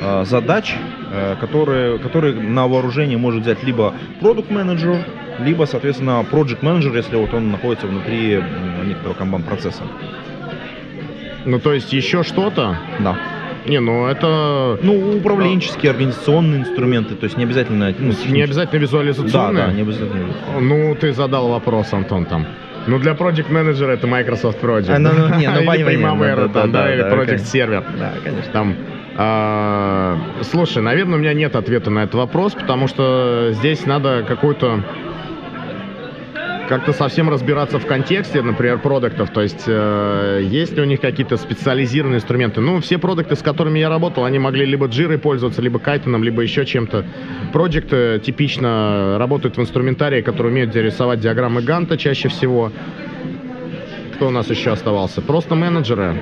а, 0.01 0.25
задач, 0.25 0.75
которые, 1.41 1.99
которые 1.99 2.35
на 2.35 2.67
вооружение 2.67 3.19
может 3.19 3.43
взять 3.43 3.63
либо 3.65 3.95
продукт 4.21 4.51
менеджер 4.51 5.05
либо, 5.39 5.65
соответственно, 5.65 6.25
project 6.31 6.59
менеджер 6.63 6.95
если 6.95 7.17
вот 7.17 7.33
он 7.35 7.51
находится 7.51 7.87
внутри 7.87 8.43
некоторого 8.85 9.15
канбан-процесса. 9.15 9.83
Ну, 11.47 11.59
то 11.59 11.73
есть 11.73 11.93
еще 11.93 12.23
что-то? 12.23 12.77
Да. 12.99 13.17
Не, 13.67 13.79
ну 13.81 14.07
это... 14.07 14.79
Ну, 14.83 15.17
управленческие, 15.17 15.91
организационные 15.93 16.61
инструменты, 16.61 17.15
то 17.15 17.25
есть 17.25 17.37
не 17.37 17.45
обязательно... 17.45 17.95
Ну, 17.99 18.13
Не 18.29 18.43
обязательно 18.43 18.73
Да, 18.73 18.79
визуализационные? 18.79 19.67
да, 19.67 19.73
не 19.73 19.83
обязательно. 19.83 20.27
Ну, 20.61 20.95
ты 20.95 21.13
задал 21.13 21.49
вопрос, 21.49 21.93
Антон, 21.93 22.25
там. 22.25 22.47
Ну, 22.87 22.99
для 22.99 23.13
Project 23.13 23.51
Manager 23.51 23.91
это 23.91 24.07
Microsoft 24.07 24.63
Project. 24.63 24.95
А, 24.95 24.99
ну, 24.99 25.11
ну, 25.13 25.37
не, 25.37 25.51
ну, 25.51 25.61
Или 25.75 25.85
Primavera, 25.85 26.49
да, 26.49 26.63
да, 26.63 26.67
да, 26.67 26.67
да, 26.67 26.95
или 26.95 27.03
да, 27.03 27.11
Project. 27.11 27.45
Server. 27.45 27.85
Да, 27.99 28.13
конечно. 28.25 28.53
Там, 28.53 28.75
слушай, 30.43 30.83
наверное, 30.83 31.17
у 31.17 31.21
меня 31.21 31.35
нет 31.35 31.57
ответа 31.57 31.91
на 31.91 32.05
этот 32.05 32.15
вопрос, 32.15 32.55
потому 32.55 32.89
что 32.89 33.51
здесь 33.53 33.85
надо 33.87 34.25
какую-то 34.27 34.83
как-то 36.71 36.93
совсем 36.93 37.29
разбираться 37.29 37.81
в 37.81 37.87
контексте, 37.87 38.43
например, 38.43 38.79
продуктов. 38.79 39.31
То 39.31 39.43
есть, 39.43 39.65
э, 39.67 40.41
есть 40.45 40.77
ли 40.77 40.81
у 40.81 40.85
них 40.85 41.01
какие-то 41.01 41.37
специализированные 41.37 42.19
инструменты? 42.19 42.61
Ну, 42.61 42.81
все 42.81 42.97
продукты, 42.97 43.35
с 43.35 43.43
которыми 43.43 43.81
я 43.81 43.89
работал, 43.89 44.25
они 44.25 44.39
могли 44.39 44.65
либо 44.65 44.87
Jira 44.87 45.19
пользоваться, 45.19 45.61
либо 45.61 45.81
Кайтоном, 45.81 46.23
либо 46.23 46.43
еще 46.43 46.65
чем-то. 46.65 47.05
Проекты 47.53 48.21
типично 48.25 49.19
работают 49.19 49.57
в 49.57 49.61
инструментарии, 49.61 50.23
которые 50.23 50.53
умеют 50.53 50.77
рисовать 50.77 51.19
диаграммы 51.19 51.61
Ганта 51.61 51.99
чаще 51.99 52.29
всего. 52.29 52.71
Кто 54.21 54.29
у 54.29 54.33
нас 54.33 54.51
еще 54.51 54.73
оставался? 54.73 55.23
Просто 55.23 55.55
менеджеры. 55.55 56.15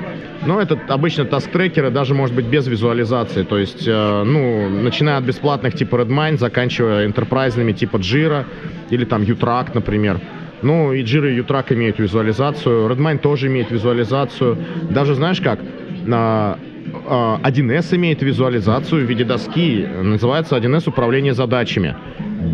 Ну, 0.47 0.61
это 0.61 0.79
обычно 0.87 1.25
таск-трекеры, 1.25 1.91
даже, 1.91 2.15
может 2.15 2.33
быть, 2.37 2.45
без 2.45 2.69
визуализации. 2.69 3.43
То 3.43 3.59
есть, 3.59 3.89
э, 3.89 4.23
ну, 4.23 4.69
начиная 4.69 5.17
от 5.17 5.25
бесплатных 5.25 5.75
типа 5.75 5.97
Redmine, 5.97 6.39
заканчивая 6.39 7.07
энтерпрайзными 7.07 7.73
типа 7.73 7.97
Jira 7.97 8.45
или 8.91 9.05
там 9.05 9.23
Utrack, 9.23 9.71
например. 9.75 10.21
Ну, 10.63 10.93
и 10.93 11.03
Jira 11.03 11.29
и 11.29 11.41
Utrack 11.41 11.75
имеют 11.75 11.99
визуализацию, 11.99 12.89
Redmine 12.89 13.19
тоже 13.19 13.49
имеет 13.49 13.73
визуализацию. 13.73 14.57
Даже, 14.91 15.17
знаешь 15.17 15.41
как, 15.41 15.59
на 16.07 16.57
а, 17.05 17.41
1С 17.43 17.97
имеет 17.97 18.23
визуализацию 18.23 19.05
в 19.05 19.11
виде 19.11 19.25
доски, 19.25 19.89
называется 20.05 20.57
1С 20.57 20.89
управление 20.89 21.35
задачами. 21.35 21.97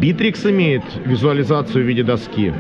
Bittrex 0.01 0.51
имеет 0.51 0.85
визуализацию 1.05 1.85
в 1.85 1.87
виде 1.87 2.03
доски. 2.03 2.51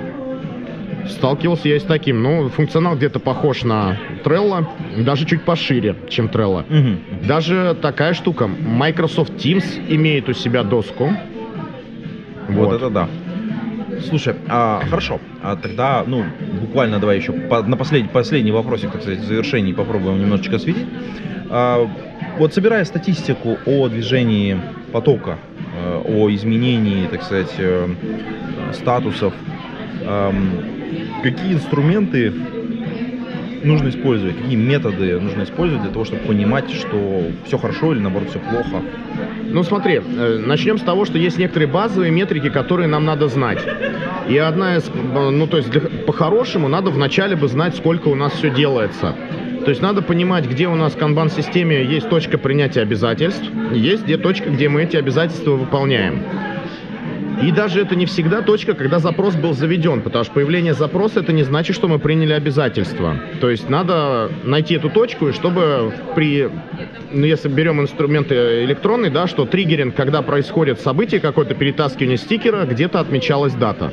Сталкивался 1.09 1.69
я 1.69 1.79
с 1.79 1.83
таким. 1.83 2.23
Ну, 2.23 2.49
функционал 2.49 2.97
где-то 2.97 3.19
похож 3.21 3.63
на 3.65 3.99
Trello, 4.25 4.67
даже 4.99 5.27
чуть 5.27 5.43
пошире, 5.43 5.97
чем 6.09 6.27
Trello. 6.27 6.65
Мгм. 6.69 7.27
Даже 7.27 7.77
такая 7.81 8.15
штука. 8.15 8.47
Microsoft 8.49 9.33
Teams 9.35 9.65
имеет 9.89 10.29
у 10.29 10.33
себя 10.33 10.63
доску. 10.63 11.13
Вот. 12.49 12.75
это 12.75 12.91
да. 12.91 13.09
Слушай, 14.09 14.35
а, 14.49 14.83
хорошо, 14.91 15.21
а 15.43 15.57
тогда, 15.57 16.05
ну, 16.07 16.25
буквально 16.61 16.99
давай 16.99 17.19
еще 17.19 17.33
по- 17.33 17.63
на 17.63 17.77
последний, 17.77 18.09
последний 18.09 18.51
вопросик, 18.51 18.91
так 18.91 19.03
сказать, 19.03 19.21
в 19.21 19.25
завершении 19.25 19.73
попробуем 19.73 20.21
немножечко 20.21 20.57
осветить. 20.57 20.87
А, 21.49 21.89
вот 22.39 22.53
собирая 22.53 22.85
статистику 22.85 23.57
о 23.67 23.89
движении 23.89 24.61
потока, 24.93 25.39
э, 25.81 26.03
о 26.07 26.29
изменении, 26.35 27.07
так 27.07 27.23
сказать, 27.23 27.55
э, 27.59 27.89
статусов, 28.73 29.33
эм, 30.03 30.51
какие 31.23 31.55
инструменты 31.55 32.33
нужно 33.65 33.89
использовать, 33.89 34.37
какие 34.37 34.57
методы 34.57 35.19
нужно 35.19 35.43
использовать 35.43 35.83
для 35.83 35.93
того, 35.93 36.05
чтобы 36.05 36.23
понимать, 36.23 36.71
что 36.71 37.31
все 37.47 37.59
хорошо 37.59 37.93
или 37.93 38.01
наоборот 38.01 38.31
все 38.31 38.39
плохо? 38.39 38.83
Ну 39.45 39.63
смотри, 39.63 40.01
э, 40.05 40.43
начнем 40.45 40.79
с 40.79 40.83
того, 40.83 41.05
что 41.05 41.19
есть 41.19 41.39
некоторые 41.39 41.69
базовые 41.69 42.11
метрики, 42.11 42.51
которые 42.51 42.89
нам 42.89 43.05
надо 43.05 43.29
знать. 43.29 43.61
И 44.29 44.37
одна 44.37 44.77
из, 44.77 44.89
э, 44.89 45.31
ну 45.31 45.47
то 45.47 45.57
есть 45.57 45.71
по-хорошему 46.07 46.69
надо 46.69 46.91
вначале 46.91 47.37
бы 47.37 47.49
знать, 47.49 47.75
сколько 47.77 48.09
у 48.09 48.15
нас 48.15 48.33
все 48.35 48.51
делается. 48.51 49.15
То 49.65 49.71
есть 49.71 49.81
надо 49.81 50.03
понимать, 50.03 50.47
где 50.47 50.69
у 50.69 50.75
нас 50.75 50.93
в 50.93 50.99
канбан-системе 50.99 51.85
есть 51.85 52.11
точка 52.11 52.37
принятия 52.37 52.83
обязательств, 52.83 53.45
есть 53.73 54.05
где 54.05 54.19
точка, 54.19 54.51
где 54.51 54.69
мы 54.69 54.83
эти 54.83 54.97
обязательства 54.97 55.53
выполняем. 55.53 56.23
И 57.43 57.51
даже 57.51 57.81
это 57.81 57.97
не 57.97 58.07
всегда 58.07 58.43
точка, 58.43 58.75
когда 58.75 58.99
запрос 58.99 59.35
был 59.35 59.55
заведен, 59.55 60.03
потому 60.03 60.25
что 60.25 60.35
появление 60.35 60.75
запроса 60.75 61.21
это 61.21 61.33
не 61.33 61.43
значит, 61.43 61.77
что 61.77 61.89
мы 61.89 61.99
приняли 61.99 62.33
обязательства. 62.33 63.17
То 63.41 63.51
есть 63.51 63.69
надо 63.69 64.31
найти 64.45 64.75
эту 64.75 64.91
точку, 64.91 65.29
и 65.29 65.33
чтобы 65.33 65.93
при, 66.15 66.49
ну, 67.13 67.27
если 67.27 67.49
берем 67.49 67.81
инструменты 67.81 68.65
электронные, 68.65 69.11
да, 69.11 69.27
что 69.27 69.47
триггеринг, 69.47 69.95
когда 69.95 70.23
происходит 70.23 70.81
событие, 70.81 71.21
какое-то 71.21 71.55
перетаскивание 71.55 72.17
стикера, 72.17 72.65
где-то 72.65 73.01
отмечалась 73.01 73.55
дата. 73.55 73.93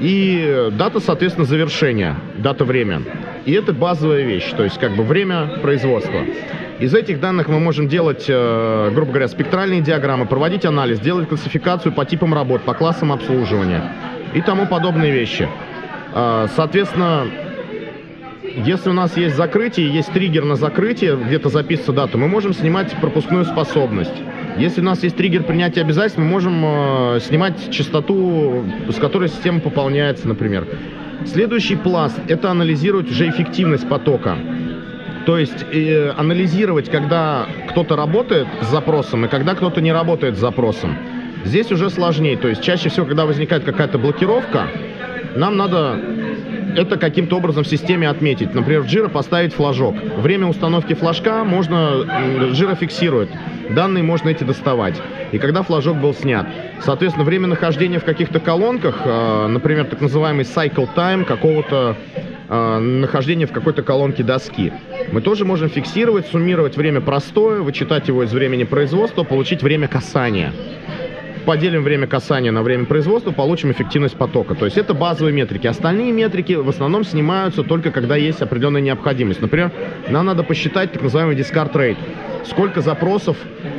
И 0.00 0.70
дата, 0.72 1.00
соответственно, 1.00 1.46
завершения, 1.46 2.16
дата 2.36 2.64
время. 2.64 3.02
И 3.44 3.52
это 3.52 3.72
базовая 3.72 4.22
вещь, 4.22 4.50
то 4.56 4.64
есть 4.64 4.78
как 4.78 4.96
бы 4.96 5.02
время 5.02 5.58
производства. 5.62 6.20
Из 6.80 6.92
этих 6.92 7.20
данных 7.20 7.48
мы 7.48 7.60
можем 7.60 7.86
делать, 7.86 8.24
э, 8.28 8.90
грубо 8.92 9.12
говоря, 9.12 9.28
спектральные 9.28 9.80
диаграммы, 9.80 10.26
проводить 10.26 10.64
анализ, 10.64 10.98
делать 10.98 11.28
классификацию 11.28 11.92
по 11.92 12.04
типам 12.04 12.34
работ, 12.34 12.62
по 12.62 12.74
классам 12.74 13.12
обслуживания 13.12 13.92
и 14.34 14.40
тому 14.40 14.66
подобные 14.66 15.12
вещи. 15.12 15.48
А, 16.12 16.48
Соответственно, 16.56 17.26
если 18.42 18.90
у 18.90 18.92
нас 18.92 19.16
есть 19.16 19.36
закрытие, 19.36 19.88
есть 19.88 20.12
триггер 20.12 20.44
на 20.44 20.56
закрытие, 20.56 21.16
где-то 21.16 21.48
записывается 21.48 21.92
дата, 21.92 22.18
мы 22.18 22.26
можем 22.26 22.52
снимать 22.52 22.92
пропускную 23.00 23.44
способность. 23.44 24.14
Если 24.56 24.80
у 24.80 24.84
нас 24.84 25.02
есть 25.04 25.16
триггер 25.16 25.44
принятия 25.44 25.80
обязательств, 25.80 26.18
мы 26.18 26.24
можем 26.24 26.60
э, 26.64 27.20
снимать 27.20 27.70
частоту, 27.70 28.64
с 28.88 28.96
которой 28.96 29.28
система 29.28 29.60
пополняется, 29.60 30.26
например. 30.26 30.66
Следующий 31.24 31.76
пласт– 31.76 32.18
это 32.28 32.50
анализировать 32.50 33.10
уже 33.10 33.28
эффективность 33.28 33.88
потока. 33.88 34.36
То 35.26 35.38
есть 35.38 35.64
э, 35.72 36.10
анализировать, 36.16 36.90
когда 36.90 37.46
кто-то 37.70 37.96
работает 37.96 38.46
с 38.60 38.66
запросом 38.66 39.24
и 39.24 39.28
когда 39.28 39.54
кто-то 39.54 39.80
не 39.80 39.92
работает 39.92 40.36
с 40.36 40.38
запросом. 40.38 40.96
Здесь 41.44 41.70
уже 41.72 41.90
сложнее. 41.90 42.36
То 42.36 42.48
есть 42.48 42.62
чаще 42.62 42.88
всего, 42.88 43.06
когда 43.06 43.26
возникает 43.26 43.64
какая-то 43.64 43.98
блокировка, 43.98 44.68
нам 45.36 45.56
надо 45.56 46.00
это 46.76 46.96
каким-то 46.96 47.36
образом 47.36 47.64
в 47.64 47.68
системе 47.68 48.08
отметить. 48.08 48.54
Например, 48.54 48.82
в 48.82 48.86
Jira 48.86 49.08
поставить 49.08 49.54
флажок. 49.54 49.94
Время 50.16 50.46
установки 50.46 50.94
флажка 50.94 51.44
можно, 51.44 52.04
Jira 52.52 52.76
фиксирует. 52.76 53.30
Данные 53.70 54.02
можно 54.02 54.28
эти 54.28 54.44
доставать. 54.44 55.00
И 55.32 55.38
когда 55.38 55.62
флажок 55.62 55.96
был 55.96 56.14
снят. 56.14 56.46
Соответственно, 56.80 57.24
время 57.24 57.46
нахождения 57.46 57.98
в 57.98 58.04
каких-то 58.04 58.40
колонках, 58.40 59.02
э, 59.04 59.46
например, 59.46 59.86
так 59.86 60.00
называемый 60.00 60.44
cycle 60.44 60.88
time 60.94 61.24
какого-то 61.24 61.96
э, 62.48 62.78
нахождения 62.78 63.46
в 63.46 63.52
какой-то 63.52 63.82
колонке 63.82 64.22
доски. 64.22 64.72
Мы 65.12 65.20
тоже 65.20 65.44
можем 65.44 65.68
фиксировать, 65.68 66.26
суммировать 66.26 66.76
время 66.76 67.00
простое, 67.00 67.60
вычитать 67.60 68.08
его 68.08 68.22
из 68.22 68.32
времени 68.32 68.64
производства, 68.64 69.24
получить 69.24 69.62
время 69.62 69.88
касания 69.88 70.52
поделим 71.44 71.82
время 71.82 72.06
касания 72.06 72.50
на 72.50 72.62
время 72.62 72.86
производства, 72.86 73.30
получим 73.30 73.70
эффективность 73.72 74.16
потока. 74.16 74.54
То 74.54 74.64
есть 74.64 74.76
это 74.76 74.94
базовые 74.94 75.32
метрики. 75.32 75.66
Остальные 75.66 76.12
метрики 76.12 76.52
в 76.54 76.68
основном 76.68 77.04
снимаются 77.04 77.62
только 77.62 77.90
когда 77.90 78.16
есть 78.16 78.42
определенная 78.42 78.80
необходимость. 78.80 79.40
Например, 79.40 79.70
нам 80.08 80.26
надо 80.26 80.42
посчитать 80.42 80.92
так 80.92 81.02
называемый 81.02 81.36
discard 81.36 81.72
rate. 81.72 81.98
Сколько 82.44 82.80
запросов 82.82 83.36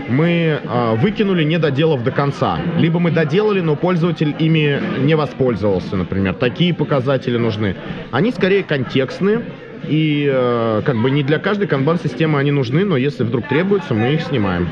мы 0.09 0.59
э, 0.61 0.95
выкинули, 0.95 1.43
не 1.43 1.59
доделав 1.59 2.03
до 2.03 2.11
конца. 2.11 2.59
Либо 2.78 2.99
мы 2.99 3.11
доделали, 3.11 3.61
но 3.61 3.76
пользователь 3.76 4.36
ими 4.39 4.82
не 4.99 5.16
воспользовался, 5.16 5.95
например. 5.95 6.34
Такие 6.34 6.74
показатели 6.74 7.38
нужны. 7.38 7.76
Они 8.11 8.32
скорее 8.32 8.63
контекстные, 8.63 9.43
и 9.88 10.30
э, 10.32 10.82
как 10.84 10.97
бы 10.97 11.11
не 11.11 11.24
для 11.24 11.38
каждой 11.39 11.68
канбан-системы 11.68 12.39
они 12.39 12.51
нужны, 12.51 12.86
но 12.86 12.97
если 12.97 13.24
вдруг 13.24 13.47
требуется, 13.47 13.93
мы 13.93 14.13
их 14.13 14.22
снимаем. 14.22 14.68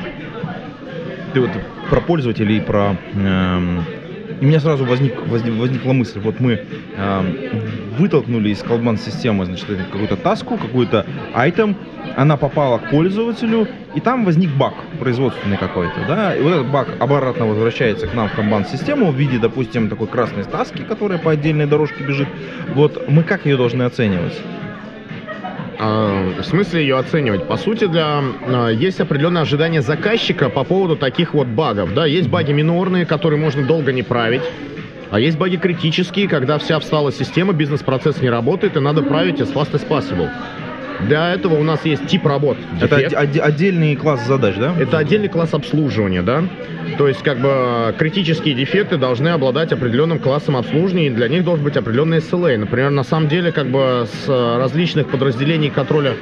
Ты 1.33 1.41
вот 1.41 1.51
про 1.89 2.01
пользователей, 2.01 2.61
про... 2.61 2.95
Эм, 3.15 3.83
и 4.39 4.45
у 4.45 4.47
меня 4.47 4.59
сразу 4.59 4.83
возник, 4.85 5.15
возник, 5.27 5.53
возникла 5.53 5.93
мысль, 5.93 6.19
вот 6.19 6.39
мы 6.39 6.61
эм, 6.97 7.37
вытолкнули 7.97 8.49
из 8.49 8.59
колбан 8.59 8.97
системы, 8.97 9.45
значит, 9.45 9.65
какую-то 9.65 10.17
таску, 10.17 10.57
какую-то 10.57 11.05
айтем, 11.33 11.75
она 12.15 12.35
попала 12.35 12.77
к 12.79 12.89
пользователю, 12.89 13.67
и 13.95 13.99
там 13.99 14.25
возник 14.25 14.49
баг 14.51 14.73
производственный 14.99 15.57
какой-то, 15.57 16.05
да, 16.07 16.35
и 16.35 16.41
вот 16.41 16.53
этот 16.53 16.71
баг 16.71 16.87
обратно 16.99 17.45
возвращается 17.45 18.07
к 18.07 18.13
нам 18.13 18.27
в 18.27 18.33
канбан-систему 18.33 19.11
в 19.11 19.15
виде, 19.15 19.37
допустим, 19.37 19.89
такой 19.89 20.07
красной 20.07 20.43
таски, 20.43 20.81
которая 20.83 21.19
по 21.19 21.31
отдельной 21.31 21.65
дорожке 21.65 22.03
бежит. 22.03 22.27
Вот 22.73 23.09
мы 23.09 23.23
как 23.23 23.45
ее 23.45 23.55
должны 23.55 23.83
оценивать? 23.83 24.33
А, 25.79 26.33
в 26.41 26.43
смысле 26.43 26.81
ее 26.81 26.97
оценивать? 26.97 27.47
По 27.47 27.57
сути, 27.57 27.85
для, 27.87 28.21
а, 28.47 28.69
есть 28.69 28.99
определенное 28.99 29.41
ожидание 29.41 29.81
заказчика 29.81 30.49
по 30.49 30.63
поводу 30.63 30.95
таких 30.95 31.33
вот 31.33 31.47
багов. 31.47 31.93
Да? 31.93 32.05
Есть 32.05 32.29
баги 32.29 32.51
минорные, 32.51 33.05
которые 33.05 33.39
можно 33.39 33.65
долго 33.65 33.91
не 33.91 34.03
править. 34.03 34.41
А 35.11 35.19
есть 35.19 35.37
баги 35.37 35.57
критические, 35.57 36.27
когда 36.27 36.57
вся 36.57 36.79
встала 36.79 37.11
система, 37.11 37.53
бизнес-процесс 37.53 38.21
не 38.21 38.29
работает, 38.29 38.77
и 38.77 38.79
надо 38.79 39.03
править 39.03 39.39
as 39.39 39.53
fast 39.53 39.71
as 39.73 39.87
possible. 39.87 40.29
Для 41.01 41.33
этого 41.33 41.55
у 41.55 41.63
нас 41.63 41.85
есть 41.85 42.07
тип 42.07 42.25
работ. 42.25 42.57
Это 42.81 42.95
од- 42.97 43.39
отдельный 43.39 43.95
класс 43.95 44.25
задач, 44.25 44.55
да? 44.55 44.73
Это 44.79 44.97
отдельный 44.97 45.27
класс 45.27 45.53
обслуживания, 45.53 46.21
да. 46.21 46.43
То 46.97 47.07
есть, 47.07 47.23
как 47.23 47.39
бы, 47.39 47.95
критические 47.97 48.53
дефекты 48.53 48.97
должны 48.97 49.29
обладать 49.29 49.71
определенным 49.71 50.19
классом 50.19 50.55
обслуживания, 50.55 51.07
и 51.07 51.09
для 51.09 51.27
них 51.27 51.43
должен 51.43 51.63
быть 51.63 51.75
определенный 51.75 52.17
SLA. 52.17 52.57
Например, 52.57 52.91
на 52.91 53.03
самом 53.03 53.27
деле, 53.29 53.51
как 53.51 53.67
бы, 53.67 54.07
с 54.11 54.27
различных 54.27 55.09
подразделений 55.09 55.69
контроля 55.69 56.13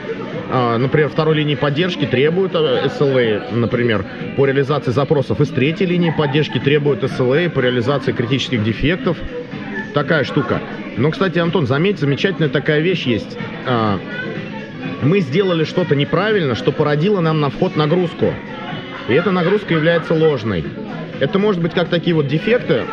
а, 0.53 0.77
например, 0.77 1.07
второй 1.07 1.35
линии 1.35 1.55
поддержки 1.55 2.05
требуют 2.05 2.53
э, 2.55 2.87
SLA, 2.87 3.55
например, 3.55 4.05
по 4.35 4.45
реализации 4.45 4.91
запросов. 4.91 5.39
Из 5.39 5.47
третьей 5.47 5.87
линии 5.87 6.11
поддержки 6.11 6.59
требуют 6.59 7.03
SLA 7.03 7.49
по 7.49 7.61
реализации 7.61 8.11
критических 8.11 8.61
дефектов. 8.61 9.17
Такая 9.93 10.25
штука. 10.25 10.61
Но, 10.97 11.09
кстати, 11.11 11.39
Антон, 11.39 11.67
заметь, 11.67 11.99
замечательная 11.99 12.49
такая 12.49 12.81
вещь 12.81 13.05
есть. 13.05 13.37
Мы 15.01 15.19
сделали 15.21 15.63
что-то 15.63 15.95
неправильно, 15.95 16.55
что 16.55 16.71
породило 16.71 17.21
нам 17.21 17.39
на 17.39 17.49
вход 17.49 17.75
нагрузку. 17.75 18.33
И 19.07 19.13
эта 19.13 19.31
нагрузка 19.31 19.73
является 19.73 20.13
ложной. 20.13 20.63
Это 21.19 21.39
может 21.39 21.61
быть 21.61 21.73
как 21.73 21.89
такие 21.89 22.15
вот 22.15 22.27
дефекты, 22.27 22.83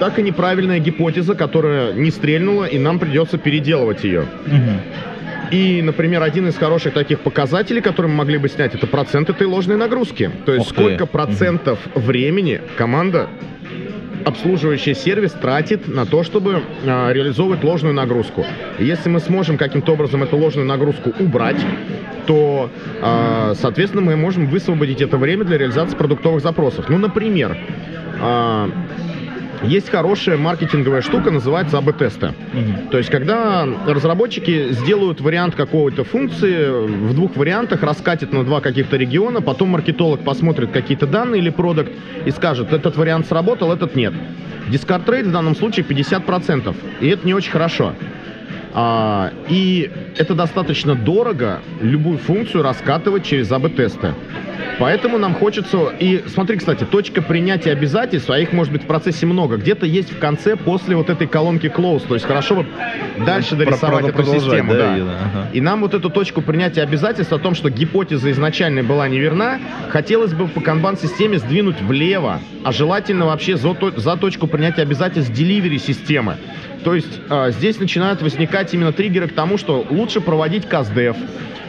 так 0.00 0.18
и 0.18 0.22
неправильная 0.22 0.78
гипотеза, 0.78 1.34
которая 1.34 1.92
не 1.92 2.10
стрельнула, 2.10 2.64
и 2.64 2.78
нам 2.78 2.98
придется 2.98 3.36
переделывать 3.36 4.04
ее. 4.04 4.20
Угу. 4.46 5.50
И, 5.50 5.82
например, 5.82 6.22
один 6.22 6.46
из 6.48 6.56
хороших 6.56 6.92
таких 6.92 7.20
показателей, 7.20 7.80
который 7.80 8.08
мы 8.08 8.14
могли 8.14 8.38
бы 8.38 8.48
снять, 8.48 8.74
это 8.74 8.86
процент 8.86 9.30
этой 9.30 9.46
ложной 9.46 9.76
нагрузки. 9.76 10.30
То 10.44 10.52
есть 10.52 10.68
сколько 10.68 11.06
процентов 11.06 11.78
угу. 11.94 12.00
времени 12.00 12.60
команда 12.76 13.28
обслуживающий 14.28 14.94
сервис 14.94 15.32
тратит 15.32 15.88
на 15.88 16.06
то, 16.06 16.22
чтобы 16.22 16.62
э, 16.84 17.12
реализовывать 17.12 17.64
ложную 17.64 17.94
нагрузку. 17.94 18.44
И 18.78 18.84
если 18.84 19.08
мы 19.08 19.20
сможем 19.20 19.56
каким-то 19.56 19.92
образом 19.92 20.22
эту 20.22 20.36
ложную 20.36 20.66
нагрузку 20.66 21.12
убрать, 21.18 21.60
то, 22.26 22.70
э, 23.00 23.54
соответственно, 23.56 24.02
мы 24.02 24.16
можем 24.16 24.46
высвободить 24.46 25.00
это 25.00 25.16
время 25.16 25.44
для 25.44 25.58
реализации 25.58 25.96
продуктовых 25.96 26.42
запросов. 26.42 26.88
Ну, 26.88 26.98
например, 26.98 27.56
э, 28.20 28.70
есть 29.62 29.88
хорошая 29.90 30.36
маркетинговая 30.36 31.02
штука, 31.02 31.30
называется 31.30 31.78
АБ-тесты. 31.78 32.28
Угу. 32.28 32.90
То 32.90 32.98
есть, 32.98 33.10
когда 33.10 33.66
разработчики 33.86 34.72
сделают 34.72 35.20
вариант 35.20 35.54
какой-то 35.54 36.04
функции 36.04 36.68
в 36.68 37.14
двух 37.14 37.36
вариантах, 37.36 37.82
раскатят 37.82 38.32
на 38.32 38.44
два 38.44 38.60
каких-то 38.60 38.96
региона, 38.96 39.40
потом 39.40 39.70
маркетолог 39.70 40.20
посмотрит 40.20 40.70
какие-то 40.70 41.06
данные 41.06 41.40
или 41.40 41.50
продукт 41.50 41.92
и 42.24 42.30
скажет, 42.30 42.72
этот 42.72 42.96
вариант 42.96 43.26
сработал, 43.26 43.72
этот 43.72 43.96
нет. 43.96 44.14
Rate 44.68 45.28
в 45.28 45.32
данном 45.32 45.56
случае 45.56 45.86
50%, 45.86 46.74
и 47.00 47.08
это 47.08 47.26
не 47.26 47.34
очень 47.34 47.50
хорошо. 47.50 47.94
А, 48.80 49.32
и 49.48 49.90
это 50.16 50.34
достаточно 50.36 50.94
дорого 50.94 51.62
любую 51.80 52.16
функцию 52.18 52.62
раскатывать 52.62 53.24
через 53.24 53.50
АБ-тесты. 53.50 54.14
Поэтому 54.78 55.18
нам 55.18 55.34
хочется... 55.34 55.92
И 55.98 56.22
смотри, 56.28 56.58
кстати, 56.58 56.84
точка 56.84 57.20
принятия 57.20 57.72
обязательств, 57.72 58.30
а 58.30 58.38
их 58.38 58.52
может 58.52 58.72
быть 58.72 58.84
в 58.84 58.86
процессе 58.86 59.26
много, 59.26 59.56
где-то 59.56 59.84
есть 59.84 60.12
в 60.12 60.20
конце 60.20 60.54
после 60.54 60.94
вот 60.94 61.10
этой 61.10 61.26
колонки 61.26 61.66
close. 61.66 62.06
То 62.06 62.14
есть 62.14 62.24
хорошо 62.24 62.54
бы 62.54 62.66
дальше 63.26 63.56
дорисовать 63.56 64.06
эту 64.06 64.22
систему. 64.22 64.72
Да, 64.72 64.78
да. 64.78 64.96
И, 64.96 65.00
ага. 65.00 65.48
и 65.52 65.60
нам 65.60 65.80
вот 65.80 65.94
эту 65.94 66.08
точку 66.08 66.40
принятия 66.40 66.82
обязательств 66.82 67.32
о 67.32 67.38
том, 67.38 67.56
что 67.56 67.70
гипотеза 67.70 68.30
изначально 68.30 68.84
была 68.84 69.08
неверна, 69.08 69.58
хотелось 69.88 70.34
бы 70.34 70.46
по 70.46 70.60
канбан-системе 70.60 71.38
сдвинуть 71.38 71.80
влево, 71.80 72.38
а 72.62 72.70
желательно 72.70 73.26
вообще 73.26 73.56
за, 73.56 73.76
за 73.96 74.16
точку 74.16 74.46
принятия 74.46 74.82
обязательств 74.82 75.32
delivery 75.32 75.78
системы. 75.78 76.36
То 76.84 76.94
есть 76.94 77.20
э, 77.28 77.50
здесь 77.50 77.78
начинают 77.78 78.22
возникать 78.22 78.72
именно 78.72 78.92
триггеры 78.92 79.28
к 79.28 79.34
тому, 79.34 79.58
что 79.58 79.84
лучше 79.90 80.20
проводить 80.20 80.68
каздев, 80.68 81.16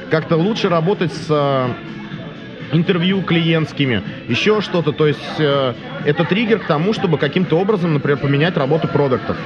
как-то 0.10 0.38
лучше 0.38 0.70
работать 0.70 1.14
с 1.14 1.26
э, 1.30 1.68
интервью 2.72 3.22
клиентскими, 3.22 4.04
еще 4.28 4.62
что-то. 4.62 4.92
То 4.92 5.08
есть 5.08 5.20
э, 5.40 5.74
это 6.06 6.26
триггер 6.26 6.60
к 6.60 6.68
тому, 6.68 6.94
чтобы 6.94 7.18
каким-то 7.18 7.58
образом, 7.60 7.94
например, 7.94 8.18
поменять 8.18 8.58
работу 8.58 8.88
продуктов. 8.88 9.38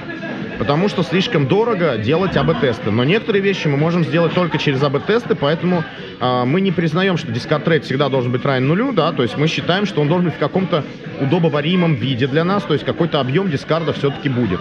Потому 0.60 0.88
что 0.88 1.04
слишком 1.04 1.48
дорого 1.48 1.98
делать 1.98 2.38
АБ-тесты. 2.38 2.92
Но 2.92 3.04
некоторые 3.04 3.42
вещи 3.42 3.68
мы 3.68 3.76
можем 3.78 4.04
сделать 4.04 4.34
только 4.34 4.58
через 4.58 4.84
АБ-тесты, 4.84 5.36
поэтому 5.36 5.84
э, 6.20 6.44
мы 6.46 6.62
не 6.62 6.72
признаем, 6.72 7.18
что 7.18 7.32
дискард 7.32 7.68
рейт 7.68 7.86
всегда 7.86 8.10
должен 8.10 8.32
быть 8.32 8.46
равен 8.46 8.68
нулю, 8.68 8.92
да, 8.92 9.12
то 9.14 9.24
есть 9.24 9.38
мы 9.38 9.48
считаем, 9.48 9.86
что 9.86 10.02
он 10.02 10.08
должен 10.08 10.26
быть 10.26 10.36
в 10.36 10.40
каком-то 10.40 10.84
удобоваримом 11.20 11.96
виде 11.96 12.28
для 12.28 12.44
нас, 12.44 12.64
то 12.64 12.74
есть 12.74 12.86
какой-то 12.86 13.20
объем 13.20 13.50
дискарда 13.50 13.94
все-таки 13.94 14.30
будет. 14.30 14.60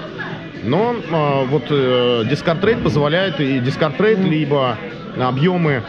Но 0.63 0.95
э, 0.95 1.45
вот 1.47 1.65
э, 1.71 2.25
дискард 2.29 2.65
рейт 2.65 2.83
позволяет, 2.83 3.41
и 3.41 3.59
дискард 3.59 4.01
рейт, 4.01 4.19
либо 4.19 4.79
объемы 5.19 5.83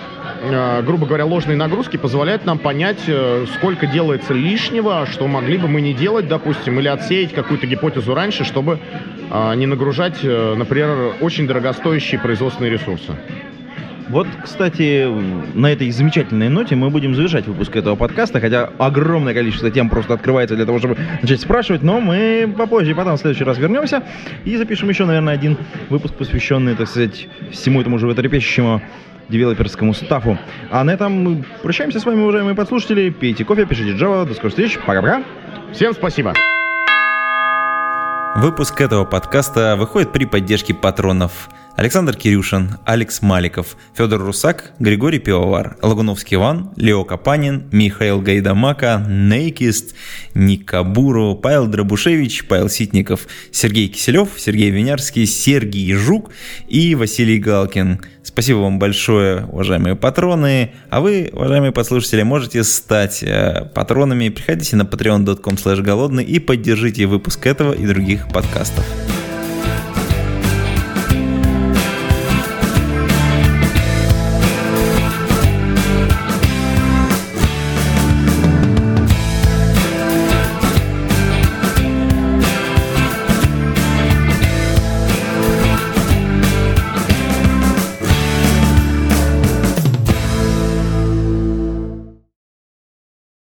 Э, 0.46 0.82
грубо 0.82 1.06
говоря, 1.06 1.26
ложные 1.26 1.56
нагрузки 1.56 1.96
позволяют 1.96 2.46
нам 2.46 2.58
понять, 2.58 3.00
э, 3.08 3.46
сколько 3.56 3.88
делается 3.88 4.34
лишнего, 4.34 5.06
что 5.06 5.28
могли 5.28 5.58
бы 5.58 5.68
мы 5.70 5.80
не 5.80 5.94
делать, 5.94 6.28
допустим, 6.28 6.80
или 6.80 6.90
отсеять 6.90 7.34
какую-то 7.34 7.66
гипотезу 7.66 8.14
раньше, 8.14 8.44
чтобы 8.44 8.80
э, 9.32 9.56
не 9.56 9.66
нагружать, 9.66 10.22
например, 10.24 11.16
очень 11.22 11.48
дорогостоящие 11.48 12.20
производственные 12.20 12.72
ресурсы. 12.72 13.16
Вот, 14.10 14.28
кстати, 14.44 15.08
на 15.54 15.72
этой 15.72 15.90
замечательной 15.92 16.50
ноте 16.50 16.76
мы 16.76 16.90
будем 16.90 17.16
завершать 17.16 17.48
выпуск 17.48 17.76
этого 17.76 17.96
подкаста, 17.96 18.40
хотя 18.40 18.70
огромное 18.78 19.34
количество 19.34 19.72
тем 19.72 19.90
просто 19.90 20.14
открывается 20.14 20.56
для 20.56 20.66
того, 20.66 20.80
чтобы 20.80 20.98
начать 21.22 21.42
спрашивать, 21.42 21.84
но 21.84 22.00
мы 22.02 22.54
попозже, 22.58 22.94
потом 22.96 23.16
в 23.16 23.20
следующий 23.20 23.44
раз 23.44 23.58
вернемся 23.58 24.04
и 24.46 24.58
запишем 24.58 24.90
еще, 24.90 25.06
наверное, 25.06 25.34
один 25.34 25.58
выпуск, 25.90 26.16
посвященный, 26.16 26.76
так 26.76 26.88
сказать, 26.88 27.28
всему 27.52 27.82
этому 27.82 27.98
животрепещущему 27.98 28.82
девелоперскому 29.30 29.94
стафу. 29.94 30.38
А 30.70 30.84
на 30.84 30.92
этом 30.92 31.14
мы 31.14 31.44
прощаемся 31.62 32.00
с 32.00 32.06
вами, 32.06 32.22
уважаемые 32.22 32.56
подслушатели. 32.56 33.10
Пейте 33.10 33.46
кофе, 33.46 33.66
пишите 33.66 33.92
Java. 33.92 34.26
До 34.26 34.34
скорых 34.34 34.52
встреч. 34.52 34.78
Пока-пока. 34.86 35.24
Всем 35.72 35.94
спасибо. 35.94 36.34
Выпуск 38.36 38.82
этого 38.82 39.06
подкаста 39.06 39.76
выходит 39.78 40.12
при 40.12 40.26
поддержке 40.26 40.74
патронов 40.74 41.50
Александр 41.76 42.16
Кирюшин, 42.16 42.78
Алекс 42.86 43.24
Маликов, 43.24 43.78
Федор 43.96 44.22
Русак, 44.22 44.74
Григорий 44.78 45.18
Пивовар, 45.18 45.78
Лагуновский 45.82 46.36
Иван, 46.36 46.70
Лео 46.76 47.04
Капанин, 47.04 47.68
Михаил 47.72 48.22
Гайдамака, 48.22 49.04
Нейкист, 49.10 49.96
Ник 50.36 50.66
Кабуру, 50.66 51.36
Павел 51.36 51.66
Дробушевич, 51.66 52.46
Павел 52.48 52.70
Ситников, 52.70 53.28
Сергей 53.52 53.88
Киселев, 53.88 54.30
Сергей 54.38 54.70
Винярский, 54.70 55.26
Сергей 55.26 55.94
Жук 55.94 56.30
и 56.68 56.94
Василий 56.94 57.40
Галкин. 57.40 58.02
Спасибо 58.22 58.60
вам 58.60 58.78
большое, 58.78 59.46
уважаемые 59.46 59.96
патроны. 59.96 60.74
А 60.92 61.02
вы, 61.02 61.30
уважаемые 61.34 61.72
послушатели, 61.72 62.22
можете 62.22 62.64
стать 62.64 63.24
э, 63.24 63.66
патронами. 63.74 64.30
Приходите 64.30 64.76
на 64.76 64.84
patreon.com 64.84 65.84
голодный 65.84 66.24
и 66.24 66.38
поддержите 66.38 67.08
выпуск 67.08 67.46
этого 67.48 67.74
и 67.74 67.86
других 67.88 68.28
подкастов. 68.30 68.86